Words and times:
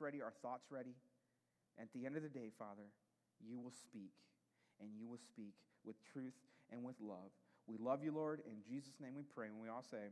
ready, 0.00 0.22
our 0.22 0.32
thoughts 0.42 0.66
ready. 0.70 0.94
At 1.80 1.92
the 1.92 2.06
end 2.06 2.16
of 2.16 2.22
the 2.22 2.28
day, 2.28 2.50
Father, 2.58 2.90
you 3.40 3.58
will 3.58 3.70
speak, 3.70 4.12
and 4.80 4.90
you 4.98 5.06
will 5.06 5.18
speak 5.18 5.54
with 5.84 5.96
truth 6.12 6.34
and 6.70 6.82
with 6.82 6.96
love. 7.00 7.30
We 7.66 7.76
love 7.78 8.02
you, 8.02 8.12
Lord. 8.12 8.40
In 8.46 8.62
Jesus' 8.66 8.98
name 9.00 9.14
we 9.14 9.22
pray. 9.22 9.48
And 9.48 9.60
we 9.60 9.68
all 9.68 9.84
say, 9.84 10.10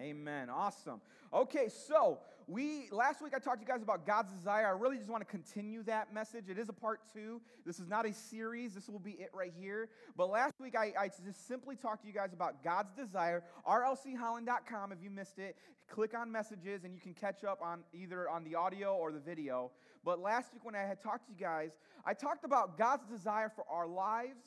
Amen. 0.00 0.48
Awesome. 0.50 1.00
Okay, 1.32 1.68
so 1.68 2.18
we 2.46 2.88
last 2.90 3.22
week 3.22 3.32
I 3.34 3.38
talked 3.38 3.58
to 3.58 3.62
you 3.62 3.68
guys 3.68 3.82
about 3.82 4.06
God's 4.06 4.32
desire. 4.32 4.66
I 4.66 4.70
really 4.70 4.96
just 4.96 5.08
want 5.08 5.22
to 5.22 5.30
continue 5.30 5.82
that 5.84 6.12
message. 6.12 6.48
It 6.48 6.58
is 6.58 6.68
a 6.68 6.72
part 6.72 7.00
two. 7.14 7.40
This 7.64 7.78
is 7.78 7.88
not 7.88 8.06
a 8.06 8.12
series. 8.12 8.74
This 8.74 8.88
will 8.88 8.98
be 8.98 9.12
it 9.12 9.30
right 9.32 9.52
here. 9.58 9.88
But 10.16 10.30
last 10.30 10.54
week 10.60 10.74
I, 10.76 10.92
I 10.98 11.08
just 11.08 11.46
simply 11.46 11.76
talked 11.76 12.02
to 12.02 12.08
you 12.08 12.14
guys 12.14 12.32
about 12.32 12.64
God's 12.64 12.92
desire. 12.94 13.44
RLCHolland.com. 13.68 14.92
If 14.92 14.98
you 15.02 15.10
missed 15.10 15.38
it, 15.38 15.56
click 15.88 16.16
on 16.16 16.32
messages 16.32 16.84
and 16.84 16.94
you 16.94 17.00
can 17.00 17.14
catch 17.14 17.44
up 17.44 17.60
on 17.62 17.80
either 17.94 18.28
on 18.28 18.44
the 18.44 18.54
audio 18.54 18.94
or 18.94 19.12
the 19.12 19.20
video. 19.20 19.70
But 20.04 20.20
last 20.20 20.52
week 20.52 20.64
when 20.64 20.74
I 20.74 20.82
had 20.82 21.00
talked 21.00 21.26
to 21.26 21.32
you 21.32 21.38
guys, 21.38 21.70
I 22.04 22.14
talked 22.14 22.44
about 22.44 22.76
God's 22.76 23.06
desire 23.06 23.50
for 23.54 23.64
our 23.70 23.86
lives 23.86 24.44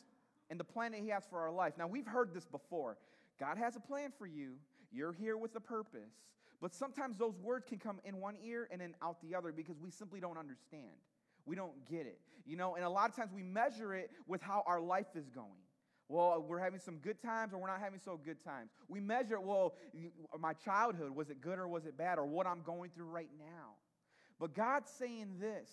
and 0.49 0.59
the 0.59 0.63
plan 0.63 0.91
that 0.91 1.01
He 1.01 1.09
has 1.09 1.23
for 1.29 1.39
our 1.39 1.51
life. 1.51 1.73
Now 1.77 1.87
we've 1.87 2.07
heard 2.07 2.33
this 2.33 2.45
before. 2.45 2.97
God 3.39 3.57
has 3.57 3.75
a 3.75 3.79
plan 3.79 4.11
for 4.17 4.27
you. 4.27 4.53
You're 4.95 5.13
here 5.13 5.37
with 5.37 5.55
a 5.55 5.59
purpose. 5.59 6.13
But 6.61 6.73
sometimes 6.73 7.17
those 7.17 7.37
words 7.39 7.65
can 7.67 7.79
come 7.79 7.99
in 8.05 8.19
one 8.21 8.35
ear 8.43 8.67
and 8.71 8.79
then 8.79 8.95
out 9.01 9.17
the 9.21 9.35
other 9.35 9.51
because 9.51 9.77
we 9.79 9.91
simply 9.91 10.19
don't 10.19 10.37
understand. 10.37 10.95
We 11.45 11.55
don't 11.55 11.85
get 11.89 12.07
it. 12.07 12.19
You 12.45 12.55
know, 12.55 12.75
and 12.75 12.85
a 12.85 12.89
lot 12.89 13.09
of 13.09 13.15
times 13.15 13.31
we 13.33 13.43
measure 13.43 13.93
it 13.93 14.09
with 14.27 14.41
how 14.41 14.63
our 14.65 14.79
life 14.79 15.15
is 15.15 15.29
going. 15.29 15.49
Well, 16.07 16.45
we're 16.47 16.59
having 16.59 16.79
some 16.79 16.97
good 16.97 17.21
times 17.21 17.53
or 17.53 17.57
we're 17.57 17.67
not 17.67 17.81
having 17.81 17.99
so 17.99 18.19
good 18.23 18.43
times. 18.43 18.69
We 18.87 18.99
measure, 18.99 19.39
well, 19.39 19.73
my 20.39 20.53
childhood, 20.53 21.15
was 21.15 21.29
it 21.29 21.41
good 21.41 21.57
or 21.57 21.67
was 21.67 21.85
it 21.85 21.97
bad, 21.97 22.19
or 22.19 22.25
what 22.25 22.45
I'm 22.45 22.61
going 22.61 22.91
through 22.91 23.07
right 23.07 23.29
now. 23.39 23.73
But 24.39 24.53
God's 24.53 24.91
saying 24.91 25.37
this 25.39 25.69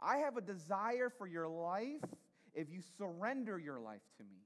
I 0.00 0.18
have 0.18 0.36
a 0.36 0.40
desire 0.40 1.10
for 1.10 1.26
your 1.26 1.48
life 1.48 2.02
if 2.54 2.70
you 2.70 2.80
surrender 2.96 3.58
your 3.58 3.78
life 3.78 4.02
to 4.18 4.24
me. 4.24 4.43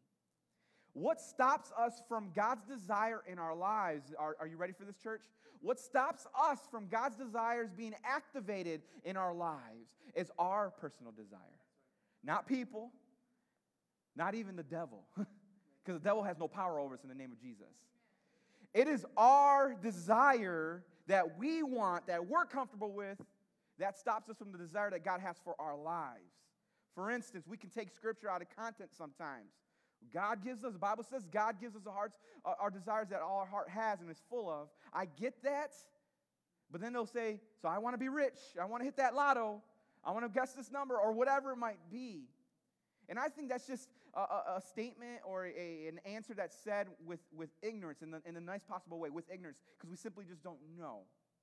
What 0.99 1.21
stops 1.21 1.71
us 1.79 2.03
from 2.09 2.31
God's 2.35 2.65
desire 2.65 3.23
in 3.31 3.39
our 3.39 3.55
lives? 3.55 4.13
Are, 4.19 4.37
are, 4.41 4.49
you 4.49 4.57
ready 4.57 4.73
for 4.73 4.85
this, 4.85 4.97
church? 4.97 5.23
What 5.61 5.79
stops 5.79 6.27
us 6.37 6.59
from 6.73 6.89
God's 6.89 7.15
desires 7.15 7.71
being 7.71 7.95
activated 8.05 8.83
in 9.05 9.17
our 9.17 9.33
lives 9.33 9.91
is 10.17 10.33
our 10.41 10.71
personal 10.71 11.13
desire. 11.13 11.39
Not 12.25 12.49
people, 12.49 12.91
not 14.17 14.35
even 14.35 14.57
the 14.57 14.65
devil, 14.65 15.05
because 15.17 16.01
the 16.01 16.05
devil 16.05 16.25
has 16.25 16.37
no 16.37 16.49
power 16.49 16.81
over 16.81 16.95
us 16.95 17.05
in 17.05 17.09
the 17.09 17.15
name 17.15 17.31
of 17.31 17.41
Jesus. 17.41 17.67
It 18.75 18.89
is 18.89 19.07
our 19.17 19.75
desire 19.81 20.83
that 21.07 21.39
we 21.39 21.63
want, 21.63 22.09
that 22.09 22.27
we're 22.27 22.45
comfortable 22.45 22.93
with, 22.93 23.19
that 23.79 23.97
stops 23.97 24.29
us 24.29 24.37
from 24.37 24.51
the 24.51 24.59
desire 24.59 24.91
that 24.91 25.05
God 25.05 25.21
has 25.21 25.37
for 25.45 25.55
our 25.61 25.77
lives. 25.77 26.33
For 26.97 27.09
instance, 27.09 27.47
we 27.47 27.57
can 27.57 27.71
take 27.71 27.95
scripture 27.95 28.29
out 28.29 28.43
of 28.43 28.49
content 28.57 28.91
sometimes. 28.99 29.53
God 30.13 30.45
gives 30.45 30.65
us, 30.65 30.73
the 30.73 30.79
Bible 30.79 31.05
says 31.05 31.27
God 31.27 31.61
gives 31.61 31.77
us 31.77 31.83
the 31.83 31.91
hearts, 31.91 32.19
our 32.45 32.71
desires 32.71 33.09
that 33.11 33.21
all 33.21 33.39
our 33.39 33.47
heart 33.47 33.69
has 33.69 34.01
and 34.01 34.11
is 34.11 34.23
full 34.31 34.49
of. 34.49 34.69
I 34.93 35.07
get 35.07 35.43
that. 35.43 35.73
But 36.71 36.81
then 36.81 36.93
they'll 36.93 37.07
say, 37.07 37.41
So 37.61 37.69
I 37.69 37.79
want 37.79 37.95
to 37.95 37.99
be 37.99 38.09
rich. 38.09 38.39
I 38.61 38.65
want 38.67 38.81
to 38.83 38.85
hit 38.85 38.97
that 38.97 39.15
lotto. 39.15 39.63
I 40.05 40.13
want 40.13 40.25
to 40.25 40.29
guess 40.29 40.53
this 40.53 40.71
number 40.71 40.97
or 40.97 41.13
whatever 41.13 41.53
it 41.53 41.57
might 41.57 41.79
be. 41.91 42.23
And 43.09 43.19
I 43.19 43.29
think 43.29 43.49
that's 43.49 43.67
just 43.67 43.89
a, 44.15 44.21
a, 44.21 44.45
a 44.57 44.61
statement 44.61 45.21
or 45.25 45.47
a, 45.47 45.89
an 45.89 46.01
answer 46.05 46.35
that's 46.35 46.57
said 46.63 46.89
with, 47.05 47.21
with 47.35 47.51
ignorance 47.63 48.03
in 48.03 48.11
the, 48.11 48.21
in 48.27 48.35
the 48.35 48.41
nice 48.41 48.63
possible 48.63 48.99
way, 48.99 49.11
with 49.11 49.25
ignorance, 49.33 49.59
because 49.77 49.91
we 49.91 49.97
simply 49.97 50.25
just 50.29 50.43
don't 50.43 50.59
know. 50.79 51.01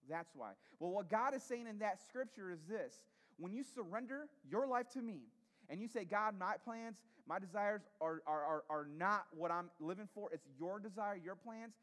That's 0.09 0.31
why. 0.35 0.51
Well, 0.79 0.91
what 0.91 1.09
God 1.09 1.33
is 1.35 1.43
saying 1.43 1.67
in 1.67 1.79
that 1.79 1.99
scripture 2.07 2.51
is 2.51 2.59
this 2.69 2.93
when 3.37 3.51
you 3.51 3.63
surrender 3.63 4.27
your 4.49 4.67
life 4.67 4.89
to 4.93 5.01
me, 5.01 5.21
and 5.69 5.81
you 5.81 5.87
say, 5.87 6.05
God, 6.05 6.37
my 6.39 6.55
plans, 6.63 6.97
my 7.27 7.39
desires 7.39 7.81
are, 8.01 8.21
are, 8.27 8.43
are, 8.43 8.63
are 8.69 8.87
not 8.97 9.25
what 9.35 9.51
I'm 9.51 9.69
living 9.79 10.07
for, 10.13 10.29
it's 10.31 10.47
your 10.59 10.79
desire, 10.79 11.15
your 11.15 11.35
plans, 11.35 11.73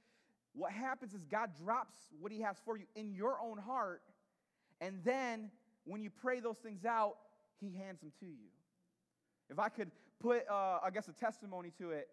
what 0.55 0.73
happens 0.73 1.15
is 1.15 1.25
God 1.25 1.51
drops 1.65 1.97
what 2.21 2.31
He 2.31 2.41
has 2.41 2.57
for 2.65 2.77
you 2.77 2.85
in 2.95 3.13
your 3.13 3.39
own 3.41 3.59
heart, 3.59 4.03
and 4.81 5.01
then 5.05 5.51
when 5.85 6.03
you 6.03 6.11
pray 6.11 6.41
those 6.41 6.59
things 6.59 6.85
out, 6.85 7.17
He 7.61 7.75
hands 7.75 8.01
them 8.01 8.13
to 8.21 8.27
you. 8.27 8.51
If 9.51 9.59
I 9.59 9.69
could 9.69 9.91
put, 10.21 10.49
uh, 10.49 10.79
I 10.83 10.91
guess, 10.93 11.09
a 11.09 11.13
testimony 11.13 11.73
to 11.79 11.91
it, 11.91 12.09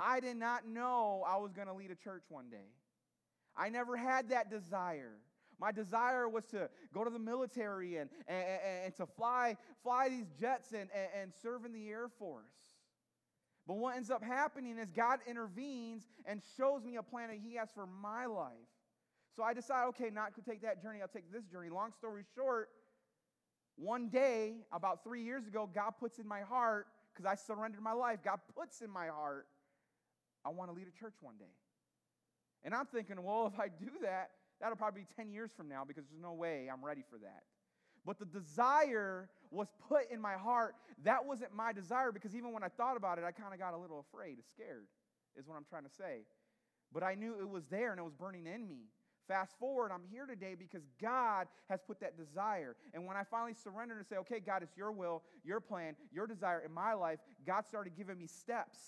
I 0.00 0.20
did 0.20 0.36
not 0.36 0.66
know 0.66 1.24
I 1.26 1.36
was 1.36 1.52
going 1.52 1.68
to 1.68 1.72
lead 1.72 1.90
a 1.90 1.94
church 1.94 2.24
one 2.28 2.50
day. 2.50 2.68
I 3.56 3.68
never 3.68 3.96
had 3.96 4.30
that 4.30 4.50
desire. 4.50 5.12
My 5.60 5.72
desire 5.72 6.28
was 6.28 6.44
to 6.46 6.68
go 6.92 7.04
to 7.04 7.10
the 7.10 7.18
military 7.18 7.96
and, 7.96 8.10
and, 8.26 8.44
and 8.84 8.96
to 8.96 9.06
fly, 9.06 9.56
fly 9.82 10.08
these 10.08 10.30
jets 10.40 10.72
and, 10.72 10.88
and, 10.94 11.08
and 11.22 11.32
serve 11.42 11.64
in 11.64 11.72
the 11.72 11.88
Air 11.88 12.08
Force. 12.18 12.44
But 13.66 13.76
what 13.76 13.96
ends 13.96 14.10
up 14.10 14.22
happening 14.22 14.78
is 14.78 14.90
God 14.90 15.20
intervenes 15.26 16.04
and 16.26 16.42
shows 16.56 16.84
me 16.84 16.96
a 16.96 17.02
plan 17.02 17.28
that 17.28 17.38
He 17.42 17.54
has 17.54 17.70
for 17.74 17.86
my 17.86 18.26
life. 18.26 18.52
So 19.34 19.42
I 19.42 19.54
decide, 19.54 19.86
okay, 19.88 20.10
not 20.10 20.34
to 20.36 20.42
take 20.42 20.62
that 20.62 20.82
journey, 20.82 21.00
I'll 21.00 21.08
take 21.08 21.32
this 21.32 21.44
journey. 21.44 21.70
Long 21.70 21.92
story 21.92 22.22
short, 22.34 22.68
one 23.76 24.08
day, 24.08 24.58
about 24.72 25.02
three 25.02 25.22
years 25.22 25.46
ago, 25.46 25.68
God 25.72 25.92
puts 25.98 26.18
in 26.18 26.28
my 26.28 26.42
heart, 26.42 26.86
because 27.12 27.26
I 27.26 27.34
surrendered 27.34 27.82
my 27.82 27.92
life, 27.92 28.20
God 28.24 28.38
puts 28.56 28.80
in 28.80 28.90
my 28.90 29.06
heart, 29.06 29.46
I 30.44 30.50
want 30.50 30.70
to 30.70 30.76
lead 30.76 30.86
a 30.86 30.98
church 31.00 31.14
one 31.20 31.36
day. 31.36 31.44
And 32.62 32.74
I'm 32.74 32.86
thinking, 32.86 33.22
well, 33.22 33.50
if 33.52 33.58
I 33.58 33.68
do 33.68 33.90
that, 34.02 34.30
That'll 34.60 34.76
probably 34.76 35.02
be 35.02 35.06
10 35.16 35.30
years 35.30 35.50
from 35.56 35.68
now 35.68 35.84
because 35.86 36.04
there's 36.08 36.22
no 36.22 36.32
way 36.32 36.68
I'm 36.72 36.84
ready 36.84 37.02
for 37.08 37.18
that. 37.18 37.42
But 38.06 38.18
the 38.18 38.26
desire 38.26 39.28
was 39.50 39.68
put 39.88 40.10
in 40.10 40.20
my 40.20 40.34
heart. 40.34 40.74
That 41.04 41.24
wasn't 41.24 41.54
my 41.54 41.72
desire 41.72 42.12
because 42.12 42.34
even 42.34 42.52
when 42.52 42.62
I 42.62 42.68
thought 42.68 42.96
about 42.96 43.18
it, 43.18 43.24
I 43.24 43.32
kind 43.32 43.52
of 43.54 43.58
got 43.58 43.74
a 43.74 43.78
little 43.78 44.00
afraid, 44.00 44.38
scared, 44.50 44.86
is 45.36 45.46
what 45.46 45.56
I'm 45.56 45.64
trying 45.64 45.84
to 45.84 45.90
say. 45.90 46.26
But 46.92 47.02
I 47.02 47.14
knew 47.14 47.34
it 47.40 47.48
was 47.48 47.64
there 47.66 47.90
and 47.90 47.98
it 47.98 48.04
was 48.04 48.14
burning 48.14 48.46
in 48.46 48.68
me. 48.68 48.88
Fast 49.26 49.58
forward, 49.58 49.90
I'm 49.90 50.04
here 50.10 50.26
today 50.26 50.54
because 50.54 50.82
God 51.00 51.46
has 51.70 51.80
put 51.80 51.98
that 52.00 52.18
desire. 52.18 52.76
And 52.92 53.06
when 53.06 53.16
I 53.16 53.22
finally 53.24 53.54
surrendered 53.54 53.96
and 53.96 54.06
say, 54.06 54.16
okay, 54.16 54.38
God, 54.38 54.62
it's 54.62 54.76
your 54.76 54.92
will, 54.92 55.22
your 55.42 55.60
plan, 55.60 55.96
your 56.12 56.26
desire 56.26 56.62
in 56.64 56.72
my 56.72 56.92
life, 56.92 57.20
God 57.46 57.64
started 57.66 57.96
giving 57.96 58.18
me 58.18 58.26
steps 58.26 58.78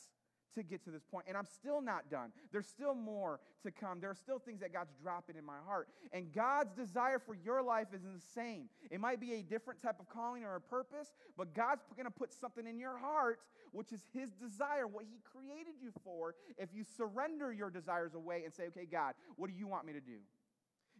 to 0.56 0.62
get 0.62 0.84
to 0.84 0.91
this 0.91 1.05
point. 1.05 1.27
And 1.28 1.37
I'm 1.37 1.47
still 1.47 1.81
not 1.81 2.11
done. 2.11 2.33
There's 2.53 2.67
still 2.67 2.94
more 2.94 3.41
to 3.62 3.71
come. 3.71 4.00
There 4.00 4.11
are 4.11 4.15
still 4.15 4.39
things 4.39 4.61
that 4.61 4.72
God's 4.72 4.93
dropping 5.03 5.37
in 5.37 5.44
my 5.44 5.59
heart. 5.67 5.89
And 6.12 6.33
God's 6.33 6.72
desire 6.72 7.19
for 7.19 7.34
your 7.34 7.62
life 7.62 7.89
is 7.94 8.03
the 8.03 8.21
same. 8.34 8.69
It 8.91 9.00
might 9.00 9.21
be 9.21 9.34
a 9.34 9.43
different 9.43 9.81
type 9.81 10.00
of 10.00 10.09
calling 10.09 10.45
or 10.45 10.56
a 10.56 10.61
purpose, 10.61 11.15
but 11.37 11.55
God's 11.55 11.83
going 11.97 12.06
to 12.06 12.11
put 12.11 12.33
something 12.33 12.66
in 12.66 12.78
your 12.78 12.99
heart, 12.99 13.41
which 13.72 13.93
is 13.93 14.00
His 14.12 14.31
desire, 14.33 14.87
what 14.87 15.05
He 15.05 15.21
created 15.25 15.75
you 15.83 15.93
for, 16.03 16.34
if 16.59 16.71
you 16.75 16.84
surrender 16.97 17.53
your 17.53 17.71
desires 17.71 18.15
away 18.15 18.43
and 18.45 18.53
say, 18.53 18.65
okay, 18.69 18.87
God, 18.91 19.15
what 19.37 19.50
do 19.50 19.56
you 19.56 19.66
want 19.66 19.87
me 19.87 19.93
to 19.93 20.00
do? 20.00 20.19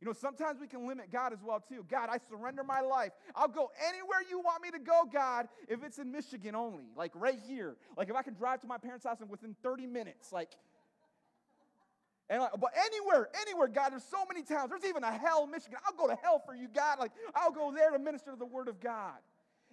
You 0.01 0.07
know, 0.07 0.12
sometimes 0.12 0.61
we 0.61 0.67
can 0.67 0.87
limit 0.87 1.11
God 1.11 1.33
as 1.33 1.39
well 1.43 1.59
too. 1.67 1.84
God, 1.91 2.11
I 2.11 2.19
surrender 2.29 2.62
my 2.62 2.81
life. 2.81 3.12
I'll 3.34 3.49
go 3.49 3.71
anywhere 3.89 4.19
you 4.29 4.41
want 4.41 4.62
me 4.62 4.71
to 4.73 4.79
go, 4.79 5.09
God, 5.11 5.49
if 5.69 5.83
it's 5.83 5.99
in 5.99 6.12
Michigan 6.12 6.55
only, 6.55 6.84
like 6.95 7.12
right 7.15 7.41
here. 7.47 7.77
Like 7.97 8.11
if 8.11 8.17
I 8.17 8.23
can 8.23 8.34
drive 8.34 8.61
to 8.61 8.67
my 8.67 8.77
parents' 8.77 9.07
house 9.07 9.21
in 9.21 9.29
within 9.29 9.57
30 9.62 9.87
minutes, 9.87 10.33
like 10.33 10.51
and 12.29 12.43
like, 12.43 12.53
but 12.59 12.73
anywhere, 12.77 13.29
anywhere, 13.41 13.69
God, 13.69 13.93
there's 13.93 14.05
so 14.05 14.25
many 14.27 14.43
towns. 14.43 14.71
There's 14.71 14.84
even 14.84 15.05
a 15.05 15.12
hell, 15.12 15.47
Michigan. 15.47 15.79
I'll 15.87 15.95
go 15.95 16.09
to 16.09 16.19
hell 16.23 16.43
for 16.45 16.55
you, 16.55 16.69
God. 16.69 16.99
Like 16.99 17.13
I'll 17.34 17.53
go 17.53 17.73
there 17.73 17.91
to 17.91 17.99
minister 17.99 18.33
to 18.33 18.37
the 18.37 18.47
word 18.47 18.69
of 18.69 18.81
God. 18.81 19.17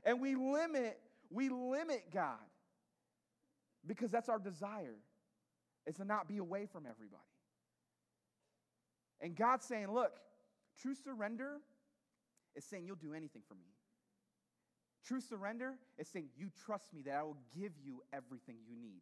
And 0.05 0.21
we 0.21 0.35
limit, 0.35 0.99
we 1.31 1.49
limit 1.49 2.05
God 2.13 2.37
because 3.85 4.11
that's 4.11 4.29
our 4.29 4.39
desire. 4.39 4.95
Is 5.85 5.95
to 5.95 6.05
not 6.05 6.29
be 6.29 6.37
away 6.37 6.65
from 6.71 6.85
everybody. 6.89 7.32
And 9.21 9.35
God's 9.35 9.65
saying, 9.65 9.91
look, 9.91 10.13
true 10.81 10.95
surrender 10.95 11.57
is 12.55 12.65
saying 12.65 12.85
you'll 12.85 12.95
do 12.95 13.13
anything 13.13 13.41
for 13.47 13.55
me. 13.55 13.67
True 15.05 15.21
surrender 15.21 15.73
is 15.97 16.07
saying 16.07 16.29
you 16.37 16.49
trust 16.65 16.93
me 16.93 17.01
that 17.03 17.15
I 17.15 17.23
will 17.23 17.37
give 17.55 17.73
you 17.83 18.01
everything 18.13 18.57
you 18.67 18.75
need. 18.75 19.01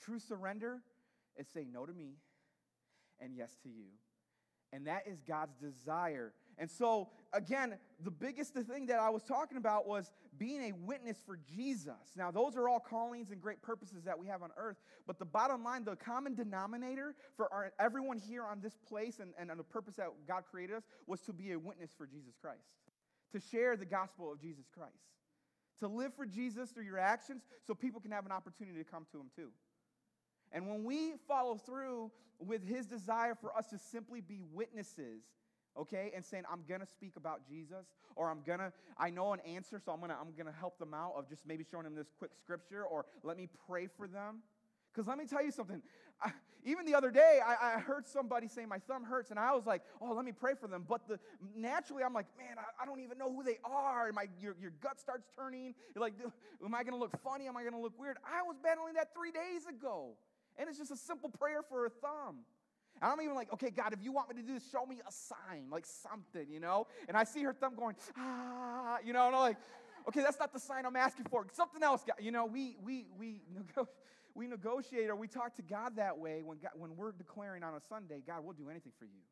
True 0.00 0.18
surrender 0.18 0.78
is 1.36 1.46
saying 1.52 1.70
no 1.72 1.84
to 1.84 1.92
me 1.92 2.14
and 3.20 3.34
yes 3.36 3.56
to 3.62 3.68
you. 3.68 3.86
And 4.72 4.86
that 4.86 5.02
is 5.06 5.20
God's 5.20 5.54
desire. 5.56 6.32
And 6.58 6.70
so, 6.70 7.08
again, 7.32 7.76
the 8.02 8.10
biggest 8.10 8.54
thing 8.54 8.86
that 8.86 8.98
I 8.98 9.10
was 9.10 9.22
talking 9.22 9.58
about 9.58 9.86
was 9.86 10.10
being 10.38 10.62
a 10.62 10.72
witness 10.72 11.18
for 11.24 11.38
Jesus. 11.54 12.14
Now, 12.16 12.30
those 12.30 12.56
are 12.56 12.68
all 12.68 12.80
callings 12.80 13.30
and 13.30 13.40
great 13.40 13.60
purposes 13.60 14.04
that 14.04 14.18
we 14.18 14.26
have 14.28 14.42
on 14.42 14.50
earth. 14.56 14.78
But 15.06 15.18
the 15.18 15.26
bottom 15.26 15.62
line, 15.62 15.84
the 15.84 15.96
common 15.96 16.34
denominator 16.34 17.14
for 17.36 17.52
our, 17.52 17.72
everyone 17.78 18.18
here 18.18 18.44
on 18.44 18.60
this 18.60 18.78
place 18.88 19.20
and, 19.20 19.34
and 19.38 19.58
the 19.58 19.64
purpose 19.64 19.96
that 19.96 20.08
God 20.26 20.44
created 20.50 20.76
us 20.76 20.84
was 21.06 21.20
to 21.22 21.32
be 21.32 21.52
a 21.52 21.58
witness 21.58 21.90
for 21.96 22.06
Jesus 22.06 22.34
Christ, 22.40 22.64
to 23.32 23.40
share 23.40 23.76
the 23.76 23.86
gospel 23.86 24.32
of 24.32 24.40
Jesus 24.40 24.64
Christ, 24.74 24.94
to 25.80 25.88
live 25.88 26.14
for 26.14 26.24
Jesus 26.24 26.70
through 26.70 26.84
your 26.84 26.98
actions 26.98 27.42
so 27.66 27.74
people 27.74 28.00
can 28.00 28.12
have 28.12 28.24
an 28.24 28.32
opportunity 28.32 28.78
to 28.78 28.84
come 28.84 29.04
to 29.12 29.18
Him 29.18 29.26
too. 29.36 29.50
And 30.52 30.68
when 30.68 30.84
we 30.84 31.14
follow 31.28 31.56
through 31.56 32.10
with 32.38 32.66
his 32.66 32.86
desire 32.86 33.34
for 33.34 33.56
us 33.56 33.68
to 33.68 33.78
simply 33.78 34.20
be 34.20 34.42
witnesses, 34.52 35.22
okay, 35.78 36.12
and 36.14 36.24
saying, 36.24 36.44
I'm 36.50 36.62
gonna 36.68 36.86
speak 36.86 37.12
about 37.16 37.46
Jesus, 37.48 37.86
or 38.14 38.30
I'm 38.30 38.42
gonna, 38.46 38.72
I 38.98 39.10
know 39.10 39.32
an 39.32 39.40
answer, 39.40 39.80
so 39.84 39.92
I'm 39.92 40.00
gonna, 40.00 40.16
I'm 40.20 40.32
gonna 40.36 40.56
help 40.58 40.78
them 40.78 40.94
out 40.94 41.14
of 41.16 41.28
just 41.28 41.46
maybe 41.46 41.64
showing 41.70 41.84
them 41.84 41.94
this 41.94 42.08
quick 42.18 42.32
scripture, 42.38 42.84
or 42.84 43.06
let 43.22 43.36
me 43.36 43.48
pray 43.68 43.86
for 43.86 44.06
them. 44.06 44.42
Because 44.92 45.06
let 45.06 45.18
me 45.18 45.26
tell 45.26 45.44
you 45.44 45.50
something. 45.50 45.82
I, 46.22 46.32
even 46.64 46.86
the 46.86 46.94
other 46.94 47.10
day, 47.10 47.38
I, 47.44 47.76
I, 47.76 47.78
heard 47.78 48.08
somebody 48.08 48.48
say 48.48 48.66
my 48.66 48.78
thumb 48.78 49.04
hurts, 49.04 49.30
and 49.30 49.38
I 49.38 49.54
was 49.54 49.66
like, 49.66 49.82
"Oh, 50.00 50.12
let 50.14 50.24
me 50.24 50.32
pray 50.32 50.54
for 50.58 50.66
them." 50.66 50.84
But 50.88 51.06
the, 51.06 51.20
naturally, 51.54 52.02
I'm 52.02 52.14
like, 52.14 52.26
"Man, 52.36 52.56
I, 52.58 52.82
I 52.82 52.86
don't 52.86 53.00
even 53.00 53.18
know 53.18 53.30
who 53.30 53.42
they 53.44 53.58
are." 53.64 54.10
My 54.12 54.26
your, 54.40 54.56
your 54.60 54.72
gut 54.80 54.98
starts 54.98 55.28
turning. 55.38 55.74
You're 55.94 56.02
like, 56.02 56.14
"Am 56.64 56.74
I 56.74 56.82
to 56.82 56.96
look 56.96 57.22
funny? 57.22 57.46
Am 57.46 57.56
I 57.56 57.62
to 57.62 57.78
look 57.78 57.98
weird?" 57.98 58.16
I 58.24 58.42
was 58.42 58.56
battling 58.62 58.94
that 58.94 59.14
three 59.14 59.30
days 59.30 59.66
ago, 59.66 60.16
and 60.56 60.68
it's 60.68 60.78
just 60.78 60.90
a 60.90 60.96
simple 60.96 61.28
prayer 61.28 61.62
for 61.62 61.86
a 61.86 61.90
thumb. 61.90 62.38
And 63.02 63.12
I'm 63.12 63.20
even 63.20 63.34
like, 63.34 63.52
okay, 63.52 63.70
God, 63.70 63.92
if 63.92 64.02
you 64.02 64.12
want 64.12 64.28
me 64.28 64.40
to 64.40 64.46
do 64.46 64.54
this, 64.54 64.68
show 64.70 64.86
me 64.86 65.00
a 65.06 65.12
sign, 65.12 65.68
like 65.70 65.84
something, 65.84 66.50
you 66.50 66.60
know? 66.60 66.86
And 67.08 67.16
I 67.16 67.24
see 67.24 67.42
her 67.42 67.52
thumb 67.52 67.74
going, 67.76 67.96
ah, 68.16 68.98
you 69.04 69.12
know, 69.12 69.26
and 69.26 69.36
I'm 69.36 69.42
like, 69.42 69.58
okay, 70.08 70.20
that's 70.20 70.38
not 70.38 70.52
the 70.52 70.60
sign 70.60 70.86
I'm 70.86 70.96
asking 70.96 71.26
for. 71.30 71.46
Something 71.52 71.82
else, 71.82 72.02
God. 72.06 72.16
You 72.20 72.30
know, 72.30 72.46
we, 72.46 72.76
we, 72.82 73.06
we, 73.18 73.42
we 74.34 74.46
negotiate 74.46 75.10
or 75.10 75.16
we 75.16 75.28
talk 75.28 75.54
to 75.56 75.62
God 75.62 75.96
that 75.96 76.16
way 76.18 76.42
when, 76.42 76.58
God, 76.58 76.72
when 76.74 76.96
we're 76.96 77.12
declaring 77.12 77.62
on 77.62 77.74
a 77.74 77.80
Sunday, 77.80 78.22
God, 78.26 78.44
we'll 78.44 78.54
do 78.54 78.70
anything 78.70 78.92
for 78.98 79.04
you. 79.04 79.22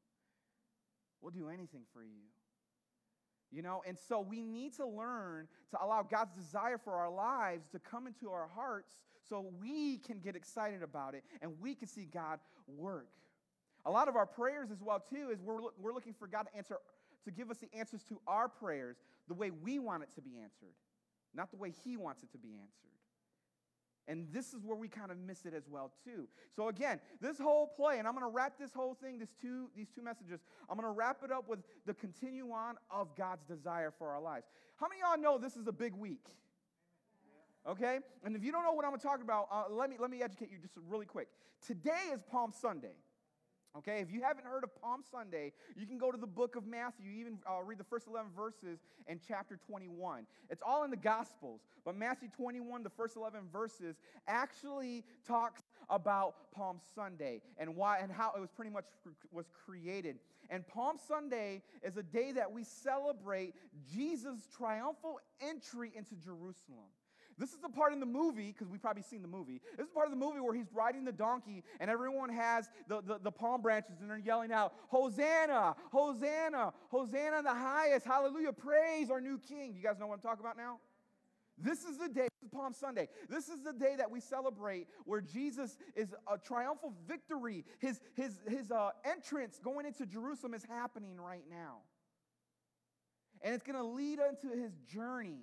We'll 1.21 1.33
do 1.33 1.49
anything 1.49 1.83
for 1.93 2.03
you. 2.03 2.25
You 3.51 3.63
know, 3.63 3.83
and 3.87 3.97
so 4.09 4.21
we 4.21 4.43
need 4.43 4.75
to 4.77 4.87
learn 4.87 5.47
to 5.71 5.83
allow 5.83 6.03
God's 6.03 6.35
desire 6.35 6.77
for 6.77 6.95
our 6.95 7.11
lives 7.11 7.69
to 7.69 7.79
come 7.79 8.07
into 8.07 8.31
our 8.31 8.49
hearts 8.53 8.97
so 9.29 9.47
we 9.61 9.99
can 9.99 10.19
get 10.19 10.35
excited 10.35 10.83
about 10.83 11.15
it 11.15 11.23
and 11.41 11.53
we 11.61 11.75
can 11.75 11.87
see 11.87 12.05
God 12.13 12.41
work. 12.67 13.09
A 13.87 13.91
lot 13.91 14.09
of 14.09 14.17
our 14.17 14.27
prayers 14.27 14.71
as 14.71 14.83
well 14.83 14.99
too 14.99 15.31
is 15.31 15.43
we're, 15.43 15.61
we're 15.79 15.93
looking 15.93 16.15
for 16.15 16.27
God 16.27 16.45
to 16.45 16.57
answer 16.57 16.77
to 17.25 17.31
give 17.31 17.51
us 17.51 17.59
the 17.59 17.69
answers 17.79 18.03
to 18.05 18.21
our 18.27 18.49
prayers 18.49 18.97
the 19.29 19.35
way 19.35 19.51
we 19.51 19.79
want 19.79 20.03
it 20.03 20.11
to 20.15 20.21
be 20.21 20.39
answered, 20.43 20.75
not 21.35 21.51
the 21.51 21.57
way 21.57 21.73
he 21.85 21.97
wants 21.97 22.23
it 22.23 22.31
to 22.33 22.39
be 22.39 22.51
answered. 22.61 22.91
And 24.07 24.27
this 24.33 24.53
is 24.53 24.63
where 24.63 24.77
we 24.77 24.89
kind 24.89 25.11
of 25.11 25.17
miss 25.17 25.47
it 25.47 25.55
as 25.55 25.67
well 25.67 25.91
too. 26.05 26.29
So 26.55 26.69
again, 26.69 27.01
this 27.23 27.39
whole 27.39 27.67
play, 27.67 27.99
and 27.99 28.07
I'm 28.07 28.15
going 28.15 28.27
to 28.27 28.31
wrap 28.31 28.59
this 28.59 28.75
whole 28.75 28.95
thing, 28.95 29.19
this 29.19 29.31
two, 29.41 29.71
these 29.75 29.89
two 29.95 30.03
messages, 30.03 30.41
I'm 30.69 30.77
going 30.77 30.87
to 30.87 30.95
wrap 30.95 31.23
it 31.25 31.33
up 31.33 31.49
with 31.49 31.61
the 31.87 31.95
continue 31.95 32.51
on 32.51 32.75
of 32.91 33.17
God's 33.17 33.45
desire 33.45 33.91
for 33.97 34.11
our 34.11 34.21
lives. 34.21 34.45
How 34.77 34.89
many 34.89 35.01
of 35.01 35.09
y'all 35.09 35.23
know 35.23 35.39
this 35.39 35.57
is 35.57 35.67
a 35.69 35.73
big 35.73 35.95
week? 35.95 36.27
Okay? 37.67 38.01
And 38.23 38.37
if 38.37 38.45
you 38.45 38.53
don't 38.53 38.63
know 38.63 38.73
what 38.73 38.85
I'm 38.85 38.99
talking 38.99 39.25
about, 39.25 39.49
uh, 39.51 39.65
let, 39.71 39.89
me, 39.89 39.97
let 39.99 40.11
me 40.11 40.23
educate 40.23 40.51
you 40.53 40.59
just 40.59 40.75
really 40.87 41.07
quick. 41.07 41.29
Today 41.67 42.11
is 42.13 42.21
Palm 42.31 42.53
Sunday. 42.53 42.97
Okay, 43.77 43.99
if 43.99 44.13
you 44.13 44.23
haven't 44.23 44.47
heard 44.47 44.63
of 44.63 44.71
Palm 44.81 45.03
Sunday, 45.11 45.53
you 45.77 45.85
can 45.85 45.99
go 45.99 46.13
to 46.13 46.17
the 46.17 46.29
book 46.29 46.55
of 46.55 46.65
Matthew, 46.65 47.11
even 47.11 47.39
uh, 47.45 47.61
read 47.61 47.79
the 47.79 47.85
first 47.85 48.07
11 48.07 48.31
verses 48.37 48.79
in 49.09 49.19
chapter 49.27 49.59
21. 49.67 50.27
It's 50.49 50.63
all 50.65 50.85
in 50.85 50.93
the 50.93 50.97
Gospels, 50.97 51.61
but 51.85 51.97
Matthew 51.97 52.29
21, 52.37 52.85
the 52.85 52.91
first 52.91 53.17
11 53.17 53.41
verses, 53.53 53.97
actually 54.29 55.03
talks 55.27 55.63
about 55.91 56.53
Palm 56.55 56.79
Sunday 56.95 57.41
and 57.59 57.75
why 57.75 57.99
and 57.99 58.13
how 58.13 58.33
it 58.37 58.41
was 58.41 58.51
pretty 58.51 58.71
much 58.71 58.85
was 59.33 59.47
created. 59.67 60.21
And 60.51 60.65
Palm 60.69 60.97
Sunday 61.09 61.61
is 61.83 61.97
a 61.97 62.03
day 62.05 62.31
that 62.31 62.53
we 62.53 62.63
celebrate 62.63 63.55
Jesus' 63.93 64.47
triumphal 64.57 65.19
entry 65.41 65.91
into 65.97 66.15
Jerusalem. 66.15 66.91
This 67.39 67.53
is 67.53 67.59
the 67.61 67.69
part 67.69 67.93
in 67.93 68.01
the 68.01 68.07
movie, 68.07 68.53
because 68.53 68.69
we've 68.69 68.81
probably 68.81 69.03
seen 69.03 69.23
the 69.23 69.29
movie. 69.29 69.61
This 69.77 69.87
is 69.87 69.93
part 69.93 70.07
of 70.07 70.13
the 70.13 70.19
movie 70.19 70.41
where 70.41 70.55
he's 70.55 70.73
riding 70.73 71.05
the 71.05 71.13
donkey 71.13 71.65
and 71.81 71.91
everyone 71.91 72.31
has 72.31 72.69
the, 72.89 73.03
the, 73.03 73.19
the, 73.19 73.33
palm 73.33 73.63
branches 73.63 74.01
and 74.01 74.09
they're 74.09 74.19
yelling 74.19 74.53
out, 74.53 74.75
Hosanna, 74.89 75.75
Hosanna, 75.91 76.73
Hosanna 76.91 77.39
in 77.39 77.45
the 77.45 77.55
highest, 77.55 78.07
hallelujah, 78.07 78.53
praise 78.53 79.11
our 79.11 79.21
new 79.21 79.39
king. 79.39 79.75
You 79.75 79.83
guys 79.83 79.99
know 79.99 80.07
what 80.07 80.15
I'm 80.15 80.21
talking 80.21 80.45
about 80.45 80.57
now? 80.57 80.79
This 81.59 81.85
is 81.85 81.99
the 81.99 82.09
day, 82.09 82.29
this 82.41 82.45
is 82.45 82.49
Palm 82.51 82.73
Sunday. 82.73 83.09
This 83.29 83.49
is 83.49 83.63
the 83.63 83.73
day 83.73 83.95
that 83.97 84.11
we 84.11 84.21
celebrate 84.21 84.89
where 85.05 85.21
Jesus 85.21 85.77
is 85.95 86.15
a 86.33 86.37
triumphal 86.39 86.95
victory. 87.07 87.65
His, 87.79 88.01
his, 88.15 88.41
his 88.49 88.71
uh, 88.71 88.91
entrance 89.05 89.61
going 89.63 89.87
into 89.87 90.05
Jerusalem 90.05 90.55
is 90.55 90.65
happening 90.65 91.17
right 91.21 91.45
now. 91.49 91.79
And 93.41 93.55
it's 93.55 93.63
going 93.63 93.79
to 93.79 93.85
lead 93.85 94.19
into 94.19 94.57
his 94.57 94.73
journey 94.89 95.43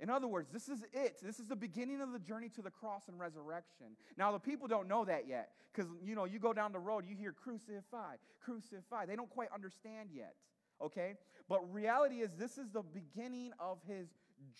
in 0.00 0.10
other 0.10 0.26
words, 0.26 0.48
this 0.52 0.68
is 0.68 0.84
it. 0.92 1.20
This 1.22 1.38
is 1.38 1.46
the 1.46 1.56
beginning 1.56 2.00
of 2.00 2.12
the 2.12 2.18
journey 2.18 2.48
to 2.50 2.62
the 2.62 2.70
cross 2.70 3.08
and 3.08 3.18
resurrection. 3.18 3.86
Now, 4.16 4.32
the 4.32 4.38
people 4.38 4.66
don't 4.66 4.88
know 4.88 5.04
that 5.04 5.28
yet 5.28 5.50
because, 5.72 5.90
you 6.04 6.14
know, 6.14 6.24
you 6.24 6.38
go 6.38 6.52
down 6.52 6.72
the 6.72 6.78
road, 6.78 7.04
you 7.06 7.14
hear 7.14 7.32
crucify, 7.32 8.16
crucify. 8.40 9.06
They 9.06 9.16
don't 9.16 9.30
quite 9.30 9.48
understand 9.54 10.10
yet, 10.12 10.34
okay? 10.80 11.14
But 11.48 11.72
reality 11.72 12.16
is, 12.16 12.30
this 12.36 12.58
is 12.58 12.70
the 12.70 12.82
beginning 12.82 13.52
of 13.60 13.78
his 13.86 14.08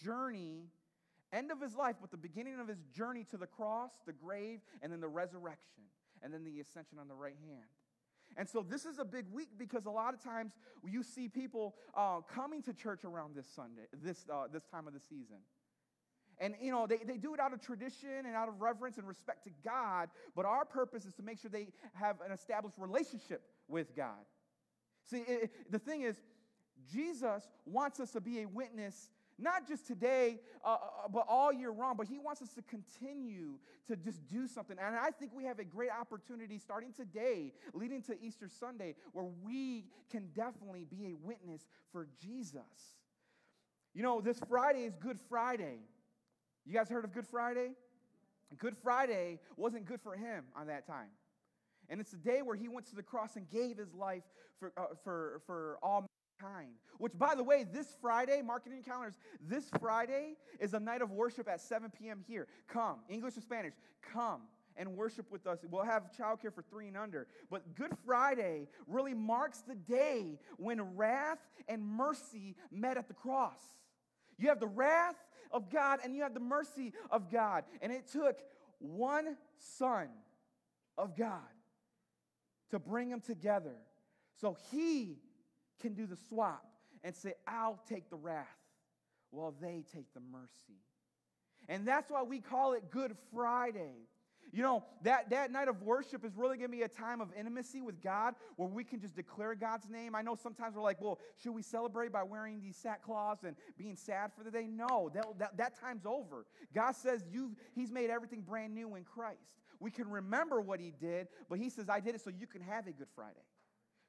journey, 0.03 0.69
end 1.33 1.51
of 1.51 1.61
his 1.61 1.75
life, 1.75 1.97
but 2.01 2.11
the 2.11 2.17
beginning 2.17 2.61
of 2.61 2.69
his 2.69 2.79
journey 2.95 3.25
to 3.31 3.37
the 3.37 3.47
cross, 3.47 3.91
the 4.07 4.13
grave, 4.13 4.61
and 4.81 4.93
then 4.93 5.01
the 5.01 5.09
resurrection, 5.09 5.83
and 6.23 6.33
then 6.33 6.45
the 6.45 6.61
ascension 6.61 6.99
on 7.01 7.09
the 7.09 7.15
right 7.15 7.37
hand. 7.49 7.67
And 8.37 8.49
so 8.49 8.65
this 8.69 8.85
is 8.85 8.99
a 8.99 9.05
big 9.05 9.27
week 9.33 9.51
because 9.59 9.87
a 9.87 9.91
lot 9.91 10.15
of 10.15 10.23
times 10.23 10.53
you 10.89 11.03
see 11.03 11.29
people 11.29 11.75
uh, 11.95 12.21
coming 12.21 12.63
to 12.63 12.73
church 12.73 13.05
around 13.05 13.35
this 13.35 13.47
Sunday, 13.47 13.83
this, 14.03 14.27
uh, 14.33 14.45
this 14.53 14.65
time 14.65 14.87
of 14.87 14.95
the 14.95 15.01
season. 15.01 15.39
And, 16.39 16.55
you 16.61 16.73
know, 16.73 16.87
they, 16.87 16.97
they 16.97 17.19
do 17.19 17.35
it 17.35 17.41
out 17.41 17.53
of 17.53 17.61
tradition 17.61 18.27
and 18.27 18.35
out 18.35 18.49
of 18.49 18.61
reverence 18.61 18.99
and 18.99 19.07
respect 19.07 19.45
to 19.45 19.51
God, 19.65 20.09
but 20.35 20.45
our 20.45 20.65
purpose 20.65 21.05
is 21.05 21.15
to 21.15 21.23
make 21.23 21.39
sure 21.39 21.51
they 21.51 21.69
have 21.93 22.17
an 22.25 22.33
established 22.33 22.79
relationship 22.79 23.43
with 23.69 23.95
God. 23.95 24.25
See, 25.05 25.19
it, 25.19 25.51
the 25.71 25.79
thing 25.79 26.03
is, 26.03 26.17
Jesus 26.91 27.49
wants 27.65 28.01
us 28.01 28.11
to 28.13 28.21
be 28.21 28.41
a 28.41 28.47
witness 28.47 29.11
not 29.39 29.67
just 29.67 29.87
today, 29.87 30.41
uh, 30.65 30.69
uh, 30.69 30.75
uh, 30.75 31.09
but 31.09 31.25
all 31.29 31.53
year 31.53 31.71
round. 31.71 31.99
But 31.99 32.07
He 32.07 32.19
wants 32.19 32.43
us 32.43 32.51
to 32.55 32.63
continue 32.63 33.55
to 33.89 33.97
just 33.97 34.27
do 34.29 34.47
something. 34.47 34.77
And 34.79 34.97
I 34.97 35.11
think 35.11 35.33
we 35.35 35.45
have 35.45 35.59
a 35.59 35.65
great 35.65 35.91
opportunity 35.91 36.59
starting 36.59 36.93
today, 36.93 37.53
leading 37.75 38.03
to 38.03 38.17
Easter 38.23 38.49
Sunday, 38.49 38.95
where 39.13 39.27
we 39.45 39.85
can 40.11 40.29
definitely 40.35 40.85
be 40.85 41.07
a 41.07 41.27
witness 41.27 41.67
for 41.93 42.09
Jesus. 42.21 42.61
You 43.95 44.03
know, 44.03 44.21
this 44.21 44.41
Friday 44.49 44.85
is 44.85 44.95
Good 44.97 45.19
Friday. 45.29 45.79
You 46.65 46.73
guys 46.73 46.89
heard 46.89 47.05
of 47.05 47.13
Good 47.13 47.27
Friday? 47.27 47.73
Good 48.59 48.77
Friday 48.83 49.41
wasn't 49.57 49.87
good 49.87 50.01
for 50.01 50.15
him 50.15 50.45
on 50.57 50.67
that 50.67 50.87
time. 50.87 51.09
And 51.89 52.01
it's 52.01 52.11
the 52.11 52.19
day 52.19 52.43
where 52.43 52.57
he 52.57 52.69
went 52.69 52.87
to 52.87 52.95
the 52.95 53.03
cross 53.03 53.37
and 53.37 53.49
gave 53.51 53.79
his 53.79 53.93
life 53.95 54.23
for, 54.59 54.73
uh, 54.77 54.95
for, 55.03 55.43
for 55.47 55.79
all 55.83 56.07
kind. 56.43 56.71
Which, 56.99 57.13
by 57.19 57.35
the 57.35 57.43
way, 57.43 57.65
this 57.71 57.97
Friday, 58.01 58.43
marketing 58.43 58.83
calendars, 58.83 59.15
this 59.41 59.65
Friday 59.81 60.35
is 60.61 60.75
a 60.75 60.81
night 60.81 61.03
of 61.03 61.11
worship 61.11 61.49
at 61.49 61.61
7 61.61 61.91
p.m. 61.91 62.23
here. 62.27 62.49
Come, 62.69 62.99
English 63.09 63.37
or 63.37 63.41
Spanish, 63.41 63.75
come 64.13 64.43
and 64.77 64.97
worship 64.97 65.31
with 65.31 65.47
us. 65.47 65.59
We'll 65.71 65.85
have 65.85 66.11
childcare 66.19 66.55
for 66.55 66.63
three 66.71 66.89
and 66.89 66.97
under. 66.97 67.27
But 67.51 67.75
Good 67.75 67.93
Friday 68.05 68.69
really 68.87 69.15
marks 69.15 69.61
the 69.61 69.75
day 69.75 70.39
when 70.57 70.97
wrath 70.97 71.39
and 71.69 71.85
mercy 71.85 72.57
met 72.71 72.97
at 72.97 73.09
the 73.09 73.15
cross. 73.15 73.61
You 74.39 74.49
have 74.49 74.61
the 74.61 74.67
wrath 74.67 75.17
of 75.51 75.71
God 75.71 76.01
and 76.03 76.15
you 76.15 76.23
have 76.23 76.35
the 76.35 76.41
mercy 76.41 76.93
of 77.11 77.31
God. 77.31 77.65
And 77.81 77.93
it 77.93 78.09
took 78.11 78.39
one 78.79 79.37
son 79.59 80.09
of 80.97 81.17
God 81.17 81.41
to 82.71 82.79
bring 82.79 83.11
them 83.11 83.21
together. 83.21 83.77
So 84.41 84.57
he 84.71 85.19
can 85.83 85.95
do 85.95 86.07
the 86.07 86.17
swap 86.29 86.65
and 87.05 87.15
say, 87.15 87.35
I'll 87.47 87.81
take 87.89 88.09
the 88.09 88.17
wrath 88.17 88.47
while 89.31 89.55
they 89.61 89.85
take 89.93 90.13
the 90.15 90.21
mercy. 90.21 90.81
And 91.69 91.87
that's 91.87 92.11
why 92.11 92.23
we 92.23 92.41
call 92.41 92.73
it 92.73 92.91
Good 92.91 93.17
Friday. 93.35 94.09
You 94.53 94.63
know, 94.63 94.85
that, 95.03 95.31
that 95.31 95.51
night 95.51 95.69
of 95.69 95.83
worship 95.83 96.27
is 96.27 96.37
really 96.37 96.59
going 96.59 96.71
to 96.71 96.77
be 96.77 96.83
a 96.83 96.89
time 96.89 97.23
of 97.23 97.29
intimacy 97.39 97.81
with 97.81 98.03
God 98.03 98.35
where 98.57 98.69
we 98.69 98.85
can 98.85 99.01
just 99.01 99.17
declare 99.17 99.55
God's 99.55 99.89
name. 99.89 100.15
I 100.15 100.21
know 100.21 100.35
sometimes 100.35 100.77
we're 100.77 100.83
like, 100.83 101.01
well, 101.01 101.19
should 101.43 101.53
we 101.53 101.63
celebrate 101.63 102.13
by 102.13 102.23
wearing 102.23 102.61
these 102.61 102.77
sackcloths 102.77 103.45
and 103.45 103.57
being 103.79 103.97
sad 103.97 104.31
for 104.37 104.45
the 104.45 104.51
day? 104.51 104.67
No, 104.69 105.11
that, 105.15 105.25
that, 105.39 105.57
that 105.57 105.81
time's 105.81 106.05
over. 106.05 106.45
God 106.75 106.93
says 106.93 107.25
you 107.33 107.57
He's 107.75 107.91
made 107.91 108.11
everything 108.11 108.43
brand 108.43 108.75
new 108.75 108.95
in 108.97 109.05
Christ. 109.05 109.63
We 109.81 109.91
can 109.91 110.11
remember 110.11 110.61
what 110.61 110.81
He 110.81 110.93
did, 111.01 111.29
but 111.49 111.59
He 111.59 111.71
says, 111.71 111.89
I 111.89 112.01
did 112.01 112.15
it 112.15 112.21
so 112.21 112.31
you 112.31 112.47
can 112.47 112.61
have 112.61 112.87
a 112.87 112.93
Good 112.93 113.09
Friday 113.15 113.41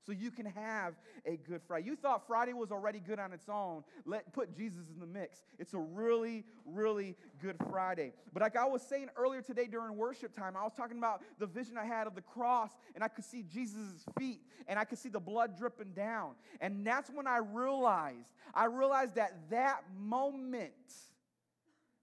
so 0.05 0.11
you 0.11 0.31
can 0.31 0.45
have 0.45 0.95
a 1.25 1.37
good 1.37 1.61
Friday. 1.67 1.87
You 1.87 1.95
thought 1.95 2.27
Friday 2.27 2.53
was 2.53 2.71
already 2.71 2.99
good 2.99 3.19
on 3.19 3.33
its 3.33 3.47
own. 3.49 3.83
Let 4.05 4.33
put 4.33 4.55
Jesus 4.55 4.89
in 4.93 4.99
the 4.99 5.07
mix. 5.07 5.41
It's 5.59 5.73
a 5.73 5.79
really, 5.79 6.43
really 6.65 7.15
good 7.41 7.55
Friday. 7.69 8.13
But 8.33 8.43
like 8.43 8.55
I 8.55 8.65
was 8.65 8.81
saying 8.81 9.09
earlier 9.15 9.41
today 9.41 9.67
during 9.67 9.95
worship 9.97 10.35
time, 10.35 10.55
I 10.57 10.63
was 10.63 10.73
talking 10.75 10.97
about 10.97 11.21
the 11.39 11.45
vision 11.45 11.77
I 11.77 11.85
had 11.85 12.07
of 12.07 12.15
the 12.15 12.21
cross, 12.21 12.71
and 12.95 13.03
I 13.03 13.07
could 13.07 13.25
see 13.25 13.43
Jesus' 13.43 14.03
feet, 14.19 14.41
and 14.67 14.77
I 14.77 14.83
could 14.85 14.97
see 14.97 15.09
the 15.09 15.19
blood 15.19 15.57
dripping 15.57 15.93
down. 15.93 16.31
And 16.59 16.85
that's 16.85 17.09
when 17.09 17.27
I 17.27 17.37
realized, 17.37 18.33
I 18.53 18.65
realized 18.65 19.15
that 19.15 19.49
that 19.49 19.83
moment 19.97 20.73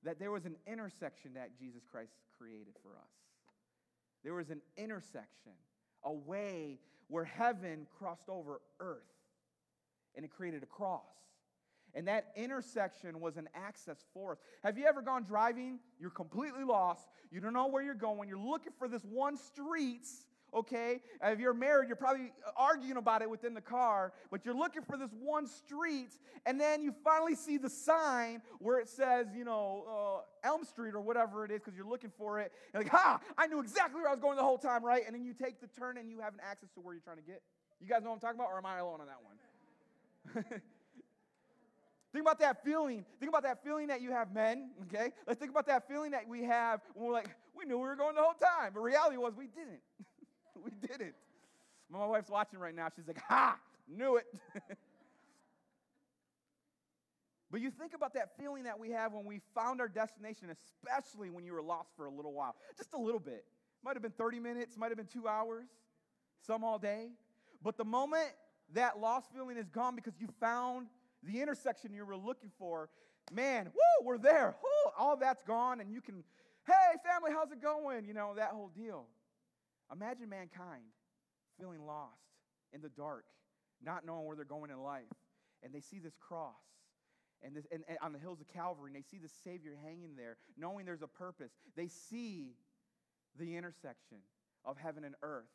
that 0.03 0.19
there 0.19 0.31
was 0.31 0.47
an 0.47 0.57
intersection 0.67 1.35
that 1.35 1.59
Jesus 1.59 1.83
Christ 1.91 2.13
created 2.39 2.75
for 2.83 2.91
us. 2.97 3.11
There 4.25 4.35
was 4.35 4.51
an 4.51 4.61
intersection, 4.77 5.53
a 6.05 6.13
way 6.13 6.79
where 7.11 7.25
heaven 7.25 7.87
crossed 7.99 8.29
over 8.29 8.61
earth. 8.79 9.03
and 10.17 10.25
it 10.25 10.31
created 10.33 10.63
a 10.63 10.67
cross. 10.67 11.07
And 11.95 12.07
that 12.09 12.33
intersection 12.37 13.21
was 13.21 13.37
an 13.37 13.49
access 13.55 14.05
for 14.13 14.33
us. 14.33 14.39
Have 14.63 14.77
you 14.77 14.87
ever 14.87 15.03
gone 15.03 15.25
driving? 15.25 15.79
You're 16.01 16.11
completely 16.11 16.65
lost. 16.65 17.07
You 17.31 17.41
don't 17.41 17.53
know 17.53 17.69
where 17.69 17.83
you're 17.83 17.95
going. 17.95 18.29
You're 18.29 18.39
looking 18.39 18.73
for 18.79 18.89
this 18.89 19.03
one 19.05 19.37
street, 19.37 20.07
okay? 20.55 21.01
If 21.23 21.39
you're 21.39 21.55
married, 21.55 21.89
you're 21.89 21.97
probably 21.97 22.33
arguing 22.57 22.97
about 22.97 23.23
it 23.23 23.31
within 23.31 23.55
the 23.55 23.61
car, 23.61 24.13
but 24.31 24.45
you're 24.45 24.55
looking 24.55 24.83
for 24.83 24.97
this 24.97 25.11
one 25.21 25.47
street, 25.47 26.13
and 26.47 26.61
then 26.61 26.83
you 26.83 26.95
finally 27.05 27.35
see 27.35 27.59
the 27.59 27.71
sign 27.71 28.43
where 28.59 28.79
it 28.79 28.89
says, 28.89 29.29
you 29.37 29.45
know, 29.45 30.23
uh, 30.45 30.49
Elm 30.49 30.65
Street 30.65 30.95
or 30.95 31.01
whatever 31.01 31.45
it 31.45 31.51
is, 31.51 31.61
because 31.61 31.77
you're 31.77 31.89
looking 31.89 32.13
for 32.17 32.41
it. 32.41 32.53
You're 32.73 32.83
like, 32.83 32.93
ha, 32.93 33.21
I 33.37 33.47
knew 33.47 33.61
exactly 33.61 34.01
where 34.01 34.09
I 34.09 34.13
was 34.13 34.21
going 34.21 34.37
the 34.37 34.43
whole 34.43 34.59
time, 34.59 34.85
right? 34.85 35.03
And 35.07 35.15
then 35.15 35.25
you 35.25 35.35
take 35.35 35.61
the 35.61 35.69
turn 35.69 35.97
and 35.97 36.11
you 36.11 36.21
have 36.21 36.35
an 36.35 36.41
access 36.49 36.71
to 36.75 36.81
where 36.81 36.95
you're 36.95 37.03
trying 37.03 37.19
to 37.19 37.23
get. 37.23 37.43
You 37.81 37.89
guys 37.89 38.03
know 38.03 38.11
what 38.11 38.17
I'm 38.17 38.21
talking 38.21 38.41
about, 38.41 38.51
or 38.51 38.59
am 38.59 38.67
I 38.67 38.79
alone 38.79 39.01
on 39.01 39.07
that 39.07 40.45
one? 40.45 40.61
Think 42.13 42.25
about 42.25 42.41
that 42.41 42.65
feeling. 42.65 43.05
Think 43.21 43.29
about 43.29 43.45
that 43.45 43.63
feeling 43.63 43.87
that 43.87 44.01
you 44.01 44.11
have, 44.11 44.35
men, 44.35 44.71
okay? 44.85 45.13
Let's 45.27 45.39
think 45.39 45.53
about 45.53 45.67
that 45.69 45.87
feeling 45.87 46.11
that 46.11 46.27
we 46.29 46.43
have 46.43 46.81
when 46.95 47.07
we're 47.07 47.13
like, 47.13 47.29
we 47.55 47.65
knew 47.65 47.77
we 47.77 47.87
were 47.87 47.95
going 47.95 48.17
the 48.17 48.23
whole 48.23 48.35
time. 48.35 48.73
But 48.75 48.81
reality 48.81 49.17
was 49.17 49.35
we 49.37 49.47
didn't. 49.47 49.81
we 50.65 50.71
didn't. 50.87 51.15
My 51.91 52.07
wife's 52.07 52.31
watching 52.31 52.59
right 52.59 52.75
now. 52.75 52.89
She's 52.95 53.07
like, 53.07 53.21
ha, 53.29 53.57
knew 53.89 54.17
it. 54.17 54.27
but 57.51 57.61
you 57.61 57.71
think 57.71 57.95
about 57.95 58.15
that 58.15 58.31
feeling 58.39 58.65
that 58.65 58.79
we 58.79 58.91
have 58.91 59.13
when 59.13 59.25
we 59.25 59.41
found 59.55 59.81
our 59.81 59.89
destination, 59.89 60.49
especially 60.51 61.31
when 61.31 61.45
you 61.45 61.53
were 61.53 61.63
lost 61.63 61.91
for 61.97 62.07
a 62.07 62.11
little 62.11 62.33
while. 62.33 62.55
Just 62.77 62.93
a 62.95 62.99
little 62.99 63.21
bit. 63.21 63.45
Might 63.83 63.95
have 63.95 64.03
been 64.03 64.13
30 64.13 64.39
minutes, 64.41 64.77
might 64.77 64.89
have 64.89 64.99
been 64.99 65.07
two 65.07 65.27
hours, 65.27 65.67
some 66.47 66.63
all 66.63 66.79
day. 66.79 67.09
But 67.63 67.77
the 67.77 67.85
moment 67.85 68.31
that 68.75 69.01
lost 69.01 69.31
feeling 69.35 69.57
is 69.57 69.69
gone 69.69 69.97
because 69.97 70.15
you 70.21 70.29
found 70.39 70.87
the 71.23 71.41
intersection 71.41 71.93
you 71.93 72.05
were 72.05 72.17
looking 72.17 72.51
for, 72.59 72.89
man, 73.33 73.67
woo, 73.67 74.07
we're 74.07 74.19
there. 74.19 74.55
Woo, 74.63 74.93
all 74.99 75.17
that's 75.17 75.43
gone, 75.43 75.81
and 75.81 75.93
you 75.93 76.01
can, 76.01 76.23
hey, 76.67 76.97
family, 77.05 77.31
how's 77.33 77.51
it 77.53 77.61
going? 77.61 78.05
You 78.05 78.15
know, 78.15 78.35
that 78.37 78.51
whole 78.51 78.71
deal. 78.77 79.07
Imagine 79.93 80.29
mankind 80.29 80.83
feeling 81.59 81.85
lost 81.87 82.23
in 82.73 82.81
the 82.81 82.89
dark, 82.89 83.25
not 83.83 84.07
knowing 84.07 84.27
where 84.27 84.37
they're 84.37 84.45
going 84.45 84.71
in 84.71 84.81
life, 84.83 85.13
and 85.63 85.75
they 85.75 85.81
see 85.81 85.99
this 85.99 86.17
cross. 86.21 86.55
And, 87.43 87.57
this, 87.57 87.67
and, 87.73 87.83
and 87.89 87.97
on 88.03 88.13
the 88.13 88.19
hills 88.19 88.41
of 88.41 88.49
Calvary, 88.49 88.93
and 88.95 88.97
they 88.97 89.07
see 89.09 89.17
the 89.17 89.31
Savior 89.45 89.77
hanging 89.83 90.15
there, 90.15 90.37
knowing 90.59 90.85
there's 90.85 91.03
a 91.03 91.09
purpose. 91.09 91.53
They 91.75 91.89
see 91.89 92.55
the 93.39 93.57
intersection 93.57 94.19
of 94.65 94.77
heaven 94.77 95.05
and 95.05 95.15
earth, 95.23 95.49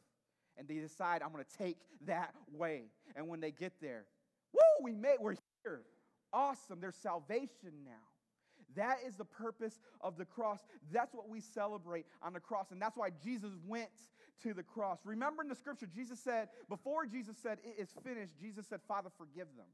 and 0.57 0.67
they 0.67 0.75
decide, 0.75 1.21
I'm 1.21 1.31
going 1.31 1.43
to 1.43 1.57
take 1.57 1.77
that 2.07 2.33
way. 2.51 2.85
And 3.15 3.27
when 3.27 3.39
they 3.39 3.51
get 3.51 3.73
there, 3.81 4.05
woo, 4.51 4.83
we 4.83 4.93
made, 4.93 5.17
we're 5.19 5.35
here. 5.63 5.81
Awesome. 6.33 6.81
There's 6.81 6.95
salvation 6.95 7.83
now. 7.85 7.91
That 8.75 8.97
is 9.05 9.15
the 9.15 9.25
purpose 9.25 9.79
of 10.01 10.17
the 10.17 10.25
cross. 10.25 10.59
That's 10.91 11.13
what 11.13 11.29
we 11.29 11.39
celebrate 11.39 12.05
on 12.21 12.33
the 12.33 12.39
cross. 12.39 12.71
And 12.71 12.81
that's 12.81 12.97
why 12.97 13.09
Jesus 13.23 13.51
went 13.65 13.89
to 14.43 14.53
the 14.53 14.63
cross. 14.63 14.99
Remember 15.03 15.41
in 15.41 15.49
the 15.49 15.55
scripture, 15.55 15.87
Jesus 15.93 16.19
said, 16.19 16.49
before 16.69 17.05
Jesus 17.05 17.37
said, 17.41 17.59
It 17.63 17.81
is 17.81 17.89
finished, 18.03 18.33
Jesus 18.39 18.67
said, 18.67 18.79
Father, 18.87 19.09
forgive 19.17 19.47
them. 19.57 19.67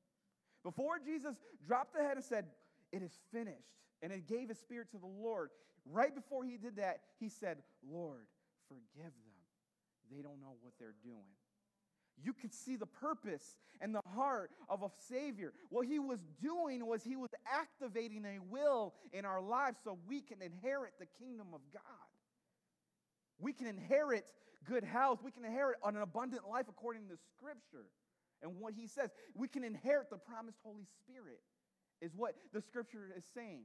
Before 0.64 1.00
Jesus 1.04 1.36
dropped 1.66 1.94
the 1.96 2.02
head 2.02 2.18
and 2.18 2.24
said, 2.24 2.46
It 2.92 3.02
is 3.02 3.18
finished, 3.34 3.76
and 4.02 4.12
it 4.12 4.28
gave 4.28 4.50
his 4.50 4.60
spirit 4.60 4.92
to 4.92 4.98
the 4.98 5.08
Lord, 5.08 5.50
right 5.86 6.14
before 6.14 6.44
he 6.44 6.58
did 6.58 6.78
that, 6.78 7.02
he 7.20 7.30
said, 7.30 7.58
Lord, 7.90 8.26
forgive 8.68 9.12
them. 9.12 9.42
They 10.12 10.22
don't 10.22 10.40
know 10.42 10.56
what 10.62 10.74
they're 10.80 10.96
doing 11.04 11.32
you 12.24 12.34
could 12.34 12.54
see 12.54 12.76
the 12.76 12.86
purpose 12.86 13.56
and 13.80 13.96
the 13.96 14.02
heart 14.16 14.52
of 14.70 14.84
a 14.84 14.90
Savior. 15.10 15.54
What 15.70 15.88
he 15.88 16.00
was 16.00 16.20
doing 16.42 16.86
was 16.86 17.04
he 17.04 17.16
was 17.16 17.32
activating 17.52 18.26
a 18.26 18.40
will 18.50 18.94
in 19.12 19.26
our 19.26 19.42
lives 19.42 19.80
so 19.84 19.98
we 20.08 20.22
can 20.22 20.42
inherit 20.42 20.94
the 21.00 21.08
kingdom 21.20 21.48
of 21.54 21.62
God. 21.74 21.82
We 23.42 23.54
can 23.54 23.68
inherit 23.68 24.32
good 24.66 24.84
health. 24.84 25.20
We 25.24 25.32
can 25.32 25.44
inherit 25.44 25.78
an 25.84 25.98
abundant 25.98 26.48
life 26.50 26.68
according 26.70 27.10
to 27.10 27.18
Scripture. 27.36 27.88
And 28.42 28.60
what 28.60 28.74
he 28.74 28.88
says, 28.88 29.10
we 29.36 29.48
can 29.48 29.64
inherit 29.64 30.10
the 30.10 30.18
promised 30.18 30.60
Holy 30.64 30.86
Spirit, 31.00 31.40
is 32.02 32.12
what 32.16 32.36
the 32.54 32.62
Scripture 32.62 33.10
is 33.16 33.24
saying. 33.34 33.64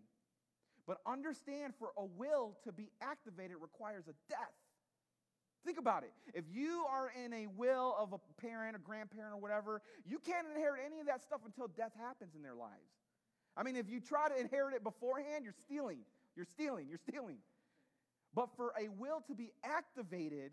But 0.87 0.99
understand 1.07 1.75
for 1.79 1.91
a 1.97 2.05
will 2.05 2.57
to 2.65 2.73
be 2.73 2.91
activated 3.01 3.57
requires 3.61 4.05
a 4.09 4.15
death. 4.29 4.55
Think 5.65 5.79
about 5.79 6.05
it. 6.05 6.13
If 6.33 6.45
you 6.53 6.85
are 6.89 7.11
in 7.25 7.33
a 7.33 7.49
will 7.49 7.97
of 7.99 8.13
a 8.13 8.19
parent, 8.41 8.77
a 8.77 8.79
grandparent, 8.79 9.35
or 9.35 9.41
whatever, 9.41 9.83
you 10.05 10.21
can't 10.21 10.47
inherit 10.55 10.83
any 10.87 11.01
of 11.01 11.07
that 11.07 11.23
stuff 11.23 11.41
until 11.45 11.67
death 11.69 11.93
happens 11.99 12.35
in 12.37 12.43
their 12.43 12.55
lives. 12.55 12.93
I 13.57 13.65
mean, 13.65 13.75
if 13.75 13.91
you 13.91 14.01
try 14.01 14.29
to 14.29 14.39
inherit 14.39 14.75
it 14.75 14.85
beforehand, 14.85 15.43
you're 15.43 15.55
stealing. 15.65 16.01
You're 16.37 16.45
stealing. 16.45 16.87
You're 16.89 16.99
stealing. 16.99 17.39
But 18.37 18.51
for 18.55 18.75
a 18.79 18.89
will 18.89 19.23
to 19.29 19.35
be 19.35 19.51
activated, 19.65 20.53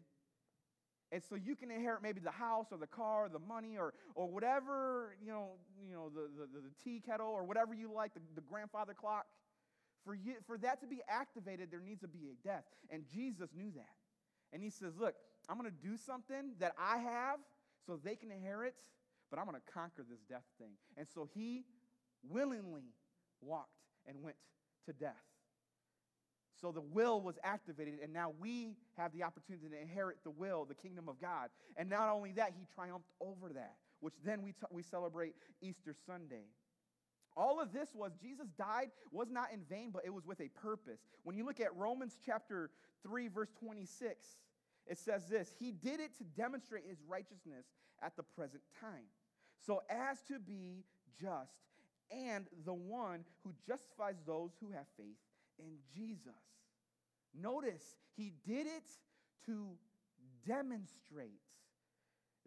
and 1.11 1.21
so 1.21 1.35
you 1.35 1.55
can 1.55 1.69
inherit 1.69 2.01
maybe 2.01 2.21
the 2.21 2.31
house 2.31 2.67
or 2.71 2.77
the 2.77 2.87
car 2.87 3.25
or 3.25 3.29
the 3.29 3.39
money 3.39 3.77
or, 3.77 3.93
or 4.15 4.27
whatever, 4.27 5.15
you 5.21 5.31
know, 5.31 5.49
you 5.85 5.93
know 5.93 6.09
the, 6.09 6.21
the, 6.21 6.61
the 6.61 6.71
tea 6.81 7.01
kettle 7.05 7.27
or 7.27 7.43
whatever 7.43 7.73
you 7.73 7.91
like, 7.93 8.13
the, 8.13 8.21
the 8.35 8.41
grandfather 8.41 8.93
clock. 8.93 9.25
For, 10.05 10.15
you, 10.15 10.35
for 10.47 10.57
that 10.59 10.79
to 10.81 10.87
be 10.87 11.01
activated, 11.09 11.71
there 11.71 11.81
needs 11.81 12.01
to 12.01 12.07
be 12.07 12.29
a 12.31 12.47
death. 12.47 12.63
And 12.89 13.03
Jesus 13.13 13.49
knew 13.55 13.69
that. 13.75 13.93
And 14.53 14.63
he 14.63 14.69
says, 14.69 14.93
Look, 14.97 15.15
I'm 15.49 15.57
going 15.57 15.69
to 15.69 15.87
do 15.87 15.97
something 15.97 16.53
that 16.59 16.73
I 16.79 16.97
have 16.99 17.39
so 17.85 17.99
they 18.01 18.15
can 18.15 18.31
inherit, 18.31 18.75
but 19.29 19.39
I'm 19.39 19.45
going 19.45 19.57
to 19.57 19.73
conquer 19.73 20.05
this 20.09 20.21
death 20.29 20.45
thing. 20.57 20.71
And 20.95 21.05
so 21.13 21.27
he 21.33 21.65
willingly 22.29 22.93
walked 23.41 23.83
and 24.07 24.21
went 24.21 24.37
to 24.85 24.93
death. 24.93 25.32
So 26.63 26.72
the 26.72 26.79
will 26.79 27.20
was 27.20 27.36
activated, 27.43 27.96
and 28.01 28.13
now 28.13 28.32
we 28.39 28.77
have 28.96 29.12
the 29.12 29.22
opportunity 29.24 29.67
to 29.67 29.82
inherit 29.82 30.20
the 30.24 30.29
will, 30.29 30.63
the 30.63 30.74
kingdom 30.74 31.10
of 31.10 31.20
God. 31.20 31.50
And 31.75 31.89
not 31.89 32.08
only 32.08 32.32
that, 32.32 32.53
he 32.58 32.65
triumphed 32.74 33.10
over 33.20 33.50
that, 33.50 33.75
which 34.00 34.13
then 34.24 34.41
we, 34.41 34.53
t- 34.53 34.60
we 34.72 34.82
celebrate 34.82 35.36
Easter 35.62 35.93
Sunday. 36.08 36.46
All 37.36 37.60
of 37.60 37.74
this 37.74 37.89
was 37.93 38.13
Jesus 38.22 38.48
died 38.58 38.91
was 39.12 39.27
not 39.29 39.51
in 39.51 39.60
vain, 39.70 39.89
but 39.91 40.03
it 40.05 40.13
was 40.13 40.25
with 40.25 40.39
a 40.39 40.48
purpose. 40.48 41.01
When 41.24 41.36
you 41.36 41.46
look 41.46 41.60
at 41.60 41.75
Romans 41.75 42.17
chapter 42.25 42.70
3, 43.05 43.27
verse 43.27 43.50
26, 43.60 44.25
it 44.88 44.98
says 44.98 45.27
this 45.27 45.53
He 45.60 45.74
did 45.74 46.00
it 46.00 46.15
to 46.20 46.24
demonstrate 46.24 46.86
his 46.88 47.00
righteousness 47.05 47.65
at 48.01 48.15
the 48.15 48.24
present 48.24 48.63
time, 48.79 49.08
so 49.60 49.82
as 49.89 50.22
to 50.29 50.39
be 50.39 50.86
just 51.20 51.51
and 52.10 52.48
the 52.63 52.74
one 52.74 53.25
who 53.43 53.51
justifies 53.67 54.15
those 54.25 54.51
who 54.62 54.72
have 54.72 54.86
faith 54.96 55.17
in 55.63 55.77
Jesus. 55.96 56.34
Notice, 57.34 57.96
he 58.15 58.34
did 58.46 58.67
it 58.67 58.84
to 59.46 59.70
demonstrate. 60.46 61.41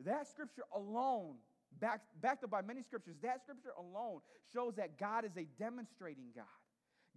That 0.04 0.28
scripture 0.28 0.62
alone, 0.74 1.36
backed, 1.80 2.06
backed 2.20 2.44
up 2.44 2.50
by 2.50 2.62
many 2.62 2.82
scriptures, 2.82 3.16
that 3.22 3.42
scripture 3.42 3.72
alone 3.78 4.20
shows 4.52 4.74
that 4.76 4.98
God 4.98 5.24
is 5.24 5.36
a 5.36 5.46
demonstrating 5.58 6.26
God. 6.34 6.44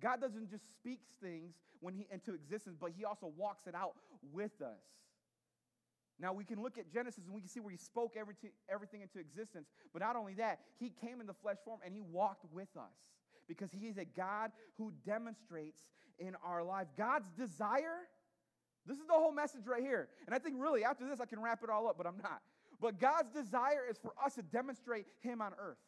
God 0.01 0.22
doesn't 0.22 0.50
just 0.50 0.63
speak 0.74 1.01
things 1.22 1.56
when 1.82 1.94
he 1.94 2.08
into 2.12 2.34
existence, 2.34 2.77
but 2.79 2.91
he 2.98 3.03
also 3.03 3.32
walks 3.38 3.68
it 3.68 3.75
out 3.75 3.96
with 4.32 4.62
us. 4.62 4.79
Now 6.20 6.34
we 6.34 6.44
can 6.44 6.62
look 6.62 6.77
at 6.77 6.91
Genesis 6.91 7.25
and 7.25 7.34
we 7.34 7.41
can 7.41 7.50
see 7.50 7.60
where 7.60 7.72
he 7.72 7.77
spoke 7.77 8.15
everything 8.18 9.01
into 9.01 9.20
existence. 9.20 9.68
But 9.94 10.01
not 10.01 10.15
only 10.15 10.34
that, 10.36 10.60
he 10.77 10.91
came 11.01 11.22
in 11.22 11.27
the 11.27 11.34
flesh 11.34 11.58
form 11.63 11.79
and 11.86 11.94
he 11.94 12.01
walked 12.01 12.46
with 12.51 12.70
us 12.77 12.96
because 13.50 13.70
he 13.72 13.88
is 13.88 13.98
a 13.98 14.06
God 14.06 14.51
who 14.77 14.94
demonstrates 15.06 15.82
in 16.20 16.36
our 16.46 16.63
life. 16.63 16.88
God's 16.98 17.29
desire, 17.38 18.08
this 18.86 18.98
is 18.98 19.08
the 19.08 19.13
whole 19.13 19.34
message 19.34 19.65
right 19.65 19.82
here. 19.82 20.08
And 20.25 20.34
I 20.34 20.39
think 20.39 20.56
really 20.58 20.86
after 20.86 21.06
this 21.10 21.20
I 21.20 21.25
can 21.25 21.41
wrap 21.41 21.60
it 21.63 21.70
all 21.70 21.89
up, 21.89 21.98
but 21.98 22.08
I'm 22.08 22.22
not. 22.24 22.41
But 22.79 22.98
God's 22.98 23.34
desire 23.34 23.84
is 23.89 23.98
for 23.98 24.13
us 24.24 24.36
to 24.36 24.41
demonstrate 24.41 25.06
him 25.20 25.41
on 25.41 25.51
earth. 25.60 25.79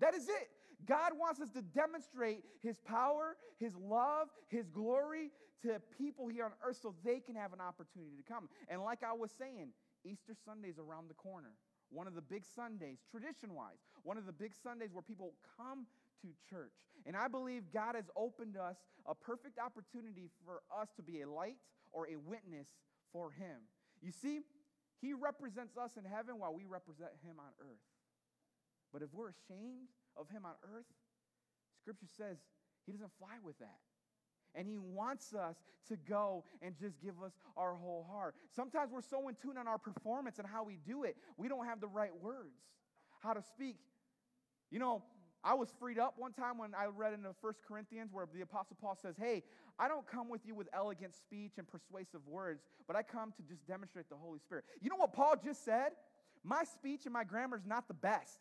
That 0.00 0.14
is 0.14 0.28
it. 0.28 0.50
God 0.84 1.12
wants 1.18 1.40
us 1.40 1.50
to 1.50 1.62
demonstrate 1.62 2.44
His 2.62 2.78
power, 2.80 3.36
His 3.58 3.74
love, 3.76 4.28
His 4.48 4.68
glory 4.68 5.30
to 5.62 5.80
people 5.96 6.28
here 6.28 6.44
on 6.44 6.52
earth 6.62 6.78
so 6.82 6.94
they 7.04 7.20
can 7.20 7.34
have 7.34 7.52
an 7.52 7.60
opportunity 7.60 8.16
to 8.16 8.22
come. 8.22 8.48
And 8.68 8.82
like 8.82 9.02
I 9.02 9.12
was 9.12 9.30
saying, 9.38 9.70
Easter 10.04 10.34
Sunday 10.44 10.68
is 10.68 10.78
around 10.78 11.08
the 11.08 11.14
corner. 11.14 11.52
One 11.90 12.06
of 12.06 12.14
the 12.14 12.22
big 12.22 12.44
Sundays, 12.44 12.98
tradition 13.10 13.54
wise, 13.54 13.78
one 14.02 14.18
of 14.18 14.26
the 14.26 14.32
big 14.32 14.52
Sundays 14.54 14.90
where 14.92 15.02
people 15.02 15.32
come 15.56 15.86
to 16.22 16.28
church. 16.48 16.72
And 17.06 17.16
I 17.16 17.28
believe 17.28 17.64
God 17.72 17.94
has 17.94 18.10
opened 18.16 18.56
us 18.56 18.76
a 19.06 19.14
perfect 19.14 19.58
opportunity 19.58 20.30
for 20.44 20.62
us 20.74 20.88
to 20.96 21.02
be 21.02 21.22
a 21.22 21.30
light 21.30 21.56
or 21.92 22.08
a 22.08 22.16
witness 22.16 22.68
for 23.12 23.30
Him. 23.30 23.68
You 24.02 24.12
see, 24.12 24.40
He 25.00 25.12
represents 25.12 25.76
us 25.76 25.96
in 25.96 26.04
heaven 26.04 26.38
while 26.38 26.54
we 26.54 26.64
represent 26.64 27.10
Him 27.22 27.36
on 27.38 27.52
earth. 27.60 27.84
But 28.92 29.02
if 29.02 29.12
we're 29.12 29.28
ashamed 29.28 29.88
of 30.16 30.28
him 30.30 30.44
on 30.44 30.54
earth, 30.74 30.86
scripture 31.80 32.06
says 32.16 32.38
he 32.86 32.92
doesn't 32.92 33.12
fly 33.18 33.36
with 33.42 33.58
that. 33.58 33.78
And 34.54 34.66
he 34.66 34.78
wants 34.78 35.34
us 35.34 35.56
to 35.88 35.96
go 36.08 36.44
and 36.62 36.74
just 36.80 36.98
give 37.02 37.22
us 37.22 37.32
our 37.56 37.74
whole 37.74 38.08
heart. 38.10 38.34
Sometimes 38.54 38.90
we're 38.90 39.02
so 39.02 39.28
in 39.28 39.34
tune 39.34 39.58
on 39.58 39.68
our 39.68 39.76
performance 39.76 40.38
and 40.38 40.48
how 40.48 40.64
we 40.64 40.78
do 40.86 41.04
it, 41.04 41.16
we 41.36 41.48
don't 41.48 41.66
have 41.66 41.80
the 41.80 41.88
right 41.88 42.12
words, 42.22 42.56
how 43.20 43.34
to 43.34 43.42
speak. 43.42 43.76
You 44.70 44.78
know, 44.78 45.02
I 45.46 45.54
was 45.54 45.68
freed 45.78 45.96
up 45.96 46.14
one 46.16 46.32
time 46.32 46.58
when 46.58 46.74
I 46.74 46.86
read 46.86 47.12
in 47.12 47.22
the 47.22 47.32
First 47.40 47.60
Corinthians 47.66 48.10
where 48.12 48.26
the 48.34 48.40
Apostle 48.40 48.76
Paul 48.80 48.98
says, 49.00 49.14
Hey, 49.16 49.44
I 49.78 49.86
don't 49.86 50.04
come 50.04 50.28
with 50.28 50.40
you 50.44 50.56
with 50.56 50.68
elegant 50.74 51.14
speech 51.14 51.52
and 51.56 51.68
persuasive 51.68 52.26
words, 52.26 52.62
but 52.88 52.96
I 52.96 53.04
come 53.04 53.32
to 53.36 53.42
just 53.42 53.64
demonstrate 53.64 54.08
the 54.08 54.16
Holy 54.16 54.40
Spirit. 54.40 54.64
You 54.82 54.90
know 54.90 54.96
what 54.96 55.12
Paul 55.12 55.34
just 55.42 55.64
said? 55.64 55.90
My 56.42 56.64
speech 56.64 57.02
and 57.04 57.12
my 57.12 57.22
grammar 57.22 57.56
is 57.56 57.64
not 57.64 57.86
the 57.86 57.94
best. 57.94 58.40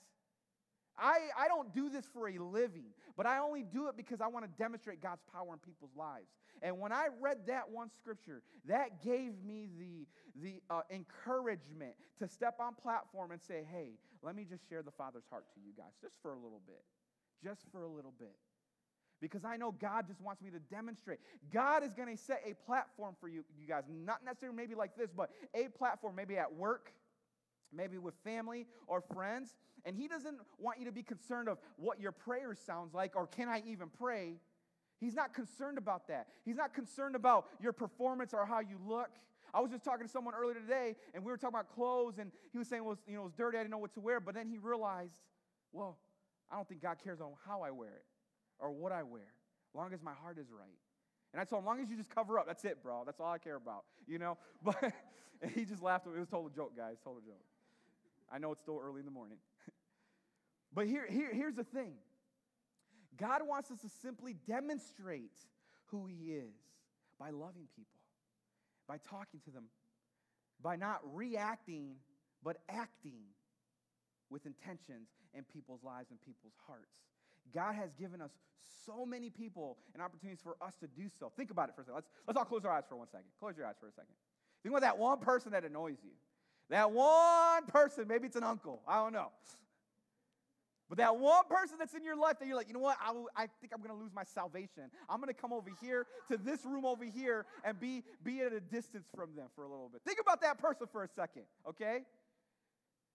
I, 0.98 1.20
I 1.38 1.48
don't 1.48 1.74
do 1.74 1.90
this 1.90 2.06
for 2.12 2.30
a 2.30 2.40
living, 2.40 2.88
but 3.18 3.26
I 3.26 3.40
only 3.40 3.64
do 3.64 3.88
it 3.88 3.98
because 3.98 4.22
I 4.22 4.28
want 4.28 4.46
to 4.46 4.52
demonstrate 4.58 5.02
God's 5.02 5.22
power 5.32 5.54
in 5.54 5.60
people's 5.60 5.92
lives. 5.96 6.30
And 6.62 6.80
when 6.80 6.92
I 6.92 7.08
read 7.22 7.48
that 7.48 7.70
one 7.70 7.90
scripture, 7.92 8.42
that 8.66 9.04
gave 9.04 9.34
me 9.44 9.68
the, 9.78 10.08
the 10.42 10.62
uh, 10.70 10.82
encouragement 10.90 11.94
to 12.20 12.28
step 12.28 12.56
on 12.60 12.74
platform 12.76 13.32
and 13.32 13.42
say, 13.42 13.66
hey, 13.70 13.92
let 14.24 14.36
me 14.36 14.46
just 14.50 14.68
share 14.70 14.82
the 14.82 14.92
Father's 14.92 15.26
heart 15.30 15.46
to 15.54 15.60
you 15.60 15.74
guys, 15.78 15.92
just 16.02 16.16
for 16.22 16.32
a 16.32 16.36
little 16.36 16.62
bit. 16.66 16.82
Just 17.44 17.62
for 17.72 17.84
a 17.84 17.90
little 17.90 18.14
bit. 18.18 18.36
Because 19.22 19.46
I 19.46 19.58
know 19.58 19.72
God 19.72 20.08
just 20.08 20.22
wants 20.22 20.42
me 20.42 20.50
to 20.52 20.60
demonstrate. 20.60 21.20
God 21.54 21.84
is 21.84 21.94
going 21.94 22.16
to 22.16 22.22
set 22.22 22.42
a 22.46 22.54
platform 22.66 23.16
for 23.20 23.28
you, 23.28 23.44
you 23.60 23.68
guys. 23.68 23.84
Not 23.90 24.26
necessarily 24.26 24.58
maybe 24.58 24.76
like 24.76 24.96
this, 24.98 25.10
but 25.16 25.32
a 25.54 25.70
platform 25.70 26.16
maybe 26.16 26.38
at 26.38 26.54
work, 26.54 26.92
maybe 27.74 27.98
with 27.98 28.14
family 28.24 28.68
or 28.88 29.02
friends. 29.02 29.56
And 29.86 29.96
He 29.96 30.08
doesn't 30.08 30.38
want 30.60 30.80
you 30.80 30.86
to 30.86 30.92
be 30.92 31.04
concerned 31.04 31.48
of 31.48 31.60
what 31.78 32.00
your 32.00 32.12
prayer 32.12 32.54
sounds 32.56 32.94
like 32.94 33.16
or 33.16 33.26
can 33.26 33.48
I 33.48 33.64
even 33.66 33.88
pray. 33.90 34.36
He's 35.00 35.16
not 35.16 35.34
concerned 35.34 35.78
about 35.78 36.08
that. 36.08 36.28
He's 36.46 36.56
not 36.56 36.74
concerned 36.74 37.16
about 37.16 37.48
your 37.62 37.74
performance 37.74 38.34
or 38.34 38.46
how 38.46 38.60
you 38.60 38.80
look. 38.86 39.10
I 39.54 39.62
was 39.62 39.72
just 39.72 39.84
talking 39.84 40.06
to 40.06 40.12
someone 40.12 40.34
earlier 40.34 40.60
today, 40.60 40.96
and 41.14 41.24
we 41.24 41.32
were 41.32 41.38
talking 41.38 41.56
about 41.56 41.74
clothes, 41.74 42.18
and 42.20 42.32
he 42.52 42.58
was 42.58 42.68
saying, 42.68 42.84
well, 42.84 42.98
you 43.08 43.16
know, 43.16 43.26
it's 43.26 43.36
dirty, 43.36 43.58
I 43.58 43.62
didn't 43.62 43.72
know 43.72 43.78
what 43.78 43.94
to 43.94 44.02
wear. 44.02 44.20
But 44.20 44.36
then 44.36 44.50
he 44.50 44.58
realized, 44.58 45.22
well, 45.72 45.98
I 46.56 46.58
don't 46.58 46.70
think 46.70 46.82
God 46.82 47.00
cares 47.04 47.20
on 47.20 47.32
how 47.46 47.64
I 47.64 47.72
wear 47.72 47.90
it 47.90 48.06
or 48.60 48.72
what 48.72 48.94
I 48.94 49.04
wear, 49.04 49.28
long 49.74 49.94
as 49.94 50.02
my 50.02 50.14
heart 50.14 50.38
is 50.40 50.48
right. 50.50 50.80
And 51.34 51.42
I 51.42 51.44
told 51.44 51.64
him, 51.64 51.66
long 51.66 51.82
as 51.82 51.90
you 51.90 51.98
just 51.98 52.10
cover 52.10 52.40
up, 52.40 52.48
that's 52.48 52.64
it, 52.64 52.82
bro. 52.82 53.04
That's 53.06 53.20
all 53.20 53.30
I 53.30 53.40
care 53.40 53.58
about, 53.58 53.84
you 54.08 54.20
know? 54.20 54.38
But 54.64 54.94
and 55.42 55.52
he 55.56 55.66
just 55.66 55.84
laughed. 55.84 56.08
It 56.08 56.18
was 56.18 56.30
a 56.30 56.32
total 56.32 56.48
joke, 56.48 56.72
guys. 56.78 56.96
Total 57.04 57.20
joke. 57.20 57.44
I 58.32 58.38
know 58.38 58.54
it's 58.54 58.62
still 58.62 58.80
early 58.82 59.02
in 59.02 59.06
the 59.06 59.12
morning. 59.12 59.38
but 60.74 60.88
here, 60.88 61.06
here, 61.10 61.34
here's 61.34 61.56
the 61.56 61.66
thing 61.66 61.96
God 63.18 63.42
wants 63.46 63.70
us 63.70 63.82
to 63.82 63.90
simply 64.02 64.38
demonstrate 64.48 65.36
who 65.88 66.06
He 66.06 66.32
is 66.32 66.56
by 67.20 67.32
loving 67.32 67.68
people, 67.76 68.00
by 68.88 68.96
talking 69.10 69.42
to 69.44 69.52
them, 69.52 69.66
by 70.62 70.78
not 70.78 71.02
reacting, 71.14 71.96
but 72.42 72.60
acting 72.70 73.24
with 74.30 74.46
intentions 74.46 75.10
in 75.36 75.44
people's 75.44 75.84
lives 75.84 76.10
and 76.12 76.20
people's 76.22 76.56
hearts. 76.68 77.00
God 77.54 77.76
has 77.76 77.94
given 77.94 78.22
us 78.22 78.32
so 78.86 79.06
many 79.06 79.30
people 79.30 79.78
and 79.94 80.02
opportunities 80.02 80.42
for 80.42 80.56
us 80.62 80.76
to 80.78 80.88
do 80.88 81.10
so. 81.20 81.32
Think 81.36 81.52
about 81.52 81.70
it 81.70 81.76
for 81.76 81.82
a 81.82 81.86
second. 81.86 81.96
Let's, 81.96 82.10
let's 82.28 82.38
all 82.38 82.46
close 82.46 82.66
our 82.66 82.72
eyes 82.72 82.84
for 82.88 82.96
one 82.96 83.08
second. 83.12 83.28
Close 83.40 83.58
your 83.58 83.68
eyes 83.68 83.76
for 83.80 83.88
a 83.88 83.92
second. 83.92 84.14
Think 84.64 84.74
about 84.74 84.82
that 84.82 84.98
one 84.98 85.20
person 85.20 85.52
that 85.52 85.64
annoys 85.64 85.98
you. 86.04 86.12
That 86.70 86.92
one 86.92 87.66
person, 87.68 88.08
maybe 88.08 88.26
it's 88.26 88.36
an 88.36 88.44
uncle, 88.44 88.82
I 88.88 88.98
don't 88.98 89.14
know. 89.14 89.30
But 90.88 91.00
that 91.00 91.18
one 91.18 91.44
person 91.50 91.78
that's 91.80 91.96
in 91.96 92.04
your 92.04 92.16
life 92.16 92.38
that 92.40 92.48
you're 92.48 92.56
like, 92.56 92.68
you 92.68 92.74
know 92.74 92.80
what, 92.80 92.98
I, 93.02 93.12
I 93.36 93.48
think 93.60 93.74
I'm 93.74 93.80
going 93.80 93.90
to 93.90 94.02
lose 94.02 94.12
my 94.14 94.24
salvation. 94.24 94.84
I'm 95.10 95.20
going 95.20 95.34
to 95.34 95.40
come 95.40 95.52
over 95.52 95.72
here 95.82 96.06
to 96.32 96.38
this 96.38 96.64
room 96.64 96.86
over 96.86 97.04
here 97.04 97.46
and 97.64 97.80
be, 97.80 98.04
be 98.24 98.42
at 98.42 98.54
a 98.54 98.60
distance 98.60 99.08
from 99.16 99.36
them 99.36 99.48
for 99.56 99.64
a 99.64 99.68
little 99.68 99.90
bit. 99.92 100.02
Think 100.06 100.20
about 100.22 100.42
that 100.42 100.60
person 100.60 100.86
for 100.92 101.04
a 101.04 101.08
second, 101.08 101.44
okay? 101.68 102.02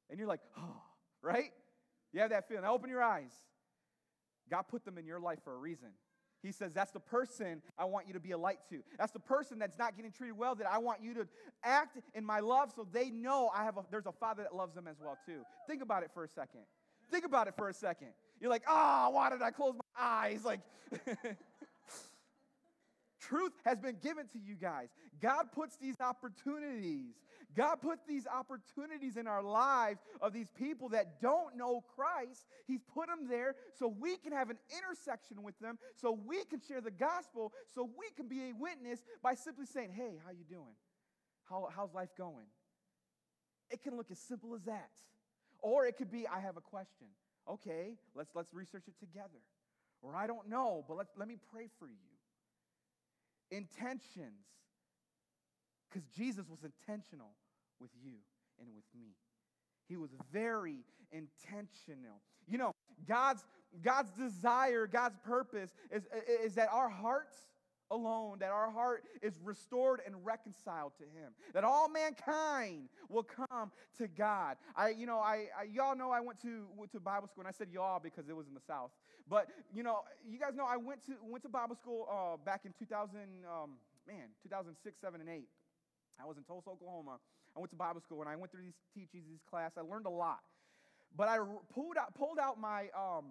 And 0.08 0.18
you're 0.18 0.28
like, 0.28 0.40
oh, 0.58 0.82
right? 1.22 1.52
You 2.12 2.20
have 2.20 2.30
that 2.30 2.48
feeling. 2.48 2.64
Now 2.64 2.74
open 2.74 2.90
your 2.90 3.02
eyes. 3.02 3.32
God 4.50 4.62
put 4.68 4.84
them 4.84 4.98
in 4.98 5.06
your 5.06 5.20
life 5.20 5.38
for 5.44 5.54
a 5.54 5.58
reason. 5.58 5.90
He 6.42 6.52
says, 6.52 6.72
That's 6.72 6.90
the 6.90 7.00
person 7.00 7.62
I 7.78 7.84
want 7.84 8.06
you 8.06 8.14
to 8.14 8.20
be 8.20 8.32
a 8.32 8.38
light 8.38 8.58
to. 8.70 8.82
That's 8.98 9.12
the 9.12 9.20
person 9.20 9.58
that's 9.58 9.78
not 9.78 9.96
getting 9.96 10.10
treated 10.10 10.36
well 10.36 10.54
that 10.56 10.66
I 10.70 10.78
want 10.78 11.02
you 11.02 11.14
to 11.14 11.28
act 11.62 11.98
in 12.14 12.24
my 12.24 12.40
love 12.40 12.72
so 12.74 12.86
they 12.90 13.10
know 13.10 13.50
I 13.54 13.64
have 13.64 13.76
a, 13.76 13.84
there's 13.90 14.06
a 14.06 14.12
father 14.12 14.42
that 14.42 14.54
loves 14.54 14.74
them 14.74 14.86
as 14.88 14.96
well, 15.00 15.18
too. 15.26 15.42
Think 15.66 15.82
about 15.82 16.02
it 16.02 16.10
for 16.12 16.24
a 16.24 16.28
second. 16.28 16.62
Think 17.10 17.24
about 17.24 17.48
it 17.48 17.54
for 17.56 17.68
a 17.68 17.74
second. 17.74 18.08
You're 18.40 18.50
like, 18.50 18.62
ah, 18.66 19.06
oh, 19.06 19.10
why 19.10 19.30
did 19.30 19.42
I 19.42 19.50
close 19.50 19.74
my 19.74 20.02
eyes? 20.02 20.44
Like, 20.44 20.60
truth 23.30 23.52
has 23.64 23.78
been 23.78 23.96
given 24.02 24.26
to 24.32 24.38
you 24.38 24.54
guys. 24.54 24.88
God 25.22 25.52
puts 25.52 25.76
these 25.76 26.00
opportunities. 26.00 27.14
God 27.56 27.76
put 27.76 27.98
these 28.06 28.26
opportunities 28.26 29.16
in 29.16 29.26
our 29.26 29.42
lives 29.42 30.00
of 30.20 30.32
these 30.32 30.50
people 30.58 30.90
that 30.90 31.20
don't 31.20 31.56
know 31.56 31.82
Christ. 31.96 32.46
He's 32.66 32.82
put 32.94 33.08
them 33.08 33.28
there 33.28 33.54
so 33.78 33.88
we 33.88 34.16
can 34.16 34.32
have 34.32 34.50
an 34.50 34.58
intersection 34.76 35.42
with 35.42 35.58
them, 35.58 35.78
so 35.96 36.18
we 36.26 36.44
can 36.44 36.60
share 36.60 36.80
the 36.80 36.90
gospel, 36.90 37.52
so 37.74 37.88
we 37.98 38.06
can 38.16 38.28
be 38.28 38.50
a 38.50 38.52
witness 38.52 39.00
by 39.22 39.34
simply 39.34 39.66
saying, 39.66 39.92
"Hey, 39.92 40.20
how 40.24 40.30
you 40.30 40.44
doing? 40.48 40.76
How, 41.48 41.68
how's 41.74 41.94
life 41.94 42.10
going?" 42.16 42.46
It 43.70 43.82
can 43.82 43.96
look 43.96 44.10
as 44.10 44.18
simple 44.18 44.54
as 44.54 44.62
that. 44.64 44.90
Or 45.62 45.86
it 45.86 45.96
could 45.96 46.10
be, 46.10 46.26
I 46.26 46.40
have 46.40 46.56
a 46.56 46.60
question. 46.60 47.06
Okay, 47.48 47.94
let's, 48.14 48.30
let's 48.34 48.52
research 48.52 48.84
it 48.88 48.98
together. 48.98 49.40
Or 50.02 50.14
I 50.14 50.26
don't 50.26 50.48
know, 50.48 50.84
but 50.88 50.96
let, 50.96 51.06
let 51.16 51.28
me 51.28 51.36
pray 51.52 51.68
for 51.78 51.86
you. 51.86 52.09
Intentions. 53.50 54.46
Because 55.88 56.06
Jesus 56.16 56.46
was 56.48 56.60
intentional 56.62 57.34
with 57.80 57.90
you 58.02 58.14
and 58.60 58.68
with 58.74 58.84
me. 58.94 59.16
He 59.88 59.96
was 59.96 60.10
very 60.32 60.84
intentional. 61.10 62.20
You 62.46 62.58
know, 62.58 62.72
God's, 63.08 63.44
God's 63.82 64.10
desire, 64.12 64.86
God's 64.86 65.18
purpose 65.24 65.70
is, 65.90 66.04
is 66.44 66.54
that 66.54 66.68
our 66.72 66.88
hearts 66.88 67.36
alone, 67.90 68.38
that 68.40 68.50
our 68.50 68.70
heart 68.70 69.04
is 69.22 69.34
restored 69.42 70.00
and 70.06 70.14
reconciled 70.24 70.92
to 70.98 71.04
Him, 71.04 71.32
that 71.54 71.64
all 71.64 71.88
mankind 71.88 72.88
will 73.08 73.24
come 73.24 73.70
to 73.98 74.08
God. 74.08 74.56
I, 74.76 74.90
you 74.90 75.06
know, 75.06 75.18
I, 75.18 75.46
I 75.58 75.64
y'all 75.72 75.96
know 75.96 76.10
I 76.10 76.20
went 76.20 76.40
to 76.42 76.66
went 76.76 76.92
to 76.92 77.00
Bible 77.00 77.28
school, 77.28 77.42
and 77.42 77.48
I 77.48 77.52
said 77.52 77.68
y'all 77.72 78.00
because 78.02 78.28
it 78.28 78.36
was 78.36 78.46
in 78.46 78.54
the 78.54 78.60
South. 78.66 78.90
But 79.28 79.48
you 79.74 79.82
know, 79.82 80.00
you 80.28 80.38
guys 80.38 80.54
know 80.54 80.66
I 80.68 80.76
went 80.76 81.04
to 81.06 81.12
went 81.22 81.42
to 81.44 81.48
Bible 81.48 81.76
school 81.76 82.08
uh, 82.10 82.36
back 82.44 82.62
in 82.64 82.72
2000, 82.78 83.18
um, 83.46 83.70
man, 84.06 84.26
2006, 84.42 85.00
seven, 85.00 85.20
and 85.20 85.28
eight. 85.28 85.48
I 86.22 86.26
was 86.26 86.36
in 86.36 86.44
Tulsa, 86.44 86.70
Oklahoma. 86.70 87.18
I 87.56 87.58
went 87.58 87.70
to 87.70 87.76
Bible 87.76 88.00
school, 88.00 88.20
and 88.20 88.28
I 88.28 88.36
went 88.36 88.52
through 88.52 88.62
these 88.62 88.78
teachings, 88.94 89.24
these 89.28 89.42
class. 89.48 89.72
I 89.76 89.82
learned 89.82 90.06
a 90.06 90.10
lot. 90.10 90.40
But 91.16 91.28
I 91.28 91.38
pulled 91.74 91.96
out 91.96 92.14
pulled 92.14 92.38
out 92.38 92.60
my 92.60 92.86
um, 92.96 93.24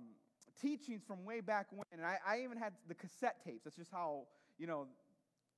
teachings 0.62 1.02
from 1.08 1.24
way 1.24 1.42
back 1.42 1.68
when, 1.72 1.86
and 1.92 2.06
I, 2.06 2.18
I 2.28 2.42
even 2.44 2.58
had 2.58 2.74
the 2.88 2.96
cassette 2.96 3.38
tapes. 3.44 3.64
That's 3.64 3.78
just 3.78 3.92
how 3.92 4.24
you 4.60 4.68
know, 4.68 4.86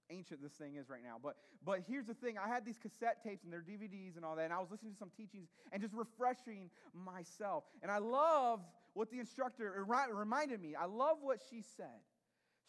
ancient 0.10 0.42
this 0.42 0.54
thing 0.54 0.76
is 0.76 0.90
right 0.90 1.04
now. 1.04 1.16
But 1.22 1.36
but 1.66 1.82
here's 1.88 2.06
the 2.06 2.14
thing: 2.14 2.36
I 2.38 2.48
had 2.48 2.66
these 2.66 2.78
cassette 2.78 3.24
tapes 3.24 3.44
and 3.44 3.52
their 3.52 3.62
DVDs 3.62 4.16
and 4.16 4.24
all 4.24 4.36
that, 4.36 4.44
and 4.44 4.54
I 4.54 4.60
was 4.60 4.70
listening 4.72 4.94
to 4.94 4.98
some 4.98 5.12
teachings 5.18 5.50
and 5.72 5.82
just 5.82 5.94
refreshing 5.94 6.70
myself. 6.94 7.64
And 7.82 7.92
I 7.92 7.98
loved 7.98 8.64
what 8.94 9.10
the 9.10 9.20
instructor 9.20 9.86
reminded 10.14 10.62
me. 10.62 10.76
I 10.76 10.86
love 10.86 11.18
what 11.22 11.40
she 11.50 11.64
said. 11.78 12.00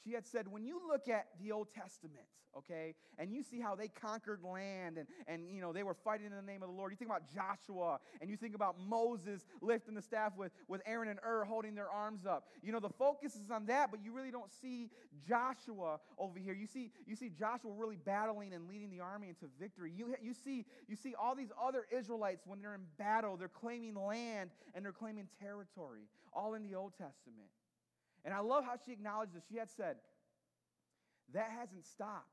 She 0.05 0.13
had 0.13 0.27
said, 0.27 0.49
when 0.49 0.65
you 0.65 0.81
look 0.89 1.09
at 1.09 1.27
the 1.41 1.53
Old 1.53 1.69
Testament, 1.75 2.27
okay, 2.57 2.95
and 3.19 3.33
you 3.33 3.43
see 3.43 3.61
how 3.61 3.75
they 3.75 3.89
conquered 3.89 4.41
land 4.43 4.99
and, 4.99 5.07
and 5.27 5.51
you 5.51 5.61
know 5.61 5.73
they 5.73 5.83
were 5.83 5.95
fighting 5.95 6.27
in 6.27 6.33
the 6.33 6.43
name 6.43 6.63
of 6.63 6.69
the 6.69 6.75
Lord, 6.75 6.93
you 6.93 6.97
think 6.97 7.11
about 7.11 7.33
Joshua 7.33 7.99
and 8.21 8.31
you 8.31 8.37
think 8.37 8.55
about 8.55 8.77
Moses 8.79 9.47
lifting 9.61 9.95
the 9.95 10.03
staff 10.03 10.37
with, 10.37 10.53
with 10.69 10.83
Aaron 10.87 11.09
and 11.09 11.19
Hur 11.23 11.45
holding 11.45 11.75
their 11.75 11.89
arms 11.89 12.27
up. 12.27 12.49
You 12.63 12.73
know, 12.73 12.81
the 12.81 12.91
focus 12.91 13.37
is 13.37 13.51
on 13.51 13.67
that, 13.67 13.91
but 13.91 14.05
you 14.05 14.13
really 14.13 14.31
don't 14.31 14.51
see 14.61 14.91
Joshua 15.27 15.99
over 16.19 16.39
here. 16.39 16.55
You 16.55 16.67
see, 16.67 16.91
you 17.07 17.17
see 17.17 17.31
Joshua 17.31 17.73
really 17.73 17.97
battling 17.97 18.53
and 18.53 18.69
leading 18.69 18.91
the 18.91 19.01
army 19.01 19.29
into 19.29 19.47
victory. 19.59 19.93
You, 19.95 20.15
you, 20.23 20.35
see, 20.35 20.67
you 20.89 20.97
see 20.97 21.15
all 21.15 21.35
these 21.35 21.53
other 21.63 21.87
Israelites 21.91 22.43
when 22.47 22.61
they're 22.61 22.75
in 22.75 22.87
battle, 22.99 23.37
they're 23.37 23.49
claiming 23.49 23.95
land 23.95 24.51
and 24.75 24.85
they're 24.85 24.93
claiming 24.93 25.29
territory, 25.41 26.03
all 26.33 26.55
in 26.55 26.63
the 26.63 26.75
Old 26.75 26.93
Testament. 26.99 27.49
And 28.25 28.33
I 28.33 28.41
love 28.41 28.65
how 28.65 28.75
she 28.85 28.93
acknowledged 28.93 29.35
this. 29.35 29.45
She 29.51 29.57
had 29.59 29.71
said, 29.71 29.97
that 31.33 31.51
hasn't 31.51 31.87
stopped. 31.87 32.29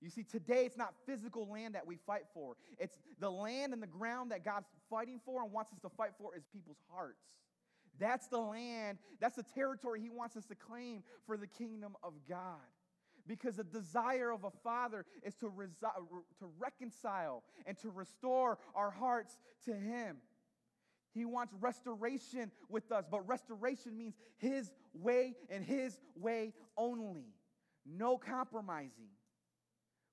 You 0.00 0.10
see, 0.10 0.22
today 0.22 0.66
it's 0.66 0.76
not 0.76 0.94
physical 1.06 1.50
land 1.50 1.74
that 1.74 1.86
we 1.86 1.96
fight 1.96 2.24
for. 2.34 2.56
It's 2.78 2.98
the 3.20 3.30
land 3.30 3.72
and 3.72 3.82
the 3.82 3.86
ground 3.86 4.32
that 4.32 4.44
God's 4.44 4.66
fighting 4.90 5.20
for 5.24 5.42
and 5.42 5.52
wants 5.52 5.72
us 5.72 5.78
to 5.80 5.88
fight 5.88 6.10
for 6.18 6.36
is 6.36 6.44
people's 6.52 6.82
hearts. 6.90 7.22
That's 7.98 8.26
the 8.26 8.38
land, 8.38 8.98
that's 9.20 9.36
the 9.36 9.44
territory 9.54 10.00
He 10.00 10.10
wants 10.10 10.36
us 10.36 10.44
to 10.46 10.54
claim 10.54 11.04
for 11.26 11.36
the 11.36 11.46
kingdom 11.46 11.96
of 12.02 12.12
God. 12.28 12.58
Because 13.26 13.56
the 13.56 13.64
desire 13.64 14.30
of 14.30 14.44
a 14.44 14.50
father 14.62 15.06
is 15.22 15.34
to, 15.36 15.46
resi- 15.46 15.80
to 15.80 16.46
reconcile 16.58 17.42
and 17.64 17.78
to 17.78 17.88
restore 17.88 18.58
our 18.74 18.90
hearts 18.90 19.38
to 19.64 19.74
Him. 19.74 20.18
He 21.14 21.24
wants 21.24 21.54
restoration 21.60 22.50
with 22.68 22.90
us, 22.90 23.04
but 23.10 23.26
restoration 23.28 23.96
means 23.96 24.14
His 24.36 24.70
way 24.92 25.34
and 25.48 25.64
His 25.64 25.98
way 26.16 26.52
only. 26.76 27.26
No 27.86 28.18
compromising. 28.18 29.08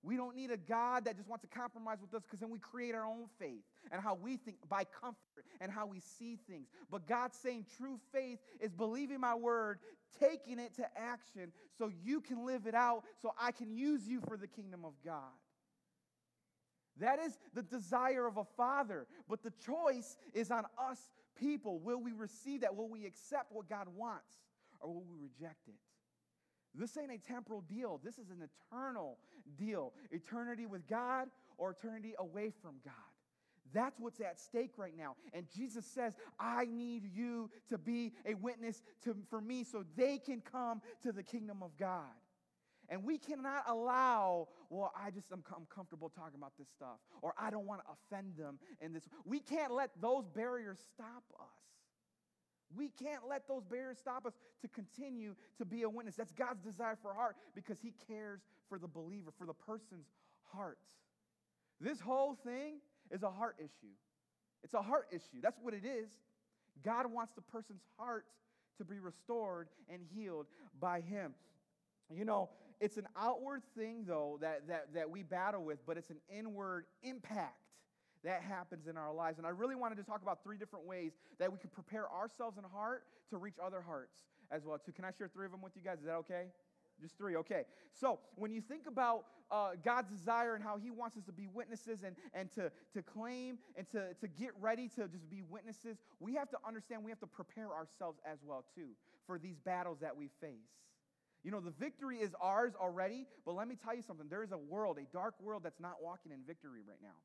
We 0.03 0.17
don't 0.17 0.35
need 0.35 0.49
a 0.49 0.57
God 0.57 1.05
that 1.05 1.15
just 1.15 1.29
wants 1.29 1.43
to 1.43 1.47
compromise 1.47 1.97
with 2.01 2.13
us 2.15 2.23
because 2.23 2.39
then 2.39 2.49
we 2.49 2.57
create 2.57 2.95
our 2.95 3.05
own 3.05 3.25
faith 3.37 3.63
and 3.91 4.01
how 4.01 4.15
we 4.15 4.37
think 4.37 4.57
by 4.67 4.83
comfort 4.83 5.45
and 5.59 5.71
how 5.71 5.85
we 5.85 5.99
see 5.99 6.39
things. 6.49 6.67
But 6.89 7.07
God's 7.07 7.37
saying 7.37 7.67
true 7.77 7.99
faith 8.11 8.39
is 8.59 8.71
believing 8.71 9.19
my 9.19 9.35
word, 9.35 9.77
taking 10.19 10.57
it 10.57 10.75
to 10.77 10.85
action 10.97 11.51
so 11.77 11.91
you 12.03 12.19
can 12.19 12.45
live 12.45 12.65
it 12.65 12.73
out, 12.73 13.03
so 13.21 13.33
I 13.39 13.51
can 13.51 13.75
use 13.75 14.07
you 14.07 14.21
for 14.27 14.37
the 14.37 14.47
kingdom 14.47 14.85
of 14.85 14.93
God. 15.05 15.33
That 16.99 17.19
is 17.19 17.37
the 17.53 17.63
desire 17.63 18.27
of 18.27 18.37
a 18.37 18.45
father. 18.57 19.07
But 19.29 19.43
the 19.43 19.53
choice 19.65 20.17
is 20.33 20.51
on 20.51 20.65
us 20.77 20.99
people. 21.39 21.79
Will 21.79 22.01
we 22.01 22.11
receive 22.11 22.61
that? 22.61 22.75
Will 22.75 22.89
we 22.89 23.05
accept 23.05 23.51
what 23.51 23.69
God 23.69 23.87
wants? 23.95 24.39
Or 24.79 24.93
will 24.93 25.05
we 25.09 25.17
reject 25.17 25.67
it? 25.67 25.75
This 26.73 26.97
ain't 26.97 27.11
a 27.11 27.17
temporal 27.17 27.61
deal. 27.61 27.99
This 28.03 28.17
is 28.17 28.29
an 28.29 28.47
eternal 28.71 29.17
deal. 29.57 29.93
Eternity 30.11 30.65
with 30.65 30.87
God 30.87 31.27
or 31.57 31.71
eternity 31.71 32.13
away 32.17 32.51
from 32.61 32.75
God. 32.83 32.93
That's 33.73 33.99
what's 33.99 34.19
at 34.19 34.39
stake 34.39 34.71
right 34.77 34.95
now. 34.97 35.15
And 35.33 35.45
Jesus 35.55 35.85
says, 35.85 36.15
I 36.39 36.65
need 36.65 37.03
you 37.13 37.49
to 37.69 37.77
be 37.77 38.13
a 38.25 38.33
witness 38.33 38.83
to, 39.03 39.15
for 39.29 39.39
me 39.39 39.63
so 39.63 39.85
they 39.95 40.17
can 40.17 40.41
come 40.41 40.81
to 41.03 41.11
the 41.11 41.23
kingdom 41.23 41.63
of 41.63 41.77
God. 41.77 42.09
And 42.91 43.05
we 43.05 43.17
cannot 43.17 43.63
allow, 43.69 44.49
well, 44.69 44.91
I 44.93 45.11
just 45.11 45.31
am 45.31 45.41
I'm 45.55 45.65
comfortable 45.73 46.09
talking 46.09 46.35
about 46.37 46.51
this 46.59 46.67
stuff, 46.75 46.99
or 47.21 47.33
I 47.39 47.49
don't 47.49 47.65
want 47.65 47.79
to 47.85 47.87
offend 47.93 48.35
them 48.37 48.59
in 48.81 48.91
this. 48.91 49.07
We 49.23 49.39
can't 49.39 49.73
let 49.73 49.91
those 50.01 50.27
barriers 50.27 50.77
stop 50.93 51.23
us. 51.39 51.47
We 52.75 52.89
can't 52.89 53.23
let 53.29 53.47
those 53.47 53.63
barriers 53.63 53.97
stop 53.97 54.25
us 54.25 54.33
to 54.61 54.67
continue 54.67 55.35
to 55.57 55.65
be 55.65 55.83
a 55.83 55.89
witness. 55.89 56.15
That's 56.15 56.33
God's 56.33 56.61
desire 56.61 56.97
for 57.01 57.13
heart 57.13 57.37
because 57.55 57.79
He 57.81 57.93
cares 58.07 58.41
for 58.67 58.77
the 58.77 58.87
believer, 58.89 59.31
for 59.37 59.47
the 59.47 59.53
person's 59.53 60.07
heart. 60.53 60.77
This 61.79 62.01
whole 62.01 62.35
thing 62.35 62.75
is 63.09 63.23
a 63.23 63.31
heart 63.31 63.55
issue. 63.57 63.93
It's 64.63 64.73
a 64.73 64.81
heart 64.81 65.07
issue. 65.11 65.39
That's 65.41 65.59
what 65.61 65.73
it 65.73 65.85
is. 65.85 66.09
God 66.83 67.05
wants 67.11 67.31
the 67.33 67.41
person's 67.41 67.83
heart 67.97 68.25
to 68.77 68.83
be 68.83 68.99
restored 68.99 69.69
and 69.89 70.01
healed 70.13 70.47
by 70.79 70.99
Him. 70.99 71.33
You 72.13 72.25
know, 72.25 72.49
it's 72.81 72.97
an 72.97 73.07
outward 73.15 73.61
thing, 73.77 74.03
though, 74.07 74.39
that, 74.41 74.67
that, 74.67 74.87
that 74.93 75.09
we 75.09 75.23
battle 75.23 75.63
with, 75.63 75.85
but 75.85 75.97
it's 75.97 76.09
an 76.09 76.19
inward 76.35 76.85
impact 77.03 77.55
that 78.23 78.41
happens 78.41 78.87
in 78.87 78.97
our 78.97 79.13
lives. 79.13 79.37
And 79.37 79.47
I 79.47 79.51
really 79.51 79.75
wanted 79.75 79.95
to 79.97 80.03
talk 80.03 80.21
about 80.21 80.43
three 80.43 80.57
different 80.57 80.85
ways 80.85 81.11
that 81.39 81.51
we 81.51 81.57
can 81.59 81.69
prepare 81.69 82.11
ourselves 82.11 82.57
in 82.57 82.63
heart 82.63 83.03
to 83.29 83.37
reach 83.37 83.55
other 83.63 83.81
hearts 83.81 84.17
as 84.51 84.65
well. 84.65 84.77
Too. 84.77 84.91
Can 84.91 85.05
I 85.05 85.11
share 85.11 85.27
three 85.27 85.45
of 85.45 85.51
them 85.51 85.61
with 85.61 85.73
you 85.75 85.81
guys? 85.83 85.99
Is 85.99 86.05
that 86.05 86.15
okay? 86.15 86.45
Just 87.01 87.17
three, 87.17 87.35
okay. 87.37 87.63
So 87.93 88.19
when 88.35 88.51
you 88.51 88.61
think 88.61 88.87
about 88.87 89.25
uh, 89.49 89.71
God's 89.83 90.09
desire 90.09 90.55
and 90.55 90.63
how 90.63 90.77
He 90.77 90.91
wants 90.91 91.17
us 91.17 91.23
to 91.25 91.31
be 91.31 91.47
witnesses 91.47 91.99
and, 92.05 92.15
and 92.33 92.51
to, 92.53 92.71
to 92.93 93.01
claim 93.01 93.57
and 93.75 93.87
to, 93.89 94.13
to 94.19 94.27
get 94.27 94.51
ready 94.59 94.87
to 94.89 95.07
just 95.07 95.29
be 95.29 95.41
witnesses, 95.41 95.97
we 96.19 96.35
have 96.35 96.49
to 96.49 96.57
understand 96.67 97.03
we 97.03 97.11
have 97.11 97.19
to 97.19 97.27
prepare 97.27 97.73
ourselves 97.73 98.19
as 98.25 98.39
well, 98.45 98.65
too, 98.75 98.89
for 99.25 99.39
these 99.39 99.57
battles 99.59 99.99
that 100.01 100.15
we 100.15 100.29
face. 100.39 100.69
You 101.43 101.51
know, 101.51 101.59
the 101.59 101.71
victory 101.71 102.17
is 102.19 102.31
ours 102.39 102.73
already, 102.79 103.25
but 103.45 103.53
let 103.55 103.67
me 103.67 103.75
tell 103.75 103.95
you 103.95 104.03
something. 104.03 104.27
There 104.29 104.43
is 104.43 104.51
a 104.51 104.57
world, 104.57 104.97
a 104.99 105.05
dark 105.11 105.33
world 105.41 105.63
that's 105.63 105.79
not 105.79 105.95
walking 106.01 106.31
in 106.31 106.39
victory 106.45 106.81
right 106.87 106.99
now. 107.01 107.17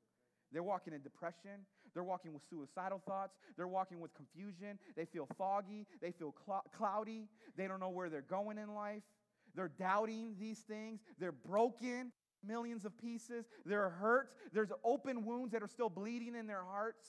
They're 0.52 0.62
walking 0.62 0.94
in 0.94 1.02
depression. 1.02 1.66
They're 1.92 2.04
walking 2.04 2.32
with 2.32 2.42
suicidal 2.48 3.02
thoughts. 3.06 3.36
They're 3.56 3.68
walking 3.68 4.00
with 4.00 4.14
confusion. 4.14 4.78
They 4.96 5.04
feel 5.04 5.28
foggy. 5.36 5.86
They 6.00 6.12
feel 6.12 6.34
cl- 6.46 6.64
cloudy. 6.76 7.28
They 7.56 7.66
don't 7.66 7.80
know 7.80 7.90
where 7.90 8.08
they're 8.08 8.22
going 8.22 8.58
in 8.58 8.74
life. 8.74 9.02
They're 9.54 9.72
doubting 9.78 10.36
these 10.38 10.60
things. 10.60 11.00
They're 11.18 11.32
broken, 11.32 12.12
millions 12.46 12.84
of 12.84 12.96
pieces. 12.98 13.46
They're 13.64 13.90
hurt. 13.90 14.30
There's 14.52 14.70
open 14.84 15.24
wounds 15.24 15.52
that 15.52 15.62
are 15.62 15.68
still 15.68 15.88
bleeding 15.88 16.34
in 16.34 16.46
their 16.46 16.62
hearts. 16.62 17.06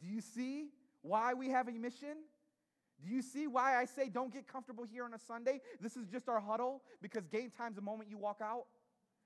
Do 0.00 0.06
you 0.06 0.20
see 0.20 0.68
why 1.02 1.34
we 1.34 1.50
have 1.50 1.68
a 1.68 1.72
mission? 1.72 2.16
Do 3.02 3.12
you 3.12 3.22
see 3.22 3.46
why 3.46 3.76
I 3.76 3.84
say 3.84 4.08
don't 4.08 4.32
get 4.32 4.46
comfortable 4.46 4.84
here 4.84 5.04
on 5.04 5.14
a 5.14 5.18
Sunday? 5.18 5.60
This 5.80 5.96
is 5.96 6.06
just 6.06 6.28
our 6.28 6.40
huddle 6.40 6.82
because 7.00 7.26
game 7.26 7.50
time's 7.56 7.76
the 7.76 7.82
moment 7.82 8.10
you 8.10 8.18
walk 8.18 8.40
out. 8.42 8.66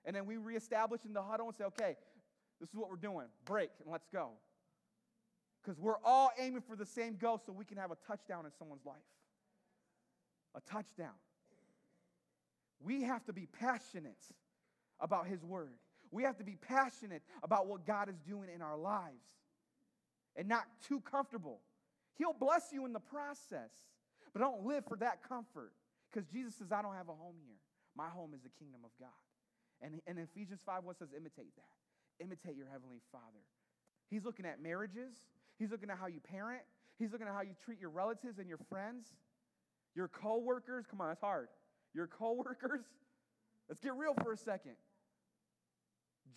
And 0.04 0.14
then 0.14 0.26
we 0.26 0.36
reestablish 0.36 1.04
in 1.04 1.12
the 1.12 1.22
huddle 1.22 1.46
and 1.46 1.56
say, 1.56 1.64
okay, 1.64 1.96
this 2.60 2.68
is 2.68 2.76
what 2.76 2.88
we're 2.90 2.96
doing. 2.96 3.26
Break 3.44 3.70
and 3.82 3.90
let's 3.90 4.06
go. 4.12 4.30
Because 5.62 5.80
we're 5.80 5.98
all 6.04 6.30
aiming 6.38 6.60
for 6.60 6.76
the 6.76 6.86
same 6.86 7.16
goal 7.16 7.40
so 7.44 7.52
we 7.52 7.64
can 7.64 7.78
have 7.78 7.90
a 7.90 7.96
touchdown 8.06 8.44
in 8.44 8.52
someone's 8.58 8.84
life. 8.84 8.96
A 10.54 10.60
touchdown. 10.60 11.14
We 12.80 13.02
have 13.02 13.24
to 13.24 13.32
be 13.32 13.46
passionate 13.46 14.22
about 15.00 15.26
His 15.26 15.42
Word. 15.42 15.72
We 16.10 16.22
have 16.22 16.36
to 16.36 16.44
be 16.44 16.56
passionate 16.56 17.22
about 17.42 17.66
what 17.66 17.86
God 17.86 18.08
is 18.08 18.18
doing 18.28 18.48
in 18.54 18.62
our 18.62 18.76
lives 18.76 19.24
and 20.36 20.46
not 20.48 20.64
too 20.86 21.00
comfortable. 21.00 21.60
He'll 22.16 22.32
bless 22.32 22.70
you 22.72 22.86
in 22.86 22.92
the 22.92 23.00
process, 23.00 23.72
but 24.32 24.40
don't 24.40 24.64
live 24.66 24.84
for 24.86 24.96
that 24.98 25.26
comfort 25.28 25.72
because 26.10 26.26
Jesus 26.28 26.54
says, 26.54 26.72
I 26.72 26.82
don't 26.82 26.94
have 26.94 27.08
a 27.08 27.14
home 27.14 27.36
here. 27.44 27.58
My 27.96 28.08
home 28.08 28.32
is 28.34 28.42
the 28.42 28.50
kingdom 28.58 28.80
of 28.84 28.90
God. 28.98 29.08
And, 29.82 30.00
and 30.06 30.18
Ephesians 30.18 30.60
5 30.64 30.84
1 30.84 30.94
says, 30.96 31.08
imitate 31.16 31.54
that 31.56 31.74
imitate 32.20 32.56
your 32.56 32.66
heavenly 32.70 33.00
Father. 33.10 33.42
He's 34.10 34.24
looking 34.24 34.46
at 34.46 34.62
marriages, 34.62 35.14
He's 35.58 35.70
looking 35.70 35.90
at 35.90 35.98
how 35.98 36.06
you 36.06 36.20
parent, 36.20 36.62
He's 36.98 37.12
looking 37.12 37.26
at 37.26 37.34
how 37.34 37.42
you 37.42 37.54
treat 37.64 37.80
your 37.80 37.90
relatives 37.90 38.38
and 38.38 38.48
your 38.48 38.58
friends, 38.68 39.06
your 39.94 40.08
coworkers. 40.08 40.86
Come 40.88 41.00
on, 41.00 41.08
that's 41.08 41.20
hard. 41.20 41.48
Your 41.94 42.06
coworkers. 42.06 42.84
Let's 43.68 43.80
get 43.80 43.96
real 43.96 44.14
for 44.22 44.32
a 44.32 44.36
second. 44.36 44.74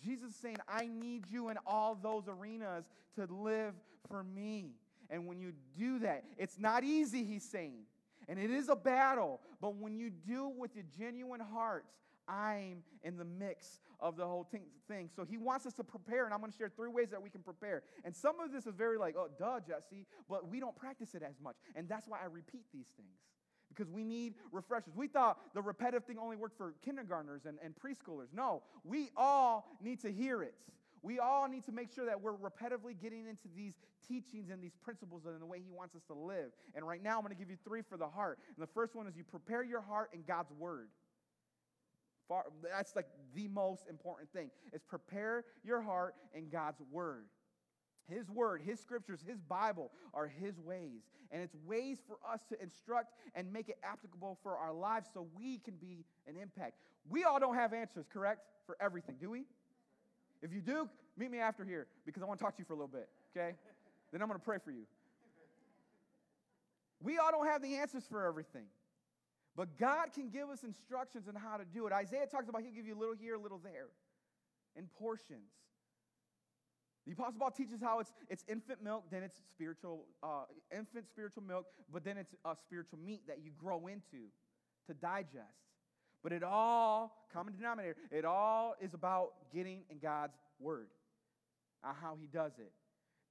Jesus 0.02 0.34
saying, 0.40 0.58
I 0.68 0.86
need 0.86 1.24
you 1.28 1.48
in 1.48 1.58
all 1.66 1.98
those 2.00 2.24
arenas 2.28 2.86
to 3.16 3.26
live 3.32 3.74
for 4.08 4.22
me. 4.22 4.72
And 5.10 5.26
when 5.26 5.40
you 5.40 5.52
do 5.76 5.98
that, 6.00 6.24
it's 6.36 6.58
not 6.58 6.84
easy, 6.84 7.24
he's 7.24 7.44
saying. 7.44 7.84
And 8.28 8.38
it 8.38 8.50
is 8.50 8.68
a 8.68 8.76
battle. 8.76 9.40
But 9.60 9.76
when 9.76 9.96
you 9.96 10.10
do 10.10 10.48
it 10.50 10.56
with 10.56 10.70
a 10.76 10.82
genuine 10.98 11.40
heart, 11.40 11.86
I'm 12.28 12.82
in 13.02 13.16
the 13.16 13.24
mix 13.24 13.80
of 14.00 14.16
the 14.16 14.26
whole 14.26 14.46
thing. 14.86 15.08
So 15.16 15.24
he 15.24 15.38
wants 15.38 15.66
us 15.66 15.72
to 15.74 15.84
prepare, 15.84 16.26
and 16.26 16.34
I'm 16.34 16.40
going 16.40 16.52
to 16.52 16.58
share 16.58 16.68
three 16.68 16.90
ways 16.90 17.10
that 17.10 17.22
we 17.22 17.30
can 17.30 17.42
prepare. 17.42 17.82
And 18.04 18.14
some 18.14 18.38
of 18.38 18.52
this 18.52 18.66
is 18.66 18.74
very 18.74 18.98
like, 18.98 19.16
oh, 19.16 19.28
duh, 19.38 19.60
Jesse, 19.66 20.06
but 20.28 20.48
we 20.48 20.60
don't 20.60 20.76
practice 20.76 21.14
it 21.14 21.22
as 21.22 21.40
much. 21.42 21.56
And 21.74 21.88
that's 21.88 22.06
why 22.06 22.18
I 22.22 22.26
repeat 22.26 22.66
these 22.72 22.88
things 22.96 23.16
because 23.68 23.90
we 23.90 24.04
need 24.04 24.34
refreshers. 24.50 24.94
We 24.96 25.06
thought 25.08 25.38
the 25.54 25.62
repetitive 25.62 26.04
thing 26.04 26.18
only 26.18 26.36
worked 26.36 26.56
for 26.56 26.74
kindergartners 26.84 27.46
and, 27.46 27.58
and 27.62 27.74
preschoolers. 27.74 28.28
No, 28.34 28.62
we 28.84 29.10
all 29.16 29.76
need 29.80 30.00
to 30.00 30.12
hear 30.12 30.42
it. 30.42 30.54
We 31.02 31.18
all 31.18 31.48
need 31.48 31.64
to 31.64 31.72
make 31.72 31.92
sure 31.92 32.06
that 32.06 32.20
we're 32.20 32.36
repetitively 32.36 33.00
getting 33.00 33.26
into 33.26 33.48
these 33.54 33.74
teachings 34.06 34.50
and 34.50 34.62
these 34.62 34.76
principles 34.82 35.22
and 35.26 35.40
the 35.40 35.46
way 35.46 35.60
He 35.64 35.70
wants 35.70 35.94
us 35.94 36.02
to 36.08 36.14
live. 36.14 36.50
And 36.74 36.86
right 36.86 37.02
now, 37.02 37.16
I'm 37.16 37.22
going 37.22 37.34
to 37.34 37.38
give 37.38 37.50
you 37.50 37.58
three 37.64 37.82
for 37.82 37.96
the 37.96 38.08
heart. 38.08 38.38
And 38.56 38.62
the 38.62 38.72
first 38.72 38.94
one 38.94 39.06
is 39.06 39.16
you 39.16 39.24
prepare 39.24 39.62
your 39.62 39.80
heart 39.80 40.10
in 40.12 40.22
God's 40.26 40.52
Word. 40.52 40.88
Far, 42.28 42.44
that's 42.62 42.94
like 42.94 43.06
the 43.34 43.48
most 43.48 43.88
important 43.88 44.30
thing 44.32 44.50
is 44.74 44.82
prepare 44.82 45.44
your 45.64 45.80
heart 45.80 46.14
in 46.34 46.50
God's 46.50 46.82
word. 46.92 47.24
His 48.06 48.30
word, 48.30 48.62
his 48.64 48.80
scriptures, 48.80 49.20
his 49.26 49.40
Bible 49.40 49.90
are 50.14 50.26
his 50.26 50.58
ways. 50.60 51.02
And 51.30 51.42
it's 51.42 51.54
ways 51.66 51.98
for 52.06 52.16
us 52.30 52.42
to 52.50 52.62
instruct 52.62 53.14
and 53.34 53.52
make 53.52 53.68
it 53.68 53.78
applicable 53.82 54.38
for 54.42 54.56
our 54.56 54.72
lives 54.72 55.08
so 55.12 55.26
we 55.38 55.58
can 55.58 55.74
be 55.74 56.04
an 56.26 56.36
impact. 56.40 56.74
We 57.08 57.24
all 57.24 57.40
don't 57.40 57.54
have 57.54 57.72
answers, 57.72 58.06
correct? 58.10 58.40
For 58.66 58.76
everything, 58.80 59.16
do 59.20 59.30
we? 59.30 59.44
If 60.42 60.52
you 60.52 60.60
do, 60.60 60.88
meet 61.16 61.30
me 61.30 61.38
after 61.38 61.64
here 61.64 61.86
because 62.06 62.22
I 62.22 62.26
want 62.26 62.38
to 62.38 62.44
talk 62.44 62.56
to 62.56 62.60
you 62.60 62.64
for 62.64 62.74
a 62.74 62.76
little 62.76 62.88
bit, 62.88 63.08
okay? 63.36 63.56
then 64.12 64.22
I'm 64.22 64.28
going 64.28 64.38
to 64.38 64.44
pray 64.44 64.58
for 64.62 64.70
you. 64.70 64.84
We 67.02 67.18
all 67.18 67.30
don't 67.30 67.46
have 67.46 67.62
the 67.62 67.76
answers 67.76 68.04
for 68.08 68.24
everything. 68.24 68.66
But 69.56 69.76
God 69.76 70.12
can 70.14 70.30
give 70.30 70.48
us 70.50 70.62
instructions 70.62 71.26
on 71.28 71.34
how 71.34 71.56
to 71.56 71.64
do 71.64 71.86
it. 71.86 71.92
Isaiah 71.92 72.26
talks 72.26 72.48
about 72.48 72.62
he'll 72.62 72.72
give 72.72 72.86
you 72.86 72.96
a 72.96 73.00
little 73.00 73.14
here, 73.14 73.34
a 73.34 73.40
little 73.40 73.58
there, 73.58 73.88
in 74.76 74.86
portions. 74.98 75.50
The 77.06 77.12
Apostle 77.12 77.40
Paul 77.40 77.50
teaches 77.50 77.80
how 77.80 78.00
it's, 78.00 78.12
it's 78.28 78.44
infant 78.48 78.84
milk, 78.84 79.04
then 79.10 79.22
it's 79.22 79.40
spiritual, 79.50 80.04
uh, 80.22 80.44
infant 80.70 81.08
spiritual 81.08 81.42
milk, 81.42 81.66
but 81.92 82.04
then 82.04 82.16
it's 82.18 82.34
a 82.44 82.54
spiritual 82.54 82.98
meat 82.98 83.22
that 83.26 83.38
you 83.42 83.50
grow 83.58 83.86
into 83.86 84.28
to 84.86 84.94
digest. 84.94 85.58
But 86.22 86.32
it 86.32 86.42
all, 86.42 87.26
common 87.32 87.54
denominator, 87.54 87.96
it 88.10 88.24
all 88.24 88.74
is 88.80 88.94
about 88.94 89.32
getting 89.52 89.82
in 89.90 89.98
God's 89.98 90.36
word, 90.58 90.88
uh, 91.84 91.92
how 92.00 92.16
he 92.20 92.26
does 92.26 92.52
it. 92.58 92.72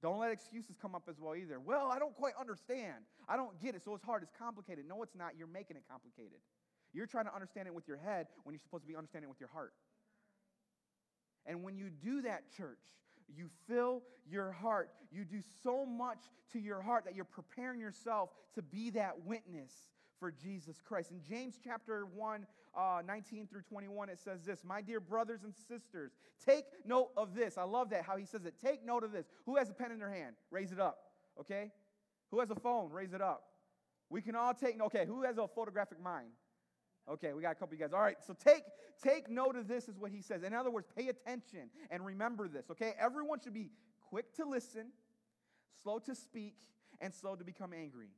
Don't 0.00 0.18
let 0.18 0.30
excuses 0.30 0.76
come 0.80 0.94
up 0.94 1.02
as 1.08 1.16
well 1.20 1.34
either. 1.34 1.58
Well, 1.58 1.90
I 1.90 1.98
don't 1.98 2.14
quite 2.14 2.34
understand. 2.38 3.04
I 3.28 3.36
don't 3.36 3.60
get 3.60 3.74
it, 3.74 3.82
so 3.82 3.94
it's 3.94 4.04
hard. 4.04 4.22
It's 4.22 4.32
complicated. 4.38 4.84
No, 4.88 5.02
it's 5.02 5.16
not. 5.16 5.32
You're 5.36 5.48
making 5.48 5.76
it 5.76 5.82
complicated. 5.90 6.38
You're 6.92 7.06
trying 7.06 7.26
to 7.26 7.34
understand 7.34 7.66
it 7.66 7.74
with 7.74 7.88
your 7.88 7.96
head 7.96 8.28
when 8.44 8.54
you're 8.54 8.60
supposed 8.60 8.84
to 8.84 8.88
be 8.88 8.96
understanding 8.96 9.28
it 9.28 9.30
with 9.30 9.40
your 9.40 9.50
heart. 9.50 9.72
And 11.46 11.62
when 11.64 11.76
you 11.76 11.90
do 11.90 12.22
that, 12.22 12.44
church, 12.56 12.78
you 13.34 13.48
fill 13.66 14.02
your 14.30 14.52
heart. 14.52 14.90
You 15.10 15.24
do 15.24 15.40
so 15.62 15.84
much 15.84 16.18
to 16.52 16.58
your 16.58 16.80
heart 16.80 17.04
that 17.04 17.14
you're 17.14 17.24
preparing 17.24 17.80
yourself 17.80 18.30
to 18.54 18.62
be 18.62 18.90
that 18.90 19.26
witness 19.26 19.72
for 20.18 20.30
Jesus 20.30 20.80
Christ. 20.80 21.10
In 21.10 21.20
James 21.22 21.58
chapter 21.62 22.06
1, 22.06 22.46
uh, 22.76 23.02
19 23.06 23.46
through 23.46 23.62
21, 23.62 24.08
it 24.08 24.18
says 24.18 24.42
this 24.44 24.64
My 24.64 24.80
dear 24.80 25.00
brothers 25.00 25.40
and 25.44 25.54
sisters, 25.54 26.12
take 26.44 26.64
note 26.84 27.10
of 27.16 27.34
this. 27.34 27.58
I 27.58 27.64
love 27.64 27.90
that, 27.90 28.04
how 28.04 28.16
he 28.16 28.24
says 28.24 28.44
it. 28.44 28.54
Take 28.62 28.84
note 28.84 29.04
of 29.04 29.12
this. 29.12 29.26
Who 29.46 29.56
has 29.56 29.70
a 29.70 29.74
pen 29.74 29.92
in 29.92 29.98
their 29.98 30.10
hand? 30.10 30.36
Raise 30.50 30.72
it 30.72 30.80
up, 30.80 30.98
okay? 31.40 31.70
Who 32.30 32.40
has 32.40 32.50
a 32.50 32.54
phone? 32.54 32.90
Raise 32.90 33.12
it 33.12 33.22
up. 33.22 33.44
We 34.10 34.22
can 34.22 34.34
all 34.34 34.54
take, 34.54 34.80
okay, 34.80 35.04
who 35.06 35.22
has 35.22 35.38
a 35.38 35.46
photographic 35.46 36.00
mind? 36.02 36.30
Okay, 37.10 37.32
we 37.32 37.42
got 37.42 37.52
a 37.52 37.54
couple 37.54 37.74
of 37.74 37.80
you 37.80 37.86
guys. 37.86 37.92
All 37.92 38.00
right, 38.00 38.16
so 38.26 38.34
take 38.34 38.62
take 39.02 39.30
note 39.30 39.56
of 39.56 39.68
this, 39.68 39.88
is 39.88 39.98
what 39.98 40.10
he 40.10 40.20
says. 40.20 40.42
In 40.42 40.52
other 40.52 40.70
words, 40.70 40.86
pay 40.96 41.08
attention 41.08 41.70
and 41.90 42.04
remember 42.04 42.48
this, 42.48 42.70
okay? 42.70 42.94
Everyone 42.98 43.40
should 43.40 43.54
be 43.54 43.70
quick 44.08 44.34
to 44.36 44.44
listen, 44.44 44.88
slow 45.82 45.98
to 46.00 46.14
speak, 46.14 46.54
and 47.00 47.14
slow 47.14 47.36
to 47.36 47.44
become 47.44 47.72
angry. 47.72 48.08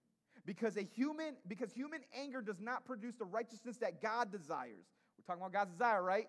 Because 0.47 0.77
a 0.77 0.83
human, 0.83 1.37
because 1.47 1.73
human 1.73 2.01
anger 2.19 2.43
does 2.43 2.61
not 2.61 2.85
produce 2.85 3.15
the 3.17 3.25
righteousness 3.25 3.77
that 3.79 4.03
God 4.03 4.33
desires. 4.33 4.87
We're 5.19 5.25
talking 5.27 5.43
about 5.43 5.53
God's 5.53 5.73
desire, 5.73 6.03
right? 6.03 6.29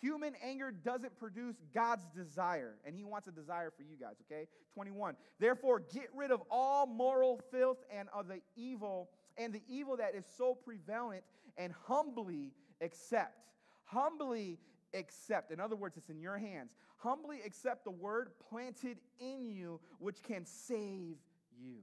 Human 0.00 0.34
anger 0.42 0.70
doesn't 0.70 1.18
produce 1.18 1.56
God's 1.74 2.06
desire, 2.16 2.76
and 2.86 2.94
He 2.94 3.04
wants 3.04 3.28
a 3.28 3.32
desire 3.32 3.70
for 3.76 3.82
you 3.82 3.96
guys, 4.00 4.14
okay? 4.30 4.46
21. 4.74 5.14
Therefore, 5.38 5.82
get 5.92 6.08
rid 6.14 6.30
of 6.30 6.42
all 6.50 6.86
moral 6.86 7.40
filth 7.50 7.78
and 7.94 8.08
of 8.14 8.26
the 8.28 8.40
evil, 8.56 9.10
and 9.36 9.52
the 9.52 9.62
evil 9.68 9.96
that 9.98 10.14
is 10.14 10.24
so 10.38 10.54
prevalent, 10.54 11.22
and 11.58 11.74
humbly 11.86 12.52
accept. 12.80 13.36
Humbly 13.84 14.58
accept. 14.94 15.50
In 15.50 15.60
other 15.60 15.76
words, 15.76 15.96
it's 15.98 16.08
in 16.08 16.20
your 16.20 16.38
hands. 16.38 16.70
Humbly 16.96 17.40
accept 17.44 17.84
the 17.84 17.90
word 17.90 18.30
planted 18.48 18.98
in 19.18 19.46
you, 19.46 19.80
which 19.98 20.22
can 20.22 20.46
save 20.46 21.16
you. 21.58 21.78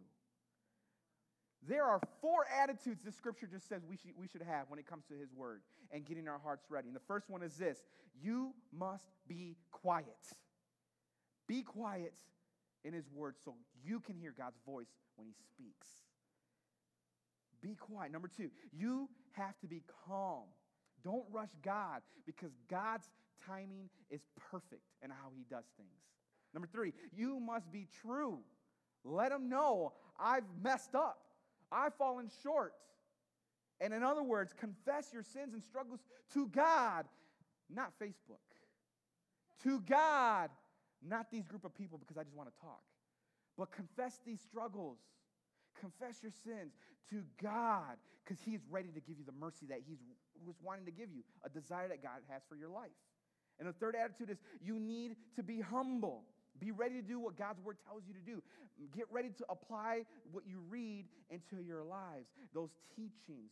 There 1.65 1.83
are 1.83 1.99
four 2.21 2.45
attitudes 2.61 3.01
this 3.03 3.15
scripture 3.15 3.47
just 3.47 3.67
says 3.67 3.81
we 3.87 3.97
should, 3.97 4.11
we 4.17 4.27
should 4.27 4.41
have 4.41 4.69
when 4.69 4.79
it 4.79 4.85
comes 4.85 5.05
to 5.07 5.15
his 5.15 5.33
word 5.33 5.61
and 5.91 6.05
getting 6.05 6.27
our 6.27 6.39
hearts 6.39 6.65
ready. 6.69 6.87
And 6.87 6.95
the 6.95 7.01
first 7.07 7.29
one 7.29 7.41
is 7.41 7.55
this 7.55 7.83
you 8.21 8.53
must 8.71 9.05
be 9.27 9.57
quiet. 9.71 10.07
Be 11.47 11.61
quiet 11.61 12.13
in 12.83 12.93
his 12.93 13.09
word 13.13 13.35
so 13.43 13.55
you 13.83 13.99
can 13.99 14.15
hear 14.15 14.33
God's 14.37 14.59
voice 14.65 14.87
when 15.15 15.27
he 15.27 15.33
speaks. 15.33 15.87
Be 17.61 17.75
quiet. 17.75 18.11
Number 18.11 18.27
two, 18.27 18.51
you 18.71 19.09
have 19.33 19.57
to 19.59 19.67
be 19.67 19.83
calm. 20.07 20.43
Don't 21.03 21.25
rush 21.31 21.49
God 21.63 22.01
because 22.25 22.51
God's 22.69 23.09
timing 23.45 23.89
is 24.09 24.21
perfect 24.51 24.83
in 25.03 25.09
how 25.09 25.29
he 25.35 25.43
does 25.49 25.65
things. 25.77 25.89
Number 26.53 26.67
three, 26.67 26.93
you 27.15 27.39
must 27.39 27.71
be 27.71 27.87
true. 28.01 28.39
Let 29.03 29.31
him 29.31 29.49
know 29.49 29.93
I've 30.19 30.43
messed 30.61 30.95
up. 30.95 31.19
I've 31.71 31.95
fallen 31.95 32.29
short. 32.43 32.73
And 33.79 33.93
in 33.93 34.03
other 34.03 34.23
words, 34.23 34.53
confess 34.59 35.09
your 35.13 35.23
sins 35.23 35.53
and 35.53 35.63
struggles 35.63 35.99
to 36.33 36.47
God, 36.47 37.05
not 37.69 37.93
Facebook. 38.01 38.37
To 39.63 39.79
God, 39.81 40.49
not 41.07 41.29
these 41.31 41.45
group 41.45 41.65
of 41.65 41.75
people 41.75 41.97
because 41.97 42.17
I 42.17 42.23
just 42.23 42.35
want 42.35 42.49
to 42.53 42.61
talk. 42.61 42.81
But 43.57 43.71
confess 43.71 44.19
these 44.25 44.41
struggles. 44.41 44.97
Confess 45.79 46.23
your 46.23 46.31
sins 46.43 46.73
to 47.11 47.23
God 47.41 47.97
because 48.23 48.39
He's 48.43 48.61
ready 48.69 48.89
to 48.89 48.99
give 48.99 49.17
you 49.17 49.25
the 49.25 49.37
mercy 49.39 49.65
that 49.69 49.79
He's 49.87 49.99
was 50.45 50.55
wanting 50.61 50.85
to 50.85 50.91
give 50.91 51.09
you, 51.11 51.23
a 51.43 51.49
desire 51.49 51.87
that 51.87 52.03
God 52.03 52.21
has 52.29 52.41
for 52.47 52.55
your 52.55 52.69
life. 52.69 52.91
And 53.59 53.67
the 53.67 53.73
third 53.73 53.95
attitude 53.95 54.29
is 54.29 54.37
you 54.61 54.79
need 54.79 55.15
to 55.35 55.43
be 55.43 55.61
humble. 55.61 56.23
Be 56.59 56.71
ready 56.71 56.95
to 56.95 57.01
do 57.01 57.19
what 57.19 57.37
God's 57.37 57.61
word 57.61 57.77
tells 57.85 58.03
you 58.07 58.13
to 58.13 58.19
do. 58.19 58.41
Get 58.95 59.05
ready 59.11 59.29
to 59.29 59.45
apply 59.49 60.03
what 60.31 60.43
you 60.47 60.59
read 60.69 61.05
into 61.29 61.63
your 61.63 61.83
lives, 61.83 62.27
those 62.53 62.71
teachings. 62.95 63.51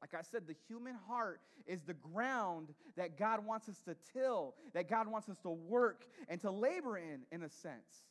Like 0.00 0.14
I 0.14 0.22
said, 0.22 0.46
the 0.46 0.54
human 0.68 0.96
heart 1.08 1.40
is 1.66 1.80
the 1.82 1.94
ground 1.94 2.68
that 2.96 3.18
God 3.18 3.44
wants 3.44 3.68
us 3.68 3.80
to 3.86 3.96
till, 4.12 4.54
that 4.74 4.88
God 4.88 5.08
wants 5.08 5.28
us 5.28 5.38
to 5.42 5.50
work 5.50 6.04
and 6.28 6.40
to 6.42 6.50
labor 6.50 6.98
in, 6.98 7.20
in 7.32 7.42
a 7.42 7.48
sense. 7.48 8.04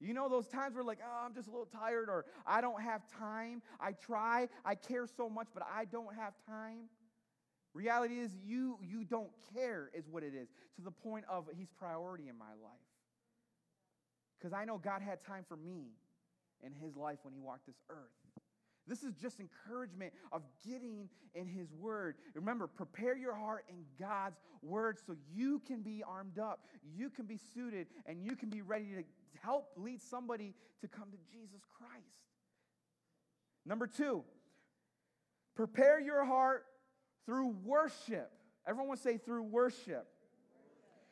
You 0.00 0.12
know 0.12 0.28
those 0.28 0.46
times 0.48 0.74
where 0.74 0.84
like, 0.84 0.98
oh, 1.02 1.24
I'm 1.24 1.34
just 1.34 1.48
a 1.48 1.50
little 1.50 1.66
tired 1.66 2.08
or 2.08 2.26
I 2.46 2.60
don't 2.60 2.82
have 2.82 3.02
time. 3.18 3.62
I 3.80 3.92
try, 3.92 4.48
I 4.64 4.74
care 4.74 5.06
so 5.06 5.30
much, 5.30 5.48
but 5.54 5.62
I 5.72 5.86
don't 5.86 6.14
have 6.14 6.34
time. 6.46 6.88
Reality 7.72 8.20
is 8.20 8.30
you 8.44 8.78
you 8.82 9.04
don't 9.04 9.30
care 9.54 9.90
is 9.94 10.08
what 10.08 10.22
it 10.22 10.32
is 10.34 10.48
to 10.76 10.82
the 10.82 10.90
point 10.90 11.24
of 11.28 11.46
he's 11.56 11.68
priority 11.78 12.28
in 12.28 12.38
my 12.38 12.52
life. 12.62 12.95
Because 14.38 14.52
I 14.52 14.64
know 14.64 14.78
God 14.78 15.02
had 15.02 15.24
time 15.24 15.44
for 15.48 15.56
me 15.56 15.92
in 16.62 16.72
his 16.72 16.96
life 16.96 17.18
when 17.22 17.34
he 17.34 17.40
walked 17.40 17.66
this 17.66 17.80
earth. 17.90 18.12
This 18.88 19.02
is 19.02 19.14
just 19.14 19.40
encouragement 19.40 20.12
of 20.30 20.42
getting 20.64 21.08
in 21.34 21.48
his 21.48 21.72
word. 21.72 22.14
Remember, 22.34 22.68
prepare 22.68 23.16
your 23.16 23.34
heart 23.34 23.64
in 23.68 23.84
God's 23.98 24.38
word 24.62 24.98
so 25.04 25.16
you 25.34 25.60
can 25.66 25.82
be 25.82 26.04
armed 26.06 26.38
up, 26.38 26.60
you 26.94 27.10
can 27.10 27.26
be 27.26 27.38
suited, 27.54 27.88
and 28.06 28.22
you 28.22 28.36
can 28.36 28.48
be 28.48 28.62
ready 28.62 28.86
to 28.94 29.02
help 29.42 29.70
lead 29.76 30.00
somebody 30.00 30.54
to 30.80 30.88
come 30.88 31.10
to 31.10 31.18
Jesus 31.32 31.62
Christ. 31.76 32.04
Number 33.64 33.88
two, 33.88 34.22
prepare 35.56 36.00
your 36.00 36.24
heart 36.24 36.64
through 37.24 37.56
worship. 37.64 38.30
Everyone 38.68 38.96
say 38.96 39.18
through 39.18 39.42
worship. 39.42 40.06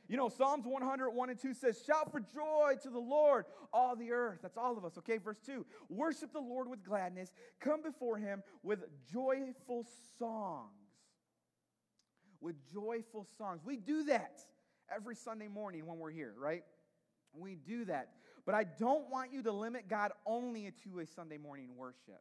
You 0.07 0.19
know, 0.19 0.29
Psalms 0.29 0.67
101 0.67 1.31
and 1.31 1.39
2 1.39 1.55
says, 1.55 1.83
Shout 1.87 2.13
for 2.13 2.21
joy 2.21 2.75
to 2.83 2.91
the 2.91 2.99
Lord, 2.99 3.47
all 3.73 3.97
the 3.97 4.13
earth. 4.13 4.41
That's 4.43 4.59
all 4.59 4.77
of 4.77 4.85
us, 4.85 4.99
okay? 4.99 5.17
Verse 5.17 5.39
2 5.47 5.65
Worship 5.89 6.33
the 6.33 6.41
Lord 6.41 6.69
with 6.69 6.85
gladness, 6.85 7.33
come 7.61 7.83
before 7.83 8.19
him 8.19 8.43
with 8.63 8.81
joyful 9.11 9.87
songs. 10.19 10.69
With 12.41 12.57
joyful 12.73 13.27
songs. 13.39 13.63
We 13.65 13.77
do 13.77 14.05
that 14.05 14.41
every 14.95 15.15
Sunday 15.15 15.49
morning 15.49 15.87
when 15.87 15.99
we're 15.99 16.11
here, 16.11 16.35
right? 16.39 16.65
We 17.33 17.55
do 17.55 17.87
that. 17.87 18.11
But 18.45 18.55
I 18.55 18.65
don't 18.65 19.11
want 19.11 19.33
you 19.33 19.43
to 19.45 19.53
limit 19.53 19.89
God 19.89 20.13
only 20.27 20.71
to 20.85 21.01
a 21.01 21.07
Sunday 21.07 21.39
morning 21.39 21.71
worship, 21.77 22.21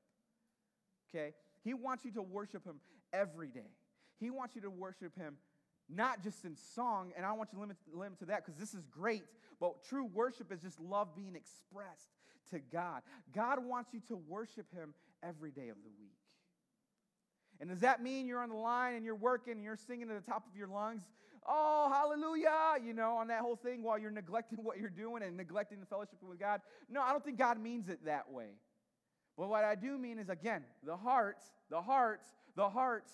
okay? 1.13 1.33
He 1.63 1.73
wants 1.73 2.05
you 2.05 2.11
to 2.11 2.21
worship 2.21 2.63
him 2.65 2.79
every 3.11 3.49
day. 3.49 3.71
He 4.21 4.29
wants 4.29 4.55
you 4.55 4.61
to 4.61 4.69
worship 4.69 5.17
him 5.17 5.35
not 5.89 6.23
just 6.23 6.45
in 6.45 6.55
song, 6.55 7.11
and 7.15 7.25
I 7.25 7.33
want 7.33 7.49
you 7.51 7.57
to 7.57 7.61
limit, 7.61 7.77
limit 7.93 8.19
to 8.19 8.25
that 8.25 8.45
because 8.45 8.59
this 8.59 8.73
is 8.73 8.85
great, 8.87 9.23
but 9.59 9.83
true 9.83 10.05
worship 10.05 10.51
is 10.51 10.61
just 10.61 10.79
love 10.79 11.15
being 11.15 11.35
expressed 11.35 12.09
to 12.51 12.59
God. 12.59 13.01
God 13.33 13.65
wants 13.65 13.93
you 13.93 14.01
to 14.07 14.15
worship 14.15 14.71
Him 14.73 14.93
every 15.21 15.51
day 15.51 15.69
of 15.69 15.77
the 15.83 15.89
week. 15.99 16.17
And 17.59 17.69
does 17.69 17.79
that 17.79 18.01
mean 18.01 18.27
you're 18.27 18.41
on 18.41 18.49
the 18.49 18.55
line 18.55 18.95
and 18.95 19.05
you're 19.05 19.15
working 19.15 19.53
and 19.53 19.63
you're 19.63 19.77
singing 19.77 20.09
at 20.09 20.25
the 20.25 20.31
top 20.31 20.45
of 20.49 20.57
your 20.57 20.67
lungs, 20.67 21.03
oh, 21.47 21.89
hallelujah, 21.93 22.83
you 22.83 22.93
know, 22.93 23.15
on 23.17 23.27
that 23.27 23.41
whole 23.41 23.55
thing 23.55 23.83
while 23.83 23.97
you're 23.97 24.11
neglecting 24.11 24.59
what 24.63 24.79
you're 24.79 24.89
doing 24.89 25.23
and 25.23 25.37
neglecting 25.37 25.79
the 25.79 25.85
fellowship 25.85 26.17
with 26.21 26.39
God? 26.39 26.61
No, 26.89 27.01
I 27.01 27.11
don't 27.11 27.23
think 27.23 27.37
God 27.37 27.61
means 27.61 27.89
it 27.89 28.05
that 28.05 28.31
way. 28.31 28.49
But 29.37 29.49
what 29.49 29.63
I 29.63 29.75
do 29.75 29.97
mean 29.97 30.19
is, 30.19 30.29
again, 30.29 30.63
the 30.83 30.95
heart, 30.95 31.37
the 31.69 31.81
heart, 31.81 32.21
the 32.55 32.69
heart 32.69 33.09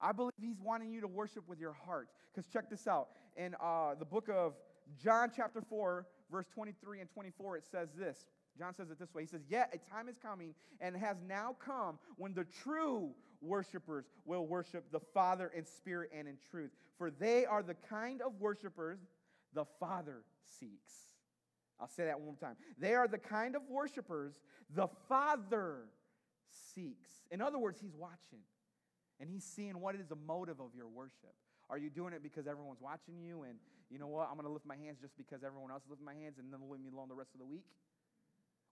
I 0.00 0.12
believe 0.12 0.32
he's 0.40 0.60
wanting 0.62 0.92
you 0.92 1.00
to 1.00 1.08
worship 1.08 1.48
with 1.48 1.58
your 1.58 1.72
heart. 1.72 2.08
Because 2.32 2.50
check 2.50 2.68
this 2.70 2.86
out. 2.86 3.08
In 3.36 3.54
uh, 3.60 3.94
the 3.98 4.04
book 4.04 4.28
of 4.32 4.54
John, 5.02 5.30
chapter 5.34 5.60
4, 5.60 6.06
verse 6.30 6.46
23 6.54 7.00
and 7.00 7.10
24, 7.10 7.56
it 7.56 7.64
says 7.70 7.88
this. 7.96 8.28
John 8.56 8.74
says 8.74 8.90
it 8.90 8.98
this 8.98 9.12
way 9.14 9.22
He 9.22 9.28
says, 9.28 9.42
Yet 9.48 9.74
a 9.74 9.90
time 9.90 10.08
is 10.08 10.16
coming 10.18 10.54
and 10.80 10.96
has 10.96 11.16
now 11.26 11.56
come 11.64 11.98
when 12.16 12.34
the 12.34 12.44
true 12.44 13.10
worshipers 13.40 14.06
will 14.24 14.46
worship 14.46 14.84
the 14.92 15.00
Father 15.12 15.50
in 15.54 15.64
spirit 15.66 16.10
and 16.16 16.28
in 16.28 16.36
truth. 16.50 16.70
For 16.96 17.10
they 17.10 17.44
are 17.44 17.62
the 17.62 17.74
kind 17.74 18.22
of 18.22 18.40
worshipers 18.40 18.98
the 19.52 19.64
Father 19.80 20.22
seeks. 20.58 20.92
I'll 21.80 21.88
say 21.88 22.04
that 22.04 22.18
one 22.18 22.26
more 22.26 22.36
time. 22.36 22.56
They 22.78 22.94
are 22.94 23.08
the 23.08 23.18
kind 23.18 23.56
of 23.56 23.62
worshipers 23.68 24.40
the 24.74 24.88
Father 25.08 25.86
seeks. 26.74 27.10
In 27.30 27.42
other 27.42 27.58
words, 27.58 27.80
He's 27.80 27.96
watching. 27.96 28.40
And 29.20 29.30
he's 29.30 29.44
seeing 29.44 29.80
what 29.80 29.94
is 29.94 30.06
the 30.06 30.16
motive 30.16 30.60
of 30.60 30.74
your 30.74 30.88
worship. 30.88 31.34
Are 31.70 31.78
you 31.78 31.88
doing 31.88 32.12
it 32.12 32.22
because 32.22 32.46
everyone's 32.46 32.80
watching 32.80 33.18
you 33.20 33.42
and 33.44 33.58
you 33.90 33.98
know 33.98 34.08
what, 34.08 34.28
I'm 34.28 34.34
going 34.34 34.48
to 34.48 34.52
lift 34.52 34.66
my 34.66 34.76
hands 34.76 34.98
just 35.00 35.16
because 35.16 35.44
everyone 35.44 35.70
else 35.70 35.84
is 35.84 35.90
lifting 35.90 36.08
my 36.08 36.16
hands 36.16 36.40
and 36.40 36.50
then 36.50 36.60
leave 36.66 36.80
me 36.80 36.90
alone 36.90 37.08
the 37.08 37.14
rest 37.14 37.30
of 37.36 37.38
the 37.38 37.46
week? 37.46 37.68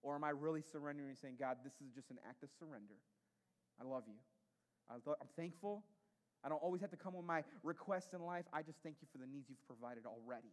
Or 0.02 0.16
am 0.18 0.24
I 0.24 0.35
really 0.35 0.64
surrendering 0.66 1.14
and 1.14 1.18
saying, 1.18 1.38
God, 1.38 1.62
this 1.62 1.78
is 1.78 1.94
just 1.94 2.11
an 2.11 2.18
act 2.26 2.42
of 2.42 2.50
surrender? 2.59 2.98
I 3.78 3.87
love 3.87 4.05
you. 4.11 4.18
I'm 4.90 5.31
thankful. 5.38 5.85
I 6.42 6.50
don't 6.50 6.59
always 6.59 6.83
have 6.83 6.90
to 6.90 6.98
come 6.98 7.14
with 7.14 7.24
my 7.24 7.46
requests 7.62 8.18
in 8.18 8.20
life. 8.20 8.44
I 8.50 8.66
just 8.66 8.83
thank 8.83 8.98
you 8.98 9.07
for 9.14 9.22
the 9.22 9.31
needs 9.31 9.46
you've 9.46 9.62
provided 9.62 10.11
already. 10.11 10.50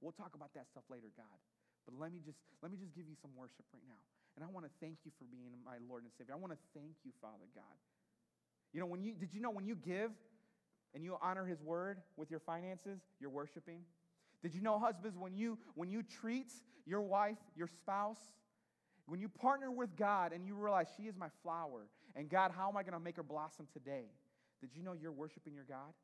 We'll 0.00 0.16
talk 0.16 0.32
about 0.32 0.56
that 0.56 0.72
stuff 0.72 0.88
later, 0.88 1.12
God. 1.12 1.38
But 1.84 2.00
let 2.00 2.12
me 2.12 2.20
just 2.24 2.40
let 2.64 2.72
me 2.72 2.80
just 2.80 2.96
give 2.96 3.04
you 3.04 3.16
some 3.20 3.32
worship 3.36 3.68
right 3.76 3.84
now. 3.84 4.00
And 4.36 4.44
I 4.44 4.48
want 4.48 4.64
to 4.64 4.72
thank 4.80 5.04
you 5.04 5.12
for 5.20 5.28
being 5.28 5.52
my 5.64 5.76
Lord 5.84 6.04
and 6.06 6.12
Savior. 6.16 6.32
I 6.32 6.40
want 6.40 6.54
to 6.56 6.62
thank 6.72 6.96
you, 7.04 7.12
Father 7.20 7.48
God, 7.52 7.76
you 8.72 8.80
know, 8.80 8.86
when 8.86 9.02
you 9.02 9.14
did 9.14 9.32
you 9.32 9.40
know 9.40 9.50
when 9.50 9.66
you 9.66 9.74
give 9.76 10.10
and 10.94 11.04
you 11.04 11.16
honor 11.22 11.44
his 11.44 11.60
word 11.60 11.98
with 12.16 12.30
your 12.30 12.40
finances, 12.40 13.00
you're 13.20 13.30
worshiping? 13.30 13.80
Did 14.42 14.54
you 14.54 14.60
know, 14.60 14.78
husbands, 14.78 15.16
when 15.18 15.34
you 15.36 15.58
when 15.74 15.90
you 15.90 16.02
treat 16.02 16.52
your 16.86 17.02
wife, 17.02 17.38
your 17.56 17.68
spouse, 17.68 18.20
when 19.06 19.20
you 19.20 19.28
partner 19.28 19.70
with 19.70 19.96
God 19.96 20.32
and 20.32 20.46
you 20.46 20.54
realize 20.54 20.86
she 20.96 21.04
is 21.04 21.16
my 21.16 21.28
flower 21.42 21.88
And 22.14 22.28
God, 22.28 22.50
how 22.56 22.68
am 22.68 22.76
I 22.76 22.82
going 22.82 22.94
to 22.94 23.00
make 23.00 23.16
her 23.16 23.22
blossom 23.22 23.66
today? 23.72 24.06
Did 24.60 24.70
you 24.74 24.82
know 24.82 24.92
you're 24.92 25.12
worshiping 25.12 25.54
your 25.54 25.64
God? 25.64 25.94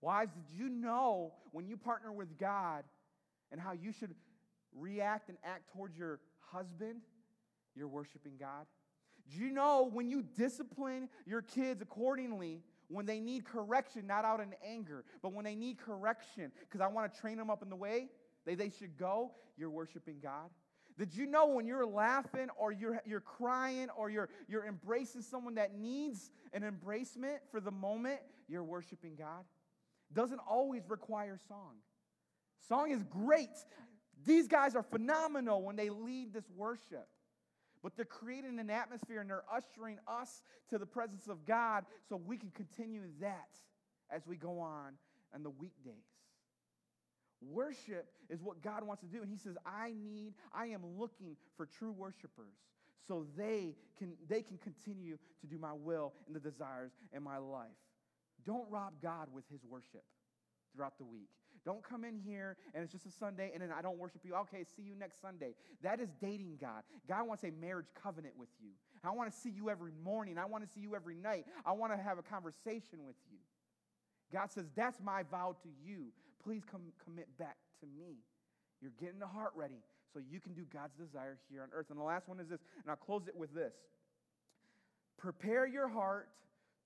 Wives, 0.00 0.32
did 0.32 0.56
you 0.56 0.68
know 0.68 1.34
when 1.52 1.66
you 1.66 1.76
partner 1.76 2.12
with 2.12 2.38
God 2.38 2.84
and 3.52 3.60
how 3.60 3.72
you 3.72 3.92
should 3.92 4.14
react 4.74 5.28
and 5.28 5.38
act 5.44 5.70
towards 5.72 5.96
your 5.96 6.20
husband, 6.40 7.02
you're 7.74 7.88
worshiping 7.88 8.34
God? 8.38 8.66
Do 9.30 9.38
you 9.38 9.50
know 9.50 9.88
when 9.92 10.08
you 10.08 10.22
discipline 10.22 11.08
your 11.26 11.42
kids 11.42 11.80
accordingly, 11.80 12.62
when 12.88 13.06
they 13.06 13.20
need 13.20 13.44
correction, 13.44 14.06
not 14.06 14.24
out 14.24 14.40
in 14.40 14.54
anger, 14.64 15.04
but 15.22 15.32
when 15.32 15.44
they 15.44 15.54
need 15.54 15.78
correction, 15.78 16.52
because 16.60 16.80
I 16.80 16.88
want 16.88 17.12
to 17.12 17.20
train 17.20 17.38
them 17.38 17.50
up 17.50 17.62
in 17.62 17.70
the 17.70 17.76
way 17.76 18.08
they, 18.44 18.54
they 18.54 18.70
should 18.70 18.98
go, 18.98 19.32
you're 19.56 19.70
worshiping 19.70 20.16
God? 20.22 20.50
Did 20.96 21.14
you 21.14 21.26
know 21.26 21.46
when 21.46 21.66
you're 21.66 21.86
laughing 21.86 22.48
or 22.56 22.70
you're, 22.70 23.00
you're 23.04 23.20
crying 23.20 23.88
or 23.96 24.10
you're, 24.10 24.28
you're 24.46 24.66
embracing 24.66 25.22
someone 25.22 25.56
that 25.56 25.74
needs 25.76 26.30
an 26.52 26.62
embracement 26.62 27.38
for 27.50 27.60
the 27.60 27.72
moment, 27.72 28.20
you're 28.48 28.62
worshiping 28.62 29.16
God? 29.16 29.44
Doesn't 30.12 30.40
always 30.48 30.82
require 30.88 31.38
song. 31.48 31.74
Song 32.68 32.92
is 32.92 33.02
great. 33.02 33.48
These 34.24 34.46
guys 34.46 34.76
are 34.76 34.84
phenomenal 34.84 35.62
when 35.62 35.74
they 35.74 35.90
lead 35.90 36.32
this 36.32 36.48
worship. 36.54 37.08
But 37.84 37.96
they're 37.96 38.06
creating 38.06 38.58
an 38.58 38.70
atmosphere 38.70 39.20
and 39.20 39.28
they're 39.28 39.44
ushering 39.52 39.98
us 40.08 40.40
to 40.70 40.78
the 40.78 40.86
presence 40.86 41.28
of 41.28 41.44
God 41.44 41.84
so 42.08 42.16
we 42.16 42.38
can 42.38 42.50
continue 42.50 43.02
that 43.20 43.50
as 44.10 44.26
we 44.26 44.36
go 44.36 44.58
on 44.58 44.94
on 45.34 45.42
the 45.42 45.50
weekdays. 45.50 45.92
Worship 47.42 48.06
is 48.30 48.42
what 48.42 48.62
God 48.62 48.84
wants 48.84 49.02
to 49.02 49.08
do. 49.08 49.20
And 49.20 49.30
He 49.30 49.36
says, 49.36 49.58
I 49.66 49.92
need, 50.02 50.32
I 50.54 50.68
am 50.68 50.80
looking 50.98 51.36
for 51.58 51.66
true 51.66 51.92
worshipers 51.92 52.54
so 53.06 53.26
they 53.36 53.74
can, 53.98 54.14
they 54.30 54.40
can 54.40 54.56
continue 54.56 55.18
to 55.42 55.46
do 55.46 55.58
my 55.58 55.74
will 55.74 56.14
and 56.26 56.34
the 56.34 56.40
desires 56.40 56.92
in 57.12 57.22
my 57.22 57.36
life. 57.36 57.68
Don't 58.46 58.64
rob 58.70 58.94
God 59.02 59.28
with 59.30 59.44
His 59.52 59.60
worship 59.62 60.04
throughout 60.74 60.96
the 60.96 61.04
week. 61.04 61.28
Don't 61.64 61.82
come 61.82 62.04
in 62.04 62.18
here 62.18 62.56
and 62.74 62.82
it's 62.82 62.92
just 62.92 63.06
a 63.06 63.10
Sunday 63.10 63.50
and 63.52 63.62
then 63.62 63.70
I 63.76 63.80
don't 63.82 63.98
worship 63.98 64.20
you. 64.24 64.34
Okay, 64.34 64.64
see 64.76 64.82
you 64.82 64.94
next 64.94 65.20
Sunday. 65.20 65.54
That 65.82 66.00
is 66.00 66.10
dating 66.20 66.58
God. 66.60 66.82
God 67.08 67.26
wants 67.26 67.44
a 67.44 67.50
marriage 67.50 67.86
covenant 68.00 68.34
with 68.38 68.50
you. 68.62 68.70
I 69.02 69.10
want 69.10 69.30
to 69.32 69.38
see 69.38 69.50
you 69.50 69.70
every 69.70 69.92
morning. 70.02 70.38
I 70.38 70.46
want 70.46 70.64
to 70.64 70.70
see 70.70 70.80
you 70.80 70.94
every 70.94 71.14
night. 71.14 71.44
I 71.64 71.72
want 71.72 71.92
to 71.92 71.98
have 71.98 72.18
a 72.18 72.22
conversation 72.22 73.04
with 73.06 73.16
you. 73.30 73.38
God 74.32 74.50
says, 74.50 74.66
That's 74.74 74.98
my 75.02 75.22
vow 75.22 75.56
to 75.62 75.68
you. 75.86 76.06
Please 76.42 76.62
come 76.70 76.80
commit 77.04 77.28
back 77.38 77.56
to 77.80 77.86
me. 77.86 78.16
You're 78.80 78.92
getting 79.00 79.18
the 79.18 79.26
heart 79.26 79.52
ready 79.54 79.82
so 80.12 80.20
you 80.30 80.40
can 80.40 80.52
do 80.52 80.62
God's 80.72 80.94
desire 80.94 81.38
here 81.50 81.62
on 81.62 81.68
earth. 81.72 81.86
And 81.90 81.98
the 81.98 82.04
last 82.04 82.28
one 82.28 82.40
is 82.40 82.48
this, 82.48 82.60
and 82.82 82.90
I'll 82.90 82.96
close 82.96 83.28
it 83.28 83.36
with 83.36 83.54
this 83.54 83.74
Prepare 85.16 85.66
your 85.66 85.88
heart 85.88 86.28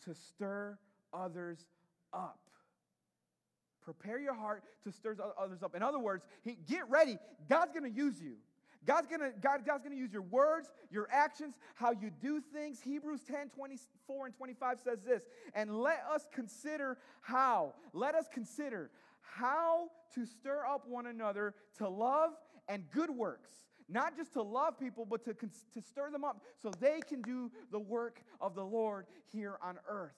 to 0.05 0.14
stir 0.14 0.79
others 1.12 1.67
up. 2.12 2.38
Prepare 3.94 4.20
your 4.20 4.35
heart 4.35 4.64
to 4.85 4.92
stir 4.92 5.16
others 5.38 5.62
up. 5.62 5.74
In 5.74 5.83
other 5.83 5.98
words, 5.98 6.22
he, 6.44 6.59
get 6.68 6.88
ready. 6.90 7.16
God's 7.48 7.72
going 7.72 7.90
to 7.90 7.96
use 7.96 8.20
you. 8.20 8.35
God's 8.85 9.07
gonna, 9.07 9.31
God, 9.42 9.66
God's 9.66 9.83
gonna 9.83 9.96
use 9.96 10.12
your 10.12 10.22
words, 10.22 10.70
your 10.90 11.09
actions, 11.11 11.59
how 11.74 11.90
you 11.90 12.11
do 12.22 12.40
things. 12.40 12.81
Hebrews 12.81 13.20
10, 13.24 13.48
24 13.51 14.27
and 14.27 14.35
25 14.35 14.79
says 14.83 14.98
this, 15.05 15.22
and 15.55 15.74
let 15.81 16.05
us 16.11 16.27
consider 16.33 16.96
how, 17.20 17.74
let 17.92 18.14
us 18.14 18.27
consider 18.33 18.90
how 19.20 19.90
to 20.14 20.24
stir 20.24 20.64
up 20.64 20.87
one 20.87 21.07
another 21.07 21.55
to 21.79 21.88
love 21.88 22.31
and 22.68 22.85
good 22.92 23.11
works. 23.11 23.51
Not 23.88 24.16
just 24.16 24.35
to 24.35 24.42
love 24.42 24.79
people, 24.79 25.05
but 25.05 25.24
to, 25.24 25.35
to 25.35 25.83
stir 25.83 26.11
them 26.11 26.24
up 26.24 26.42
so 26.62 26.70
they 26.79 27.01
can 27.01 27.20
do 27.22 27.51
the 27.72 27.79
work 27.79 28.20
of 28.40 28.55
the 28.55 28.64
Lord 28.64 29.07
here 29.33 29.59
on 29.62 29.79
earth. 29.88 30.14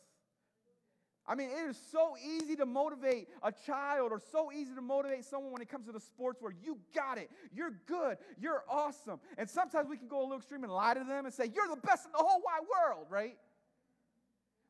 I 1.30 1.36
mean, 1.36 1.48
it 1.48 1.70
is 1.70 1.80
so 1.92 2.16
easy 2.18 2.56
to 2.56 2.66
motivate 2.66 3.28
a 3.40 3.52
child 3.52 4.10
or 4.10 4.20
so 4.32 4.50
easy 4.50 4.74
to 4.74 4.80
motivate 4.80 5.24
someone 5.24 5.52
when 5.52 5.62
it 5.62 5.68
comes 5.68 5.86
to 5.86 5.92
the 5.92 6.00
sports 6.00 6.42
where 6.42 6.52
you 6.60 6.76
got 6.92 7.18
it, 7.18 7.30
you're 7.54 7.74
good, 7.86 8.16
you're 8.36 8.64
awesome. 8.68 9.20
And 9.38 9.48
sometimes 9.48 9.88
we 9.88 9.96
can 9.96 10.08
go 10.08 10.22
a 10.22 10.22
little 10.22 10.38
extreme 10.38 10.64
and 10.64 10.72
lie 10.72 10.94
to 10.94 11.04
them 11.04 11.26
and 11.26 11.32
say, 11.32 11.44
You're 11.54 11.68
the 11.68 11.80
best 11.86 12.06
in 12.06 12.10
the 12.10 12.18
whole 12.18 12.42
wide 12.44 12.66
world, 12.68 13.06
right? 13.08 13.36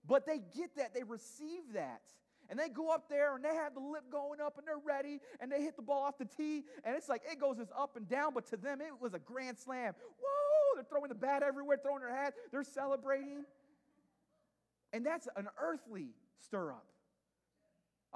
But 0.07 0.27
they 0.27 0.43
get 0.55 0.77
that, 0.77 0.93
they 0.93 1.03
receive 1.03 1.63
that. 1.73 2.03
And 2.51 2.59
they 2.59 2.69
go 2.69 2.91
up 2.91 3.09
there 3.09 3.37
and 3.37 3.45
they 3.45 3.55
have 3.55 3.73
the 3.73 3.81
lip 3.81 4.05
going 4.13 4.41
up 4.43 4.59
and 4.59 4.67
they're 4.67 4.77
ready 4.77 5.21
and 5.41 5.51
they 5.51 5.63
hit 5.63 5.77
the 5.77 5.83
ball 5.83 6.03
off 6.03 6.19
the 6.19 6.27
tee 6.27 6.65
and 6.85 6.95
it's 6.95 7.09
like 7.09 7.23
it 7.31 7.41
goes 7.41 7.59
as 7.59 7.69
up 7.79 7.97
and 7.97 8.07
down, 8.07 8.35
but 8.35 8.47
to 8.51 8.59
them 8.59 8.83
it 8.83 9.01
was 9.01 9.15
a 9.15 9.19
grand 9.19 9.57
slam. 9.57 9.95
Whoa! 10.21 10.75
They're 10.75 10.85
throwing 10.85 11.09
the 11.09 11.15
bat 11.15 11.43
everywhere, 11.43 11.79
throwing 11.83 12.01
their 12.01 12.15
hat, 12.15 12.35
they're 12.53 12.65
celebrating. 12.65 13.45
And 14.93 15.07
that's 15.07 15.27
an 15.37 15.47
earthly 15.59 16.09
stir 16.45 16.73
up. 16.73 16.87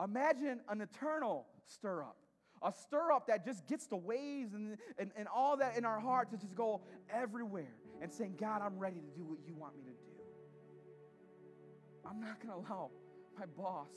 Imagine 0.02 0.60
an 0.68 0.80
eternal 0.80 1.46
stir 1.66 2.02
up. 2.02 2.16
A 2.62 2.72
stir 2.72 3.12
up 3.12 3.26
that 3.26 3.44
just 3.44 3.66
gets 3.66 3.86
the 3.86 3.96
waves 3.96 4.54
and, 4.54 4.76
and, 4.98 5.10
and 5.16 5.28
all 5.28 5.56
that 5.58 5.76
in 5.76 5.84
our 5.84 6.00
heart 6.00 6.30
to 6.30 6.36
just 6.36 6.54
go 6.54 6.80
everywhere 7.12 7.74
and 8.00 8.12
saying, 8.12 8.36
God, 8.40 8.62
I'm 8.62 8.78
ready 8.78 9.00
to 9.00 9.18
do 9.18 9.24
what 9.24 9.38
you 9.46 9.54
want 9.54 9.76
me 9.76 9.82
to 9.84 9.90
do. 9.90 9.96
I'm 12.08 12.20
not 12.20 12.40
going 12.42 12.54
to 12.54 12.68
allow 12.68 12.90
my 13.38 13.46
boss 13.46 13.88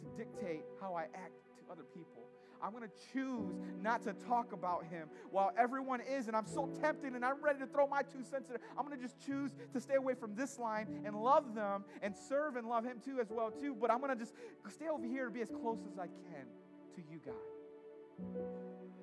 to 0.00 0.16
dictate 0.16 0.62
how 0.80 0.94
I 0.94 1.02
act 1.14 1.34
to 1.58 1.72
other 1.72 1.84
people. 1.94 2.24
I'm 2.62 2.72
going 2.72 2.84
to 2.84 3.12
choose 3.12 3.54
not 3.82 4.02
to 4.04 4.12
talk 4.12 4.52
about 4.52 4.84
him 4.84 5.08
while 5.30 5.50
everyone 5.58 6.00
is, 6.00 6.28
and 6.28 6.36
I'm 6.36 6.46
so 6.46 6.68
tempted 6.80 7.14
and 7.14 7.24
I'm 7.24 7.42
ready 7.42 7.58
to 7.60 7.66
throw 7.66 7.86
my 7.86 8.02
two 8.02 8.22
cents 8.22 8.48
in 8.48 8.56
there. 8.56 8.60
I'm 8.78 8.86
going 8.86 8.96
to 8.98 9.02
just 9.02 9.18
choose 9.24 9.52
to 9.72 9.80
stay 9.80 9.94
away 9.94 10.14
from 10.14 10.34
this 10.34 10.58
line 10.58 11.02
and 11.04 11.16
love 11.16 11.54
them 11.54 11.84
and 12.02 12.14
serve 12.14 12.56
and 12.56 12.68
love 12.68 12.84
him 12.84 13.00
too 13.04 13.18
as 13.20 13.30
well 13.30 13.50
too. 13.50 13.74
But 13.74 13.90
I'm 13.90 14.00
going 14.00 14.16
to 14.16 14.16
just 14.16 14.34
stay 14.68 14.88
over 14.88 15.06
here 15.06 15.26
to 15.26 15.30
be 15.30 15.40
as 15.40 15.48
close 15.48 15.78
as 15.90 15.98
I 15.98 16.06
can 16.06 16.46
to 16.96 17.02
you, 17.10 17.20
God. 17.24 17.34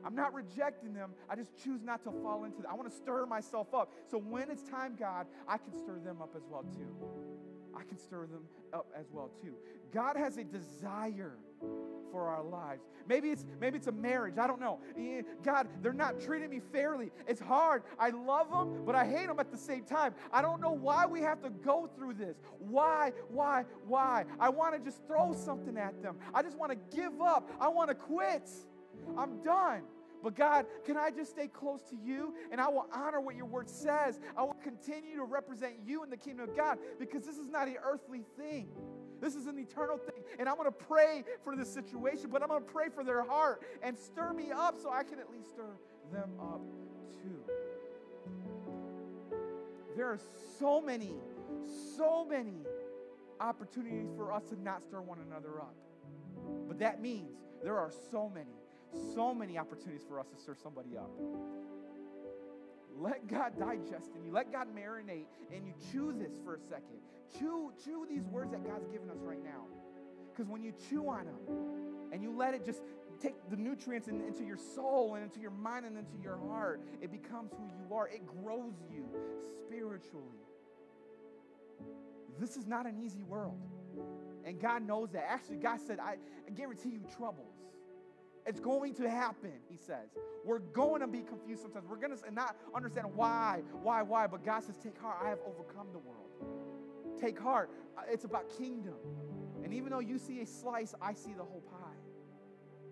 I'm 0.05 0.15
not 0.15 0.33
rejecting 0.33 0.93
them. 0.93 1.11
I 1.29 1.35
just 1.35 1.51
choose 1.61 1.83
not 1.83 2.03
to 2.03 2.11
fall 2.11 2.45
into 2.45 2.61
that. 2.61 2.69
I 2.69 2.75
want 2.75 2.89
to 2.89 2.95
stir 2.95 3.25
myself 3.25 3.73
up. 3.73 3.91
So 4.09 4.17
when 4.17 4.49
it's 4.49 4.63
time, 4.63 4.95
God, 4.97 5.27
I 5.47 5.57
can 5.57 5.75
stir 5.77 5.99
them 5.99 6.21
up 6.21 6.33
as 6.35 6.43
well 6.49 6.63
too. 6.63 6.95
I 7.75 7.83
can 7.83 7.97
stir 7.97 8.27
them 8.27 8.43
up 8.73 8.87
as 8.97 9.07
well 9.11 9.29
too. 9.41 9.55
God 9.91 10.15
has 10.15 10.37
a 10.37 10.43
desire 10.43 11.37
for 12.11 12.29
our 12.29 12.43
lives. 12.43 12.81
Maybe 13.07 13.29
it's 13.29 13.45
maybe 13.59 13.77
it's 13.77 13.87
a 13.87 13.91
marriage. 13.91 14.37
I 14.37 14.47
don't 14.47 14.59
know. 14.59 14.79
Eh, 14.97 15.21
God, 15.43 15.67
they're 15.81 15.93
not 15.93 16.19
treating 16.19 16.49
me 16.49 16.61
fairly. 16.71 17.11
It's 17.27 17.39
hard. 17.39 17.83
I 17.99 18.09
love 18.09 18.49
them, 18.49 18.83
but 18.85 18.95
I 18.95 19.05
hate 19.05 19.27
them 19.27 19.39
at 19.39 19.51
the 19.51 19.57
same 19.57 19.83
time. 19.83 20.13
I 20.31 20.41
don't 20.41 20.61
know 20.61 20.71
why 20.71 21.05
we 21.05 21.21
have 21.21 21.41
to 21.43 21.49
go 21.49 21.89
through 21.95 22.15
this. 22.15 22.37
Why? 22.59 23.11
Why? 23.29 23.65
Why? 23.85 24.25
I 24.39 24.49
want 24.49 24.75
to 24.75 24.79
just 24.79 25.05
throw 25.07 25.33
something 25.33 25.77
at 25.77 26.01
them. 26.01 26.17
I 26.33 26.41
just 26.41 26.57
want 26.57 26.71
to 26.71 26.95
give 26.95 27.21
up. 27.21 27.49
I 27.59 27.67
want 27.67 27.89
to 27.89 27.95
quit. 27.95 28.49
I'm 29.17 29.41
done. 29.43 29.83
But 30.23 30.35
God, 30.35 30.65
can 30.83 30.97
I 30.97 31.11
just 31.11 31.31
stay 31.31 31.47
close 31.47 31.81
to 31.89 31.95
you? 31.95 32.33
And 32.51 32.59
I 32.59 32.67
will 32.69 32.87
honor 32.91 33.21
what 33.21 33.35
your 33.35 33.45
word 33.45 33.69
says. 33.69 34.19
I 34.35 34.41
will 34.41 34.57
continue 34.63 35.15
to 35.17 35.23
represent 35.23 35.73
you 35.85 36.03
in 36.03 36.09
the 36.09 36.17
kingdom 36.17 36.49
of 36.49 36.55
God 36.55 36.79
because 36.99 37.23
this 37.23 37.37
is 37.37 37.47
not 37.47 37.67
an 37.67 37.77
earthly 37.83 38.23
thing. 38.37 38.69
This 39.21 39.35
is 39.35 39.47
an 39.47 39.57
eternal 39.59 39.97
thing. 39.97 40.23
And 40.39 40.47
I'm 40.47 40.55
going 40.55 40.71
to 40.71 40.71
pray 40.71 41.23
for 41.43 41.55
this 41.55 41.71
situation, 41.71 42.29
but 42.31 42.41
I'm 42.41 42.49
going 42.49 42.63
to 42.63 42.71
pray 42.71 42.89
for 42.89 43.03
their 43.03 43.23
heart 43.23 43.63
and 43.81 43.97
stir 43.97 44.33
me 44.33 44.51
up 44.51 44.79
so 44.81 44.91
I 44.91 45.03
can 45.03 45.19
at 45.19 45.31
least 45.31 45.49
stir 45.49 45.77
them 46.11 46.31
up 46.39 46.61
too. 47.21 47.41
There 49.95 50.07
are 50.07 50.19
so 50.59 50.81
many, 50.81 51.13
so 51.97 52.25
many 52.25 52.65
opportunities 53.39 54.09
for 54.15 54.31
us 54.31 54.43
to 54.45 54.61
not 54.61 54.83
stir 54.83 55.01
one 55.01 55.19
another 55.27 55.59
up. 55.59 55.75
But 56.67 56.79
that 56.79 57.01
means 57.01 57.37
there 57.63 57.77
are 57.77 57.91
so 58.11 58.29
many 58.29 58.53
so 59.15 59.33
many 59.33 59.57
opportunities 59.57 60.03
for 60.07 60.19
us 60.19 60.27
to 60.27 60.37
stir 60.37 60.55
somebody 60.55 60.97
up. 60.97 61.11
Let 62.99 63.27
God 63.27 63.59
digest 63.59 64.11
in 64.15 64.25
you. 64.25 64.31
Let 64.31 64.51
God 64.51 64.67
marinate 64.75 65.25
and 65.53 65.65
you 65.65 65.73
chew 65.91 66.13
this 66.17 66.33
for 66.43 66.55
a 66.55 66.59
second. 66.59 66.97
Chew, 67.37 67.71
chew 67.83 68.05
these 68.09 68.23
words 68.25 68.51
that 68.51 68.65
God's 68.65 68.87
given 68.87 69.09
us 69.09 69.19
right 69.21 69.43
now. 69.43 69.65
Because 70.31 70.49
when 70.49 70.63
you 70.63 70.73
chew 70.89 71.07
on 71.09 71.25
them 71.25 71.35
and 72.11 72.21
you 72.21 72.35
let 72.35 72.53
it 72.53 72.65
just 72.65 72.81
take 73.21 73.35
the 73.49 73.55
nutrients 73.55 74.07
in, 74.07 74.21
into 74.21 74.43
your 74.43 74.57
soul 74.57 75.15
and 75.15 75.23
into 75.23 75.39
your 75.39 75.51
mind 75.51 75.85
and 75.85 75.97
into 75.97 76.17
your 76.21 76.37
heart, 76.37 76.81
it 77.01 77.11
becomes 77.11 77.51
who 77.51 77.65
you 77.79 77.95
are. 77.95 78.07
It 78.07 78.21
grows 78.25 78.73
you 78.91 79.05
spiritually. 79.65 80.45
This 82.39 82.55
is 82.55 82.67
not 82.67 82.85
an 82.85 82.99
easy 82.99 83.23
world. 83.23 83.59
And 84.45 84.59
God 84.61 84.85
knows 84.85 85.09
that. 85.11 85.25
Actually, 85.27 85.57
God 85.57 85.79
said, 85.85 85.99
I, 85.99 86.17
I 86.47 86.51
guarantee 86.51 86.89
you 86.89 87.01
troubles. 87.17 87.56
It's 88.47 88.61
going 88.61 88.93
to 88.95 89.09
happen, 89.09 89.51
he 89.69 89.75
says. 89.75 90.09
We're 90.45 90.59
going 90.59 91.01
to 91.01 91.07
be 91.07 91.21
confused 91.21 91.61
sometimes. 91.61 91.85
We're 91.89 91.97
going 91.97 92.15
to 92.17 92.31
not 92.31 92.55
understand 92.73 93.07
why, 93.13 93.61
why, 93.83 94.01
why. 94.01 94.25
But 94.27 94.45
God 94.45 94.63
says, 94.63 94.77
Take 94.81 94.97
heart, 94.97 95.17
I 95.21 95.27
have 95.27 95.39
overcome 95.45 95.87
the 95.91 95.99
world. 95.99 97.19
Take 97.19 97.37
heart. 97.37 97.69
Uh, 97.97 98.01
it's 98.09 98.23
about 98.23 98.45
kingdom. 98.57 98.95
And 99.63 99.73
even 99.73 99.91
though 99.91 99.99
you 99.99 100.17
see 100.17 100.39
a 100.39 100.45
slice, 100.45 100.95
I 101.01 101.13
see 101.13 101.33
the 101.33 101.43
whole 101.43 101.63
pie. 101.69 101.97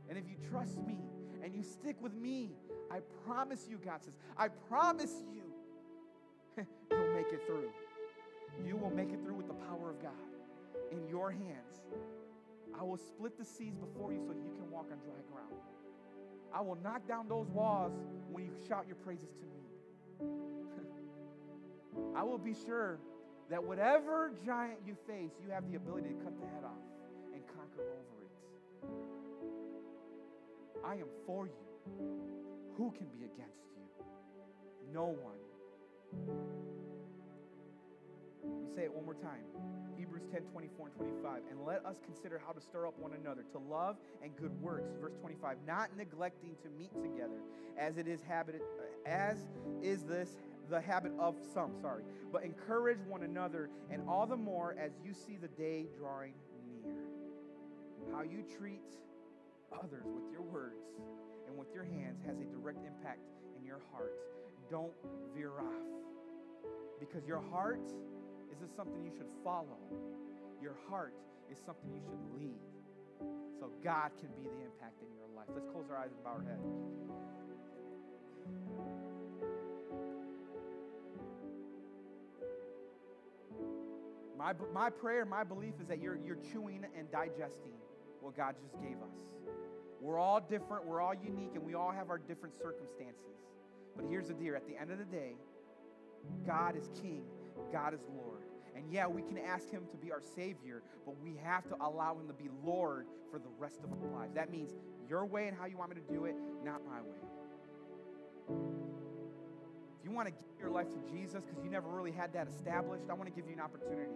And 0.09 0.17
if 0.17 0.25
you 0.27 0.35
trust 0.49 0.77
me 0.85 0.97
and 1.41 1.55
you 1.55 1.63
stick 1.63 1.95
with 2.01 2.13
me, 2.13 2.51
I 2.91 2.99
promise 3.25 3.65
you, 3.69 3.77
God 3.77 4.03
says, 4.03 4.17
I 4.37 4.49
promise 4.49 5.23
you, 5.33 5.43
you'll 6.91 7.13
make 7.13 7.31
it 7.31 7.41
through. 7.47 7.69
you 8.65 8.75
will 8.75 8.91
make 8.91 9.11
it 9.11 9.23
through 9.23 9.35
with 9.35 9.47
the 9.47 9.53
power 9.53 9.89
of 9.89 10.01
God 10.01 10.11
in 10.91 11.07
your 11.07 11.31
hands. 11.31 11.81
I 12.77 12.83
will 12.83 12.97
split 12.97 13.37
the 13.37 13.45
seas 13.45 13.75
before 13.75 14.11
you 14.11 14.19
so 14.25 14.33
you 14.33 14.53
can 14.55 14.69
walk 14.71 14.87
on 14.91 14.97
dry 14.99 15.21
ground. 15.31 15.53
I 16.53 16.61
will 16.61 16.77
knock 16.83 17.07
down 17.07 17.27
those 17.27 17.47
walls 17.49 17.93
when 18.31 18.45
you 18.45 18.51
shout 18.67 18.85
your 18.87 18.95
praises 18.97 19.29
to 19.39 19.45
me. 19.45 20.29
I 22.15 22.23
will 22.23 22.37
be 22.37 22.55
sure 22.65 22.99
that 23.49 23.63
whatever 23.63 24.31
giant 24.45 24.79
you 24.85 24.95
face, 25.07 25.31
you 25.43 25.51
have 25.51 25.69
the 25.69 25.75
ability 25.75 26.09
to 26.09 26.15
cut 26.15 26.39
the 26.39 26.45
head 26.45 26.63
off 26.63 26.83
and 27.33 27.41
conquer 27.47 27.81
over 27.81 28.23
it. 28.23 28.31
I 30.85 30.93
am 30.95 31.07
for 31.25 31.47
you. 31.47 31.53
Who 32.77 32.91
can 32.91 33.07
be 33.07 33.25
against 33.25 33.65
you? 33.75 34.05
No 34.93 35.05
one. 35.05 35.39
Me 38.45 38.67
say 38.75 38.83
it 38.83 38.93
one 38.93 39.05
more 39.05 39.15
time. 39.15 39.43
Hebrews 39.97 40.23
10 40.31 40.41
24 40.51 40.87
and 40.87 40.95
25. 40.95 41.41
And 41.49 41.65
let 41.65 41.85
us 41.85 41.97
consider 42.03 42.41
how 42.45 42.51
to 42.51 42.61
stir 42.61 42.87
up 42.87 42.97
one 42.99 43.13
another 43.13 43.43
to 43.51 43.57
love 43.57 43.97
and 44.21 44.35
good 44.35 44.51
works. 44.61 44.91
Verse 45.01 45.13
25. 45.19 45.57
Not 45.65 45.89
neglecting 45.97 46.55
to 46.63 46.69
meet 46.69 46.93
together, 47.01 47.41
as 47.77 47.97
it 47.97 48.07
is 48.07 48.21
habit, 48.21 48.61
as 49.05 49.47
is 49.81 50.03
this 50.03 50.37
the 50.69 50.81
habit 50.81 51.11
of 51.19 51.35
some, 51.53 51.73
sorry, 51.79 52.03
but 52.31 52.43
encourage 52.43 52.99
one 53.07 53.23
another, 53.23 53.69
and 53.91 54.01
all 54.07 54.25
the 54.25 54.35
more 54.35 54.75
as 54.79 54.91
you 55.03 55.13
see 55.13 55.37
the 55.37 55.47
day 55.47 55.85
drawing 55.97 56.33
near. 56.83 56.95
How 58.11 58.23
you 58.23 58.43
treat 58.57 58.81
others 59.71 60.05
with 60.05 60.31
your 60.31 60.41
words 60.41 60.85
and 61.47 61.57
with 61.57 61.67
your 61.73 61.83
hands 61.83 62.21
has 62.25 62.39
a 62.39 62.45
direct 62.45 62.79
impact 62.85 63.19
in 63.57 63.65
your 63.65 63.81
heart. 63.91 64.13
Don't 64.69 64.93
veer 65.35 65.51
off. 65.51 66.71
Because 66.99 67.25
your 67.27 67.41
heart 67.41 67.91
isn't 68.55 68.75
something 68.75 69.03
you 69.03 69.11
should 69.11 69.29
follow, 69.43 69.77
your 70.61 70.75
heart 70.89 71.13
is 71.51 71.57
something 71.65 71.91
you 71.93 72.01
should 72.01 72.23
lead. 72.39 72.59
So 73.59 73.69
God 73.83 74.11
can 74.19 74.29
be 74.35 74.43
the 74.43 74.63
impact 74.63 75.01
in 75.01 75.09
your 75.15 75.27
life. 75.35 75.47
Let's 75.53 75.67
close 75.67 75.85
our 75.89 75.97
eyes 75.97 76.11
and 76.13 76.23
bow 76.23 76.31
our 76.31 76.43
head. 76.43 76.59
My, 84.37 84.53
my 84.73 84.89
prayer, 84.89 85.25
my 85.25 85.43
belief 85.43 85.73
is 85.81 85.87
that 85.87 86.01
you're, 86.01 86.19
you're 86.23 86.37
chewing 86.51 86.85
and 86.97 87.11
digesting 87.11 87.73
what 88.21 88.37
God 88.37 88.55
just 88.61 88.79
gave 88.81 88.97
us. 89.01 89.55
We're 89.99 90.19
all 90.19 90.39
different, 90.39 90.85
we're 90.85 91.01
all 91.01 91.15
unique, 91.15 91.51
and 91.55 91.63
we 91.63 91.73
all 91.73 91.91
have 91.91 92.09
our 92.09 92.19
different 92.19 92.55
circumstances. 92.55 93.41
But 93.95 94.05
here's 94.07 94.27
the 94.27 94.33
deal 94.33 94.55
at 94.55 94.67
the 94.67 94.79
end 94.79 94.91
of 94.91 94.99
the 94.99 95.05
day, 95.05 95.33
God 96.45 96.75
is 96.75 96.89
King, 97.01 97.23
God 97.71 97.93
is 97.93 98.01
Lord. 98.15 98.41
And 98.75 98.91
yeah, 98.91 99.07
we 99.07 99.21
can 99.21 99.37
ask 99.37 99.69
Him 99.69 99.83
to 99.91 99.97
be 99.97 100.11
our 100.11 100.21
Savior, 100.21 100.83
but 101.05 101.15
we 101.21 101.39
have 101.43 101.67
to 101.69 101.75
allow 101.81 102.17
Him 102.17 102.27
to 102.27 102.33
be 102.33 102.49
Lord 102.63 103.07
for 103.31 103.39
the 103.39 103.49
rest 103.57 103.79
of 103.83 103.91
our 103.91 104.19
lives. 104.19 104.33
That 104.35 104.51
means 104.51 104.71
your 105.09 105.25
way 105.25 105.47
and 105.47 105.57
how 105.57 105.65
you 105.65 105.77
want 105.77 105.95
me 105.95 106.01
to 106.01 106.13
do 106.13 106.25
it, 106.25 106.35
not 106.63 106.81
my 106.85 107.01
way. 107.01 107.17
If 109.99 110.05
you 110.05 110.11
want 110.11 110.27
to 110.27 110.33
give 110.33 110.59
your 110.59 110.69
life 110.69 110.87
to 110.89 110.99
Jesus 111.11 111.43
because 111.45 111.63
you 111.63 111.69
never 111.69 111.89
really 111.89 112.11
had 112.11 112.33
that 112.33 112.47
established, 112.47 113.05
I 113.09 113.13
want 113.13 113.33
to 113.33 113.35
give 113.35 113.49
you 113.49 113.55
an 113.55 113.61
opportunity. 113.61 114.11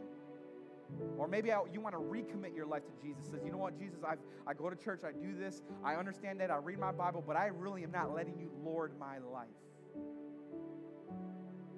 Or 1.18 1.28
maybe 1.28 1.52
I, 1.52 1.62
you 1.72 1.80
want 1.82 1.96
to 1.96 2.02
recommit 2.02 2.56
your 2.56 2.66
life 2.66 2.84
to 2.86 2.92
Jesus. 3.02 3.28
Says, 3.28 3.42
you 3.46 3.52
know 3.52 3.58
what, 3.58 3.78
Jesus, 3.78 4.00
i 4.04 4.16
I 4.48 4.54
go 4.54 4.70
to 4.70 4.76
church, 4.76 5.02
I 5.06 5.12
do 5.12 5.36
this, 5.38 5.62
I 5.84 5.96
understand 5.96 6.40
that, 6.42 6.50
I 6.50 6.58
read 6.58 6.80
my 6.80 6.92
Bible, 6.92 7.24
but 7.26 7.36
I 7.36 7.48
really 7.48 7.84
am 7.84 7.92
not 7.92 8.14
letting 8.14 8.38
you 8.40 8.50
Lord 8.64 8.92
my 9.00 9.20
life. 9.20 9.48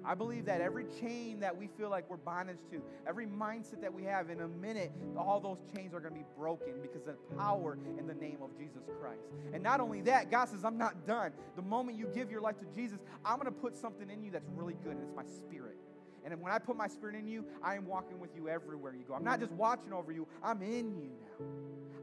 I 0.04 0.14
believe 0.14 0.46
that 0.46 0.60
every 0.60 0.86
chain 1.00 1.40
that 1.40 1.56
we 1.56 1.68
feel 1.78 1.90
like 1.90 2.08
we're 2.10 2.16
bondage 2.16 2.58
to, 2.70 2.82
every 3.06 3.26
mindset 3.26 3.80
that 3.80 3.92
we 3.92 4.04
have, 4.04 4.30
in 4.30 4.40
a 4.40 4.48
minute, 4.48 4.92
all 5.16 5.40
those 5.40 5.58
chains 5.74 5.94
are 5.94 6.00
going 6.00 6.14
to 6.14 6.20
be 6.20 6.26
broken 6.36 6.74
because 6.80 7.06
of 7.06 7.16
the 7.16 7.36
power 7.36 7.78
in 7.98 8.06
the 8.06 8.14
name 8.14 8.38
of 8.42 8.56
Jesus 8.58 8.82
Christ. 9.00 9.22
And 9.52 9.62
not 9.62 9.80
only 9.80 10.00
that, 10.02 10.30
God 10.30 10.48
says, 10.48 10.64
I'm 10.64 10.78
not 10.78 11.06
done. 11.06 11.32
The 11.56 11.62
moment 11.62 11.98
you 11.98 12.08
give 12.14 12.30
your 12.30 12.40
life 12.40 12.58
to 12.60 12.66
Jesus, 12.74 12.98
I'm 13.24 13.36
going 13.36 13.46
to 13.46 13.52
put 13.52 13.76
something 13.76 14.10
in 14.10 14.22
you 14.22 14.30
that's 14.30 14.48
really 14.54 14.76
good, 14.82 14.92
and 14.92 15.02
it's 15.02 15.16
my 15.16 15.24
spirit. 15.24 15.76
And 16.24 16.40
when 16.40 16.52
I 16.52 16.58
put 16.58 16.76
my 16.76 16.86
spirit 16.86 17.16
in 17.16 17.26
you, 17.26 17.44
I 17.62 17.74
am 17.74 17.86
walking 17.86 18.20
with 18.20 18.30
you 18.36 18.48
everywhere 18.48 18.94
you 18.94 19.04
go. 19.06 19.14
I'm 19.14 19.24
not 19.24 19.40
just 19.40 19.52
watching 19.52 19.92
over 19.92 20.12
you, 20.12 20.26
I'm 20.42 20.62
in 20.62 20.96
you 20.96 21.10
now. 21.20 21.46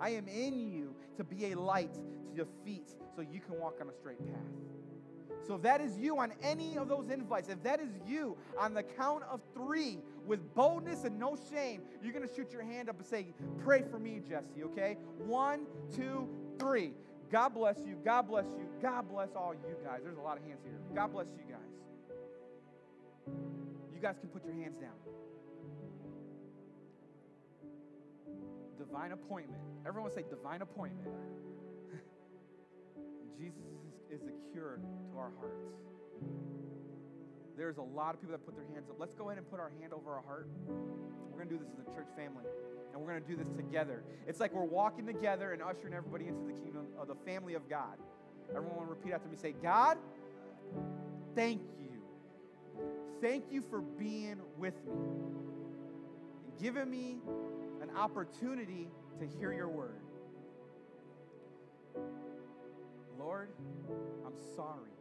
I 0.02 0.10
am 0.12 0.28
in 0.28 0.60
you 0.60 0.96
to 1.18 1.24
be 1.24 1.52
a 1.52 1.60
light 1.60 1.94
to 1.94 2.02
your 2.36 2.48
feet 2.64 2.90
so 3.16 3.22
you 3.22 3.42
can 3.42 3.60
walk 3.60 3.80
on 3.82 3.90
a 3.90 3.94
straight 3.94 4.20
path. 4.20 4.79
So 5.46 5.56
if 5.56 5.62
that 5.64 5.82
is 5.82 5.98
you 5.98 6.18
on 6.20 6.32
any 6.44 6.78
of 6.78 6.90
those 6.90 7.10
invites, 7.10 7.50
if 7.50 7.62
that 7.64 7.80
is 7.80 7.90
you 8.08 8.38
on 8.58 8.74
the 8.74 8.84
count 8.84 9.24
of 9.32 9.42
three 9.54 10.00
with 10.26 10.54
boldness 10.54 11.06
and 11.06 11.18
no 11.20 11.38
shame, 11.52 11.82
you're 12.04 12.14
going 12.14 12.28
to 12.28 12.34
shoot 12.34 12.52
your 12.52 12.64
hand 12.64 12.90
up 12.90 12.98
and 12.98 13.06
say, 13.06 13.28
Pray 13.64 13.84
for 13.90 14.00
me, 14.00 14.22
Jesse, 14.28 14.64
okay? 14.66 14.98
One, 15.18 15.66
two, 15.96 16.28
three. 16.60 16.92
God 17.32 17.50
bless 17.50 17.80
you. 17.86 17.96
God 18.04 18.28
bless 18.28 18.46
you. 18.46 18.68
God 18.82 19.08
bless 19.10 19.30
all 19.36 19.54
you 19.54 19.76
guys. 19.84 20.00
There's 20.04 20.18
a 20.18 20.22
lot 20.22 20.38
of 20.38 20.44
hands 20.44 20.62
here. 20.64 20.80
God 20.96 21.12
bless 21.12 21.28
you 21.28 21.44
guys. 21.50 21.60
You 23.94 24.00
guys 24.02 24.16
can 24.20 24.30
put 24.30 24.44
your 24.46 24.56
hands 24.56 24.78
down. 24.78 24.96
Divine 28.78 29.12
appointment. 29.12 29.62
Everyone 29.86 30.12
say 30.12 30.24
divine 30.30 30.62
appointment. 30.62 31.08
Jesus 33.38 33.89
is 34.12 34.22
the 34.22 34.34
cure 34.52 34.80
to 35.12 35.18
our 35.18 35.32
hearts. 35.40 35.66
There's 37.58 37.78
a 37.78 37.82
lot 37.82 38.16
of 38.16 38.22
people 38.22 38.32
that 38.32 38.46
put 38.46 38.56
their 38.56 38.66
hands 38.74 38.90
up. 38.90 38.96
Let's 39.00 39.14
go 39.14 39.26
ahead 39.26 39.38
and 39.38 39.50
put 39.50 39.60
our 39.60 39.72
hand 39.82 39.94
over 39.94 40.14
our 40.14 40.22
heart. 40.22 40.48
We're 40.68 41.38
going 41.38 41.50
to 41.50 41.56
do 41.56 41.60
this 41.60 41.70
as 41.74 41.86
a 41.86 41.96
church 41.96 42.08
family, 42.16 42.46
and 42.94 43.02
we're 43.02 43.10
going 43.10 43.22
to 43.22 43.28
do 43.28 43.36
this 43.36 43.52
together. 43.56 44.04
It's 44.28 44.40
like 44.40 44.54
we're 44.54 44.64
walking 44.64 45.06
together 45.06 45.52
and 45.54 45.62
ushering 45.62 45.94
everybody 45.94 46.28
into 46.28 46.46
the 46.46 46.54
kingdom 46.54 46.88
of 46.98 47.08
the 47.08 47.16
family 47.26 47.56
of 47.56 47.70
God. 47.70 47.98
Everyone 48.56 48.88
repeat 48.88 49.14
after 49.14 49.28
me 49.28 49.36
say, 49.36 49.54
God, 49.62 49.98
thank 51.36 51.62
you. 51.80 52.02
Thank 53.22 53.52
you 53.52 53.62
for 53.70 53.82
being 53.82 54.38
with 54.58 54.74
me 54.86 54.94
and 56.46 56.60
giving 56.62 56.90
me 56.90 57.18
an 57.82 57.90
opportunity 57.96 58.88
to 59.20 59.28
hear 59.38 59.52
your 59.52 59.68
word. 59.68 60.00
Lord, 63.20 63.50
I'm 64.26 64.34
sorry 64.56 64.92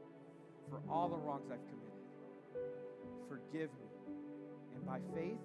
for 0.69 0.81
all 0.91 1.09
the 1.09 1.17
wrongs 1.17 1.51
I've 1.53 1.65
committed. 1.69 1.89
Forgive 3.29 3.71
me. 3.79 3.87
And 4.75 4.85
by 4.85 4.99
faith, 5.15 5.39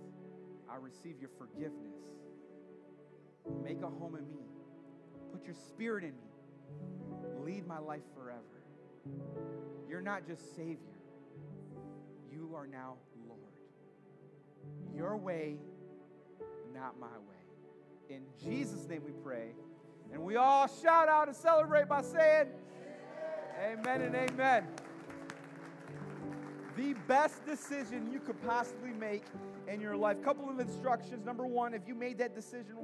I 0.69 0.77
receive 0.77 1.19
your 1.19 1.29
forgiveness. 1.37 1.95
Make 3.63 3.81
a 3.83 3.87
home 3.87 4.15
in 4.15 4.27
me. 4.31 4.43
Put 5.31 5.45
your 5.45 5.55
spirit 5.55 6.03
in 6.03 6.11
me. 6.11 7.45
Lead 7.45 7.67
my 7.67 7.77
life 7.77 8.01
forever. 8.15 8.41
You're 9.87 10.01
not 10.01 10.25
just 10.25 10.55
Savior, 10.55 10.77
you 12.31 12.53
are 12.55 12.65
now 12.65 12.95
Lord. 13.27 13.39
Your 14.95 15.17
way, 15.17 15.57
not 16.73 16.99
my 16.99 17.07
way. 17.07 18.15
In 18.15 18.23
Jesus' 18.43 18.87
name 18.87 19.03
we 19.05 19.11
pray. 19.23 19.49
And 20.11 20.21
we 20.21 20.35
all 20.35 20.67
shout 20.81 21.07
out 21.09 21.27
and 21.27 21.35
celebrate 21.35 21.87
by 21.87 22.01
saying, 22.01 22.47
Amen 23.61 24.01
and 24.01 24.15
amen. 24.15 24.67
The 26.75 26.93
best 27.07 27.45
decision 27.45 28.11
you 28.11 28.19
could 28.19 28.41
possibly 28.41 28.91
make 28.91 29.23
in 29.67 29.79
your 29.79 29.95
life. 29.95 30.21
Couple 30.23 30.49
of 30.49 30.59
instructions. 30.59 31.25
Number 31.25 31.45
one, 31.45 31.73
if 31.73 31.87
you 31.87 31.93
made 31.93 32.17
that 32.17 32.33
decision 32.33 32.79